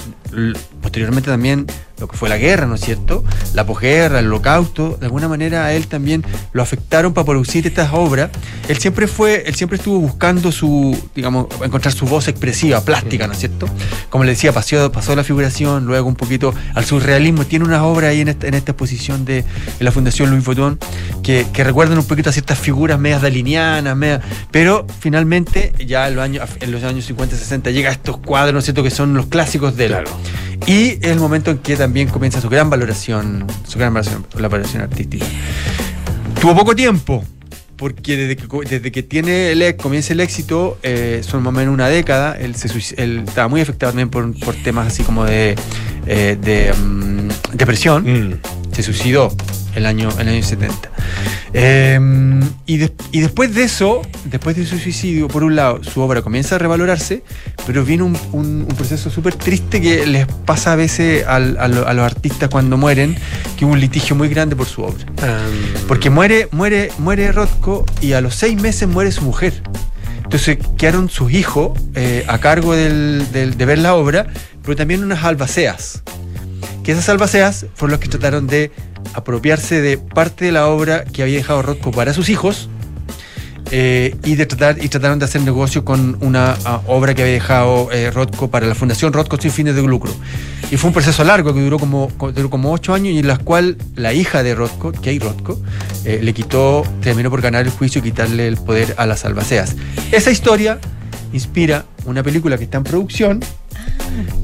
posteriormente 0.88 1.30
también 1.30 1.66
lo 2.00 2.08
que 2.08 2.16
fue 2.16 2.30
la 2.30 2.38
guerra, 2.38 2.66
¿no 2.66 2.76
es 2.76 2.80
cierto? 2.80 3.22
La 3.52 3.66
posguerra, 3.66 4.20
el 4.20 4.26
holocausto, 4.28 4.96
de 4.98 5.04
alguna 5.04 5.28
manera 5.28 5.66
a 5.66 5.74
él 5.74 5.86
también 5.86 6.24
lo 6.52 6.62
afectaron 6.62 7.12
para 7.12 7.26
producir 7.26 7.66
estas 7.66 7.90
obras. 7.92 8.30
Él 8.68 8.78
siempre 8.78 9.06
fue, 9.06 9.42
él 9.46 9.54
siempre 9.54 9.76
estuvo 9.76 9.98
buscando 9.98 10.50
su, 10.50 10.98
digamos, 11.14 11.48
encontrar 11.62 11.92
su 11.92 12.06
voz 12.06 12.26
expresiva, 12.28 12.80
plástica, 12.80 13.26
¿no 13.26 13.34
es 13.34 13.40
cierto? 13.40 13.66
Como 14.08 14.24
le 14.24 14.30
decía, 14.30 14.52
pasó, 14.52 14.90
pasó 14.90 15.14
la 15.14 15.24
figuración, 15.24 15.84
luego 15.84 16.08
un 16.08 16.16
poquito 16.16 16.54
al 16.74 16.86
surrealismo. 16.86 17.44
Tiene 17.44 17.66
unas 17.66 17.82
obras 17.82 18.10
ahí 18.10 18.22
en 18.22 18.28
esta, 18.28 18.46
en 18.46 18.54
esta 18.54 18.72
exposición 18.72 19.26
de, 19.26 19.42
de 19.42 19.84
la 19.84 19.92
Fundación 19.92 20.30
Louis 20.30 20.44
Vuitton 20.44 20.78
que, 21.22 21.46
que 21.52 21.64
recuerdan 21.64 21.98
un 21.98 22.06
poquito 22.06 22.30
a 22.30 22.32
ciertas 22.32 22.58
figuras 22.58 22.98
medias 22.98 23.20
dalinianas, 23.20 23.94
medias, 23.94 24.22
pero 24.50 24.86
finalmente 25.00 25.74
ya 25.84 26.08
en 26.08 26.14
los 26.14 26.24
años, 26.24 26.48
en 26.60 26.72
los 26.72 26.82
años 26.84 27.04
50, 27.04 27.36
60 27.36 27.70
llega 27.72 27.90
a 27.90 27.92
estos 27.92 28.16
cuadros, 28.18 28.54
¿no 28.54 28.60
es 28.60 28.64
cierto?, 28.64 28.82
que 28.82 28.90
son 28.90 29.12
los 29.14 29.26
clásicos 29.26 29.76
de 29.76 29.86
él. 29.86 29.96
Y 30.66 30.77
es 30.82 30.98
el 31.10 31.18
momento 31.18 31.50
en 31.50 31.58
que 31.58 31.76
también 31.76 32.08
comienza 32.08 32.40
su 32.40 32.48
gran 32.48 32.68
valoración, 32.70 33.44
su 33.66 33.78
gran 33.78 33.94
valoración, 33.94 34.26
la 34.38 34.48
valoración 34.48 34.82
artística. 34.82 35.24
Tuvo 36.40 36.54
poco 36.56 36.74
tiempo, 36.74 37.24
porque 37.76 38.16
desde 38.16 38.36
que, 38.36 38.46
desde 38.68 38.92
que 38.92 39.02
tiene 39.02 39.50
el, 39.52 39.62
ex- 39.62 39.82
comienza 39.82 40.12
el 40.12 40.20
éxito, 40.20 40.78
eh, 40.82 41.20
son 41.24 41.42
más 41.42 41.52
o 41.54 41.56
menos 41.56 41.74
una 41.74 41.88
década, 41.88 42.36
él, 42.38 42.54
estaba 42.56 43.48
muy 43.48 43.60
afectado 43.60 43.92
también 43.92 44.08
por, 44.10 44.38
por 44.40 44.54
temas 44.56 44.86
así 44.88 45.02
como 45.02 45.24
de, 45.24 45.54
eh, 46.06 46.36
de 46.40 46.72
mm, 46.72 47.28
depresión, 47.54 48.40
se 48.82 48.92
suicidó 48.92 49.32
el 49.74 49.86
año, 49.86 50.08
el 50.20 50.28
año 50.28 50.42
70. 50.42 50.90
Eh, 51.52 51.98
y, 52.66 52.74
y 53.12 53.20
después 53.20 53.54
de 53.54 53.64
eso, 53.64 54.02
después 54.26 54.56
de 54.56 54.64
su 54.66 54.78
suicidio, 54.78 55.28
por 55.28 55.42
un 55.44 55.56
lado, 55.56 55.82
su 55.82 56.00
obra 56.00 56.22
comienza 56.22 56.54
a 56.56 56.58
revalorarse, 56.58 57.22
pero 57.66 57.84
viene 57.84 58.04
un, 58.04 58.16
un- 58.32 58.66
un 58.68 58.76
proceso 58.76 59.10
súper 59.10 59.34
triste 59.34 59.80
que 59.80 60.06
les 60.06 60.26
pasa 60.46 60.72
a 60.72 60.76
veces 60.76 61.26
al- 61.26 61.56
a, 61.58 61.66
lo- 61.68 61.86
a 61.88 61.92
los 61.94 62.04
artistas 62.04 62.48
cuando 62.50 62.76
mueren, 62.76 63.16
que 63.56 63.64
hubo 63.64 63.72
un 63.72 63.80
litigio 63.80 64.14
muy 64.14 64.28
grande 64.28 64.54
por 64.56 64.66
su 64.66 64.82
obra. 64.82 65.04
Porque 65.88 66.10
muere, 66.10 66.48
muere, 66.52 66.90
muere 66.98 67.32
Rothko 67.32 67.84
y 68.00 68.12
a 68.12 68.20
los 68.20 68.34
seis 68.34 68.60
meses 68.60 68.88
muere 68.88 69.10
su 69.10 69.22
mujer. 69.22 69.62
Entonces 70.22 70.58
quedaron 70.76 71.08
sus 71.08 71.32
hijos 71.32 71.76
eh, 71.94 72.24
a 72.28 72.38
cargo 72.38 72.74
del- 72.76 73.26
del- 73.32 73.56
de 73.56 73.64
ver 73.64 73.78
la 73.78 73.94
obra, 73.94 74.26
pero 74.62 74.76
también 74.76 75.02
unas 75.02 75.24
albaceas. 75.24 76.02
Que 76.88 76.92
esas 76.92 77.10
albaceas 77.10 77.66
fueron 77.74 77.90
los 77.90 78.00
que 78.00 78.08
trataron 78.08 78.46
de 78.46 78.70
apropiarse 79.12 79.82
de 79.82 79.98
parte 79.98 80.46
de 80.46 80.52
la 80.52 80.68
obra 80.68 81.04
que 81.04 81.22
había 81.22 81.36
dejado 81.36 81.60
Rothko 81.60 81.90
para 81.90 82.14
sus 82.14 82.30
hijos 82.30 82.70
eh, 83.70 84.16
y, 84.24 84.36
de 84.36 84.46
tratar, 84.46 84.82
y 84.82 84.88
trataron 84.88 85.18
de 85.18 85.26
hacer 85.26 85.42
negocio 85.42 85.84
con 85.84 86.16
una 86.22 86.56
ah, 86.64 86.80
obra 86.86 87.12
que 87.14 87.20
había 87.20 87.34
dejado 87.34 87.92
eh, 87.92 88.10
Rothko 88.10 88.48
para 88.48 88.66
la 88.66 88.74
Fundación 88.74 89.12
Rothko 89.12 89.36
sin 89.36 89.50
fines 89.50 89.74
de 89.74 89.82
lucro. 89.82 90.10
Y 90.70 90.78
fue 90.78 90.88
un 90.88 90.94
proceso 90.94 91.22
largo 91.24 91.52
que 91.52 91.60
duró 91.60 91.78
como, 91.78 92.08
co- 92.16 92.32
duró 92.32 92.48
como 92.48 92.72
ocho 92.72 92.94
años 92.94 93.12
y 93.12 93.18
en 93.18 93.26
las 93.28 93.40
cual 93.40 93.76
la 93.94 94.14
hija 94.14 94.42
de 94.42 94.54
Rothko, 94.54 94.92
Kay 94.92 95.18
Rothko, 95.18 95.60
eh, 96.06 96.20
le 96.22 96.32
quitó, 96.32 96.84
terminó 97.02 97.28
por 97.28 97.42
ganar 97.42 97.66
el 97.66 97.70
juicio 97.70 97.98
y 97.98 98.02
quitarle 98.04 98.48
el 98.48 98.56
poder 98.56 98.94
a 98.96 99.04
las 99.04 99.26
albaceas. 99.26 99.76
Esa 100.10 100.30
historia 100.30 100.78
inspira 101.34 101.84
una 102.06 102.22
película 102.22 102.56
que 102.56 102.64
está 102.64 102.78
en 102.78 102.84
producción 102.84 103.40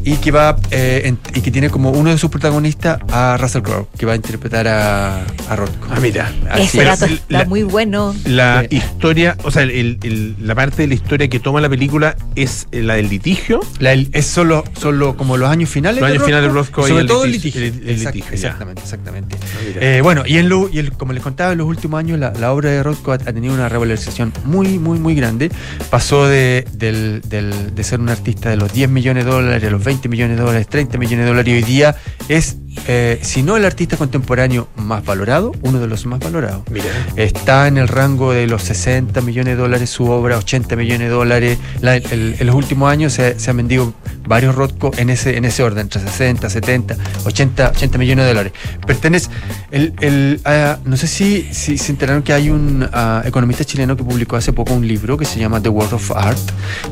y 0.05 0.17
que 0.17 0.31
va 0.31 0.57
eh, 0.71 1.03
en- 1.05 1.19
y 1.35 1.41
que 1.41 1.51
tiene 1.51 1.71
como 1.71 1.91
uno 1.91 2.11
de 2.11 2.19
sus 2.19 2.31
protagonistas 2.31 2.99
a 3.11 3.37
Russell 3.39 3.63
Crowe, 3.63 3.87
que 3.97 4.07
va 4.07 4.13
a 4.13 4.17
interpretar 4.17 4.69
a, 4.69 5.25
a 5.49 5.57
Rothko. 5.57 5.89
Ah, 5.91 5.99
mira. 6.01 6.33
Ese 6.57 6.85
dato 6.85 7.07
la- 7.07 7.13
está 7.39 7.45
muy 7.49 7.63
bueno. 7.63 8.15
La 8.25 8.67
historia, 8.71 9.37
o 9.45 9.51
sea, 9.51 9.63
el- 9.63 9.99
el- 10.03 10.37
la 10.41 10.55
parte 10.55 10.83
de 10.83 10.89
la 10.89 10.95
historia 10.95 11.29
que 11.29 11.41
toma 11.41 11.61
la 11.61 11.69
película 11.69 12.17
es 12.37 12.67
la 12.73 12.95
del 12.95 13.09
litigio. 13.09 13.61
La 13.79 13.91
del- 13.91 14.09
es 14.13 14.27
solo, 14.27 14.65
solo 14.79 15.17
como 15.17 15.37
los 15.37 15.49
años 15.51 15.71
finales. 15.71 16.01
Los 16.01 16.09
de 16.09 16.15
años 16.17 16.25
finales 16.27 16.49
de 16.49 16.55
Rothko 16.55 16.87
y 16.87 16.89
Sobre 16.91 17.01
el 17.03 17.07
todo 17.07 17.25
el 17.25 17.33
litigio, 17.33 17.61
el- 17.63 17.67
el 17.89 17.97
Exact- 17.99 18.15
litigio, 18.15 18.31
ya. 18.31 18.35
exactamente, 18.35 18.83
exactamente. 18.83 19.37
mira. 19.67 19.81
Eh, 19.97 20.01
bueno, 20.03 20.23
y, 20.27 20.39
en 20.39 20.49
lo, 20.49 20.69
y 20.71 20.79
el- 20.79 20.93
como 20.93 21.13
les 21.13 21.23
contaba, 21.23 21.53
en 21.53 21.59
los 21.59 21.67
últimos 21.67 21.99
años 21.99 22.19
la, 22.19 22.33
la 22.33 22.53
obra 22.53 22.71
de 22.71 22.83
Rothko 22.83 23.13
ha, 23.13 23.15
ha 23.15 23.19
tenido 23.19 23.55
una 23.55 23.69
revalorización 23.69 24.33
muy, 24.45 24.79
muy, 24.79 24.99
muy 24.99 25.15
grande. 25.15 25.51
Pasó 25.91 26.27
de, 26.27 26.67
del- 26.73 27.23
del- 27.29 27.75
de 27.75 27.85
ser 27.85 28.01
un 28.01 28.09
artista 28.09 28.51
de 28.51 28.57
los 28.57 28.73
10 28.73 28.89
millones 28.91 29.25
de 29.25 29.31
dólares 29.35 29.63
los 29.71 29.83
20 29.83 29.95
20 30.05 30.09
millones 30.09 30.37
de 30.37 30.43
dólares, 30.43 30.69
30 30.69 30.99
millones 30.99 31.25
de 31.25 31.29
dólares. 31.29 31.53
Y 31.53 31.57
hoy 31.57 31.63
día 31.63 31.97
es, 32.29 32.57
eh, 32.87 33.19
si 33.23 33.43
no 33.43 33.57
el 33.57 33.65
artista 33.65 33.97
contemporáneo 33.97 34.69
más 34.77 35.05
valorado, 35.05 35.53
uno 35.63 35.81
de 35.81 35.87
los 35.87 36.07
más 36.07 36.21
valorados. 36.21 36.63
Mira. 36.71 36.87
Está 37.17 37.69
en 37.69 37.79
el 37.79 37.89
rango 37.89 38.33
de 38.33 38.47
los 38.47 38.63
60 38.63 39.21
millones 39.21 39.57
de 39.57 39.63
dólares 39.63 39.91
su 39.91 40.05
obra, 40.11 40.37
80 40.39 40.77
millones 40.77 41.09
de 41.09 41.15
dólares. 41.15 41.59
La- 41.81 41.97
el- 41.97 42.37
en 42.39 42.47
los 42.47 42.55
últimos 42.57 42.91
años 42.91 43.13
se, 43.13 43.39
se 43.39 43.51
han 43.51 43.57
vendido 43.57 43.93
varios 44.27 44.55
Rothko 44.55 44.91
en 44.97 45.11
ese, 45.11 45.37
en 45.37 45.45
ese 45.45 45.63
orden, 45.63 45.81
entre 45.83 46.01
60, 46.01 46.49
70, 46.51 46.97
80, 47.25 47.71
80 47.71 47.99
millones 47.99 48.25
de 48.25 48.29
dólares. 48.29 48.53
Pertenece, 48.87 49.29
el, 49.71 49.93
el, 50.01 50.41
no 50.85 50.97
sé 50.97 51.07
si, 51.07 51.49
si 51.53 51.77
se 51.79 51.93
enteraron 51.93 52.23
que 52.23 52.33
hay 52.33 52.51
un 52.51 52.89
ah, 52.93 53.23
economista 53.25 53.65
chileno 53.65 53.97
que 53.97 54.05
publicó 54.05 54.37
hace 54.37 54.53
poco 54.53 54.73
un 54.75 54.87
libro 54.87 55.17
que 55.17 55.25
se 55.25 55.39
llama 55.39 55.61
The 55.61 55.69
World 55.69 55.95
of 55.95 56.11
Art, 56.13 56.39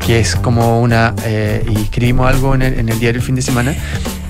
que 0.06 0.20
es 0.20 0.36
como 0.36 0.80
una, 0.80 1.14
eh, 1.24 1.64
y 1.74 1.82
escribimos 1.82 2.28
algo 2.28 2.54
en 2.54 2.62
el, 2.62 2.78
en 2.80 2.88
el 2.88 2.98
diario 2.98 3.20
el 3.20 3.26
fin 3.26 3.34
de 3.34 3.42
semana, 3.42 3.74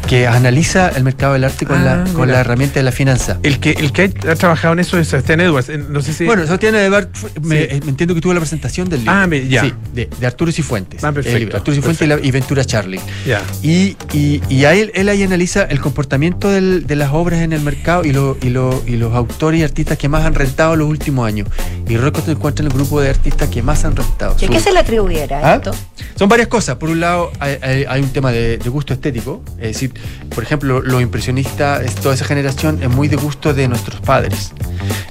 que 0.06 0.26
analiza 0.26 0.88
el 0.90 1.04
mercado 1.04 1.32
del 1.34 1.44
arte 1.44 1.64
con, 1.66 1.78
Ah, 1.78 2.04
la, 2.06 2.12
con 2.12 2.28
la 2.30 2.40
herramienta 2.40 2.80
de 2.80 2.82
la 2.84 2.92
finanza. 2.92 3.38
El 3.42 3.58
que, 3.60 3.70
el 3.70 3.92
que 3.92 4.12
ha, 4.28 4.34
trabajado 4.34 4.74
en 4.74 4.80
eso 4.80 4.98
es 4.98 5.08
Sebastián 5.08 5.40
Edwards. 5.40 5.68
Eh, 5.68 5.78
No 5.78 6.00
sé 6.02 6.12
si. 6.12 6.24
Bueno, 6.24 6.44
Sebastián 6.44 6.74
Edward, 6.74 7.08
fue- 7.12 7.30
me, 7.42 7.58
Sí. 7.62 7.66
eh, 7.70 7.80
me 7.84 7.90
entiendo 7.90 8.14
que 8.14 8.20
tuvo 8.20 8.34
la 8.34 8.40
presentación 8.40 8.88
del 8.88 9.00
libro. 9.00 9.14
Ah, 9.14 9.26
me- 9.26 9.48
ya. 9.48 9.62
Sí, 9.62 9.72
de, 9.94 10.08
de 10.20 10.26
Arturo 10.26 10.52
Cifuentes. 10.52 11.02
Ah, 11.04 11.12
perfecto, 11.12 11.36
el 11.36 11.42
libro, 11.44 11.56
Arturo 11.56 11.74
Cifuentes 11.74 12.02
y, 12.04 12.08
la- 12.08 12.18
y 12.22 12.30
Ventura 12.30 12.64
Charlie. 12.64 13.00
Ya. 13.26 13.42
Y, 13.62 13.96
y, 14.12 14.42
y 14.48 14.64
a 14.64 14.74
él, 14.74 14.90
él 14.94 15.08
ahí 15.08 15.22
analiza 15.22 15.62
el 15.64 15.80
comportamiento 15.80 16.50
del- 16.50 16.86
de 16.86 16.96
las 16.96 17.10
obras 17.12 17.40
en 17.40 17.52
el 17.52 17.60
mercado 17.62 18.04
y, 18.04 18.12
lo- 18.12 18.36
y, 18.42 18.50
lo- 18.50 18.82
y 18.86 18.96
los 18.96 19.14
autores 19.14 19.60
y 19.60 19.64
artistas 19.64 19.98
que 19.98 20.08
más 20.08 20.24
han 20.24 20.34
rentado 20.34 20.76
los 20.76 20.88
últimos 20.88 21.26
años. 21.26 21.48
Y 21.88 21.96
Rocco 21.96 22.20
se 22.22 22.32
encuentra 22.32 22.64
en 22.64 22.70
el 22.70 22.76
grupo 22.76 23.00
de 23.00 23.10
artistas 23.10 23.48
que 23.48 23.62
más 23.62 23.84
han 23.84 23.94
rentado. 23.96 24.36
¿Y 24.40 24.44
a 24.44 24.48
qué 24.48 24.60
se 24.60 24.72
le 24.72 24.78
atribuyera 24.80 25.40
¿Ah? 25.42 25.54
esto? 25.56 25.72
Son 26.16 26.28
varias 26.28 26.48
cosas. 26.48 26.76
Por 26.76 26.90
un 26.90 27.00
lado, 27.00 27.30
hay, 27.38 27.56
hay- 27.62 27.84
hay 27.88 28.00
un 28.02 28.10
tema 28.10 28.30
de, 28.32 28.58
de 28.58 28.68
gusto 28.70 28.92
estético. 28.94 29.42
Es 29.58 29.68
decir, 29.74 29.91
por 30.34 30.42
ejemplo, 30.44 30.80
los 30.80 31.00
impresionistas, 31.02 31.82
es- 31.82 31.94
toda 31.94 32.14
esa 32.14 32.24
generación 32.24 32.82
es 32.82 32.88
muy 32.88 33.08
de 33.08 33.16
gusto 33.16 33.52
de 33.54 33.68
nuestros 33.68 34.00
padres 34.00 34.52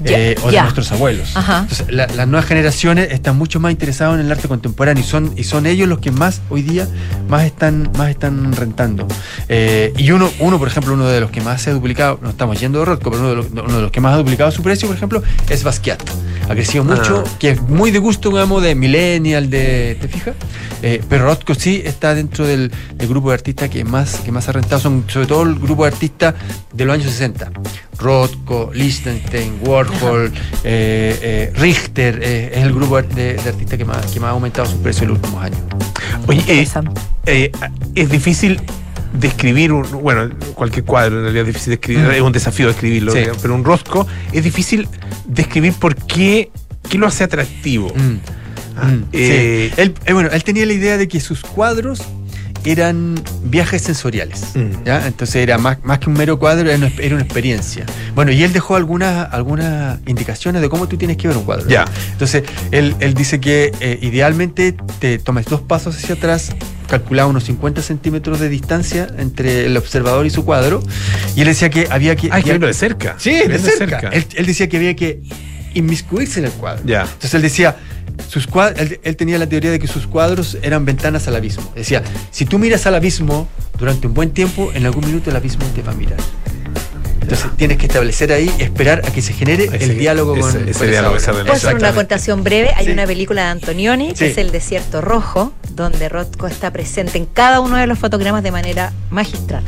Ya, 0.04 0.18
eh, 0.18 0.36
o 0.44 0.48
de 0.48 0.54
ya. 0.54 0.64
nuestros 0.64 0.92
abuelos. 0.92 1.36
Ajá. 1.36 1.60
Entonces, 1.60 1.86
la- 1.92 2.08
las 2.08 2.28
nuevas 2.28 2.46
generaciones 2.48 3.12
están 3.12 3.38
mucho 3.38 3.60
más 3.60 3.72
interesados 3.72 4.16
en 4.20 4.26
el 4.26 4.32
arte 4.32 4.48
contemporáneo 4.48 5.04
y 5.04 5.08
son, 5.08 5.34
y 5.38 5.44
son 5.44 5.66
ellos 5.66 5.88
los 5.88 6.00
que 6.00 6.12
más 6.12 6.42
hoy 6.50 6.62
día 6.64 6.88
más 7.30 7.44
están, 7.46 7.92
más 7.98 8.10
están 8.10 8.52
rentando. 8.54 9.08
Eh, 9.48 9.94
y 9.98 10.12
uno, 10.12 10.30
uno, 10.40 10.58
por 10.60 10.68
ejemplo, 10.68 10.94
uno 10.94 11.08
de 11.08 11.20
los 11.22 11.32
que 11.32 11.42
más 11.42 11.62
se 11.62 11.70
ha 11.70 11.74
duplicado, 11.74 12.20
no 12.22 12.30
estamos 12.32 12.60
yendo 12.60 12.80
de 12.80 12.86
Rothko, 12.86 13.12
pero 13.12 13.22
uno 13.22 13.30
de, 13.30 13.36
los, 13.36 13.46
uno 13.52 13.76
de 13.76 13.82
los 13.84 13.92
que 13.92 14.02
más 14.02 14.14
ha 14.14 14.18
duplicado 14.18 14.52
su 14.52 14.62
precio, 14.64 14.88
por 14.88 14.98
ejemplo, 14.98 15.22
es 15.50 15.64
Basquiat. 15.64 16.02
Ha 16.50 16.54
crecido 16.54 16.84
mucho, 16.84 17.24
Ah. 17.26 17.30
que 17.40 17.52
es 17.52 17.62
muy 17.62 17.92
de 17.92 18.00
gusto, 18.00 18.30
digamos, 18.30 18.62
de 18.64 18.76
millennial, 18.76 19.50
de, 19.50 19.98
¿te 20.02 20.08
fijas? 20.08 20.36
Eh, 20.84 21.02
pero 21.08 21.26
Rothko 21.26 21.54
sí 21.54 21.82
está 21.86 22.16
dentro 22.16 22.46
del, 22.46 22.72
del 22.96 23.08
grupo 23.08 23.30
de 23.30 23.36
artistas 23.36 23.70
que 23.70 23.84
más, 23.86 24.16
que 24.16 24.32
más 24.32 24.50
ha 24.50 24.52
rentado, 24.52 24.71
son 24.80 25.04
sobre 25.08 25.28
todo 25.28 25.44
el 25.44 25.56
grupo 25.56 25.84
de 25.86 25.92
artistas 25.92 26.36
de 26.74 26.86
los 26.86 26.94
años 26.94 27.12
60. 27.12 27.52
Rothko, 27.98 28.72
Liechtenstein, 28.74 29.60
Warhol, 29.62 30.32
eh, 30.64 31.20
eh, 31.22 31.54
Richter, 31.56 32.20
eh, 32.24 32.52
es 32.56 32.64
el 32.64 32.74
grupo 32.74 33.02
de, 33.02 33.34
de 33.36 33.40
artistas 33.50 33.78
que 33.78 33.86
más, 33.86 34.06
que 34.08 34.20
más 34.20 34.30
ha 34.30 34.32
aumentado 34.32 34.68
su 34.70 34.82
precio 34.82 35.04
en 35.04 35.10
los 35.10 35.18
últimos 35.20 35.44
años. 35.44 35.60
Oye, 36.28 36.44
eh, 36.48 36.68
eh, 37.26 37.52
es 37.96 38.10
difícil 38.10 38.60
describir 39.14 39.72
un, 39.74 39.84
bueno, 40.02 40.30
cualquier 40.56 40.86
cuadro 40.86 41.18
en 41.18 41.24
realidad 41.24 41.42
es 41.44 41.48
difícil 41.48 41.72
describir, 41.72 42.04
Mm. 42.06 42.12
es 42.12 42.22
un 42.22 42.32
desafío 42.32 42.68
describirlo, 42.68 43.12
Sí. 43.12 43.20
digamos, 43.20 43.42
pero 43.42 43.56
un 43.56 43.64
rosco 43.64 44.08
es 44.32 44.44
difícil 44.44 44.88
describir 45.26 45.74
por 45.74 45.96
qué, 45.96 46.50
qué 46.90 46.98
lo 46.98 47.08
hace 47.08 47.24
atractivo. 47.26 47.94
Ah, 48.78 48.86
Mm, 48.88 49.04
eh, 49.12 49.72
sí. 49.76 49.82
él, 49.82 49.94
eh, 50.06 50.14
bueno, 50.14 50.30
él 50.32 50.44
tenía 50.44 50.66
la 50.66 50.74
idea 50.74 50.98
de 50.98 51.08
que 51.10 51.20
sus 51.20 51.42
cuadros 51.42 52.02
eran 52.64 53.16
viajes 53.44 53.82
sensoriales. 53.82 54.56
Mm. 54.56 54.84
¿ya? 54.86 55.08
Entonces 55.08 55.38
era 55.38 55.58
más, 55.58 55.78
más 55.84 56.00
que 56.00 56.10
un 56.10 56.18
mero 56.18 56.40
cuadro, 56.40 56.70
era 56.70 56.78
una, 56.78 56.92
era 57.00 57.16
una 57.16 57.24
experiencia. 57.24 57.86
Bueno, 58.16 58.32
y 58.32 58.44
él 58.44 58.54
dejó 58.54 58.76
algunas, 58.76 59.34
algunas 59.34 60.00
indicaciones 60.06 60.62
de 60.62 60.70
cómo 60.70 60.88
tú 60.88 60.98
tienes 60.98 61.18
que 61.18 61.28
ver 61.28 61.38
un 61.38 61.44
cuadro. 61.44 61.68
Ya. 61.68 61.86
Entonces, 62.12 62.44
él, 62.72 62.96
él 63.00 63.14
dice 63.14 63.40
que 63.40 63.72
eh, 63.80 64.00
idealmente 64.02 64.76
te 65.00 65.20
tomes 65.20 65.46
dos 65.46 65.62
pasos 65.62 65.96
hacia 65.98 66.16
atrás, 66.16 66.52
calculaba 66.88 67.30
unos 67.30 67.46
50 67.46 67.82
centímetros 67.82 68.40
de 68.40 68.50
distancia 68.50 69.08
entre 69.18 69.66
el 69.66 69.78
observador 69.78 70.26
y 70.26 70.30
su 70.30 70.46
cuadro, 70.46 70.84
y 71.36 71.42
él 71.42 71.48
decía 71.48 71.70
que 71.70 71.88
había 71.90 72.16
que... 72.16 72.30
Ah, 72.32 72.42
que 72.42 72.52
verlo 72.52 72.68
de 72.68 72.74
cerca. 72.74 73.16
Sí, 73.18 73.32
de 73.32 73.48
Verlo 73.48 73.66
de 73.66 73.72
cerca. 73.72 74.02
cerca. 74.02 74.16
Él, 74.16 74.26
él 74.36 74.46
decía 74.46 74.68
que 74.68 74.78
había 74.78 74.96
que 74.96 75.22
inmiscuirse 75.74 76.40
en 76.40 76.46
el 76.48 76.52
cuadro. 76.52 76.84
Ya. 76.86 77.04
Entonces 77.04 77.34
él 77.34 77.42
decía, 77.42 77.78
él, 78.78 79.00
él 79.04 79.16
tenía 79.16 79.38
la 79.38 79.48
teoría 79.48 79.72
de 79.72 79.80
que 79.80 79.88
sus 79.88 80.08
cuadros 80.08 80.58
eran 80.62 80.86
ventanas 80.86 81.28
al 81.28 81.36
abismo. 81.36 81.72
Decía, 81.76 82.04
si 82.32 82.46
tú 82.46 82.60
miras 82.60 82.86
al 82.86 82.96
abismo 82.96 83.48
durante 83.78 84.08
un 84.08 84.14
buen 84.14 84.32
tiempo, 84.32 84.72
en 84.74 84.86
algún 84.86 85.06
minuto 85.06 85.30
el 85.30 85.36
abismo 85.36 85.66
te 85.74 85.82
va 85.82 85.92
a 85.92 85.96
mirar. 85.96 86.20
Entonces 87.22 87.48
tienes 87.56 87.78
que 87.78 87.86
establecer 87.86 88.32
ahí, 88.34 88.52
esperar 88.60 89.02
a 89.06 89.12
que 89.14 89.22
se 89.22 89.32
genere 89.34 89.66
Ese- 89.66 89.84
el 89.86 89.98
diálogo 89.98 90.34
ese- 90.36 90.42
con 90.42 90.50
ese 90.50 90.62
con 90.64 90.72
esa 90.72 90.86
diálogo, 90.86 91.12
obra. 91.16 91.22
esa 91.22 91.32
Puedo 91.32 91.54
hacer 91.54 91.76
una 91.76 91.90
acotación 91.90 92.44
breve. 92.44 92.72
Hay 92.76 92.86
Sí. 92.88 92.92
una 92.92 93.06
película 93.06 93.44
de 93.44 93.48
Antonioni, 93.50 94.10
que 94.10 94.16
Sí. 94.16 94.26
es 94.26 94.38
El 94.38 94.52
Desierto 94.52 95.02
Rojo, 95.02 95.54
donde 95.76 96.10
Rothko 96.10 96.48
está 96.48 96.72
presente 96.72 97.18
en 97.18 97.26
cada 97.28 97.60
uno 97.62 97.78
de 97.78 97.88
los 97.88 98.00
fotogramas 98.00 98.44
de 98.44 98.52
manera 98.52 98.92
magistral. 99.12 99.64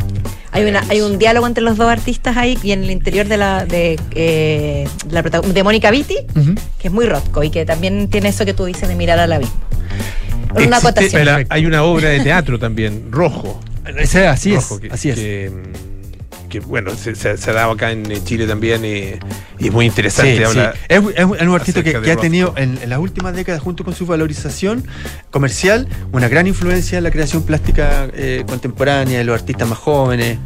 Hay, 0.52 0.66
una, 0.66 0.84
hay 0.90 1.02
un 1.02 1.18
diálogo 1.18 1.48
entre 1.48 1.64
los 1.64 1.78
dos 1.78 1.88
artistas 1.90 2.38
ahí 2.38 2.60
y 2.62 2.74
en 2.74 2.84
el 2.84 2.92
interior 2.92 3.28
de 3.28 3.38
la 3.38 3.66
de, 3.66 4.00
eh, 4.14 4.88
la 5.10 5.22
de 5.24 5.64
Mónica 5.64 5.90
Vitti, 5.90 6.18
que 6.80 6.88
es 6.88 6.94
muy 6.94 7.06
Rothko 7.08 7.44
y 7.44 7.50
que 7.50 7.66
también 7.66 8.08
tiene 8.10 8.30
eso 8.30 8.46
que 8.46 8.54
tú 8.54 8.66
dices 8.66 8.88
de 8.88 8.96
mirar 8.96 9.18
al 9.20 9.32
abismo. 9.34 9.56
Una 10.52 10.62
Existe- 10.62 10.76
acotación. 10.76 11.22
pero 11.26 11.46
hay 11.50 11.66
una 11.66 11.84
obra 11.84 12.10
de 12.10 12.20
teatro 12.20 12.60
también, 12.60 13.08
Rojo. 13.12 13.60
Ese- 13.98 14.28
así 14.28 14.54
Rojo, 14.54 14.76
es, 14.76 14.82
que- 14.82 14.90
así 14.92 15.10
es. 15.10 15.16
que, 15.16 15.52
que, 16.54 16.60
bueno, 16.60 16.92
se, 16.96 17.16
se- 17.16 17.36
se 17.36 17.50
ha 17.50 17.54
dado 17.54 17.72
acá 17.72 17.92
en 17.92 18.04
Chile 18.26 18.46
también 18.46 18.86
y, 18.86 19.16
y 19.58 19.68
es 19.68 19.72
muy 19.74 19.88
interesante. 19.88 20.38
Sí, 20.38 20.44
habla- 20.44 20.74
sí. 20.74 20.80
Es, 20.88 21.02
es- 21.16 21.26
un 21.26 21.56
artista 21.56 21.82
que, 21.84 22.12
ha 22.12 22.16
tenido 22.18 22.54
en, 22.58 22.78
en 22.80 22.90
las 22.92 23.00
últimas 23.00 23.36
décadas, 23.36 23.60
junto 23.60 23.84
con 23.84 23.96
su 23.96 24.06
valorización 24.06 24.86
comercial, 25.32 25.88
una 26.12 26.28
gran 26.28 26.46
influencia 26.46 27.00
en 27.00 27.06
la 27.06 27.10
creación 27.12 27.42
plástica 27.44 28.08
eh, 28.14 28.44
contemporánea 28.48 29.18
de 29.18 29.24
los 29.24 29.34
artistas 29.40 29.68
más 29.68 29.80
jóvenes. 29.80 30.38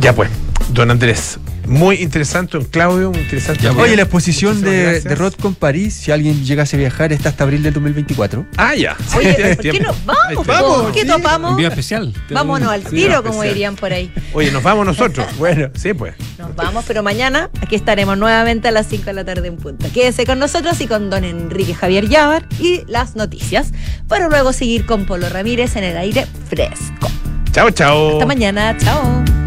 Ya 0.00 0.14
pues, 0.14 0.30
don 0.72 0.92
Andrés, 0.92 1.38
muy 1.66 1.96
interesante, 1.96 2.58
Claudio, 2.70 3.10
muy 3.10 3.20
interesante. 3.20 3.68
Oye, 3.68 3.96
la 3.96 4.02
exposición 4.02 4.60
de, 4.62 5.00
de 5.00 5.14
Rothko 5.14 5.48
en 5.48 5.54
París, 5.54 5.94
si 5.94 6.10
alguien 6.12 6.44
llegase 6.44 6.76
a 6.76 6.78
viajar, 6.78 7.12
está 7.12 7.28
hasta 7.30 7.44
abril 7.44 7.62
del 7.62 7.72
2024. 7.74 8.46
Ah, 8.56 8.74
ya. 8.74 8.96
Oye, 9.16 9.54
¿por 9.56 9.62
qué 9.62 9.80
no? 9.80 9.94
Vamos, 10.04 10.46
Vamos, 10.46 10.82
¿por 10.82 10.92
qué 10.92 11.02
sí. 11.02 11.06
topamos? 11.06 11.50
Envío 11.52 11.68
especial. 11.68 12.12
Vámonos 12.30 12.68
al 12.68 12.82
Sí, 12.84 12.96
tiro, 12.96 13.22
como 13.22 13.42
dirían 13.42 13.76
por 13.76 13.92
ahí. 13.92 14.12
Oye, 14.32 14.50
nos 14.50 14.62
vamos 14.62 14.86
nosotros. 14.86 15.26
bueno, 15.38 15.70
sí, 15.74 15.94
pues. 15.94 16.14
Nos 16.38 16.54
vamos, 16.56 16.84
pero 16.86 17.02
mañana 17.02 17.50
aquí 17.60 17.76
estaremos 17.76 18.18
nuevamente 18.18 18.68
a 18.68 18.70
las 18.70 18.86
5 18.88 19.04
de 19.04 19.12
la 19.12 19.24
tarde 19.24 19.48
en 19.48 19.56
punta. 19.56 19.88
Quédese 19.90 20.26
con 20.26 20.38
nosotros 20.38 20.80
y 20.80 20.86
con 20.86 21.10
don 21.10 21.24
Enrique 21.24 21.74
Javier 21.74 22.08
Llávar 22.08 22.46
y 22.58 22.82
las 22.86 23.16
noticias, 23.16 23.72
para 24.08 24.28
luego 24.28 24.52
seguir 24.52 24.84
con 24.86 25.06
Polo 25.06 25.28
Ramírez 25.28 25.76
en 25.76 25.84
el 25.84 25.96
aire 25.96 26.26
fresco. 26.48 27.10
Chao, 27.52 27.70
chao. 27.70 28.12
Hasta 28.14 28.26
mañana, 28.26 28.76
chao. 28.78 29.41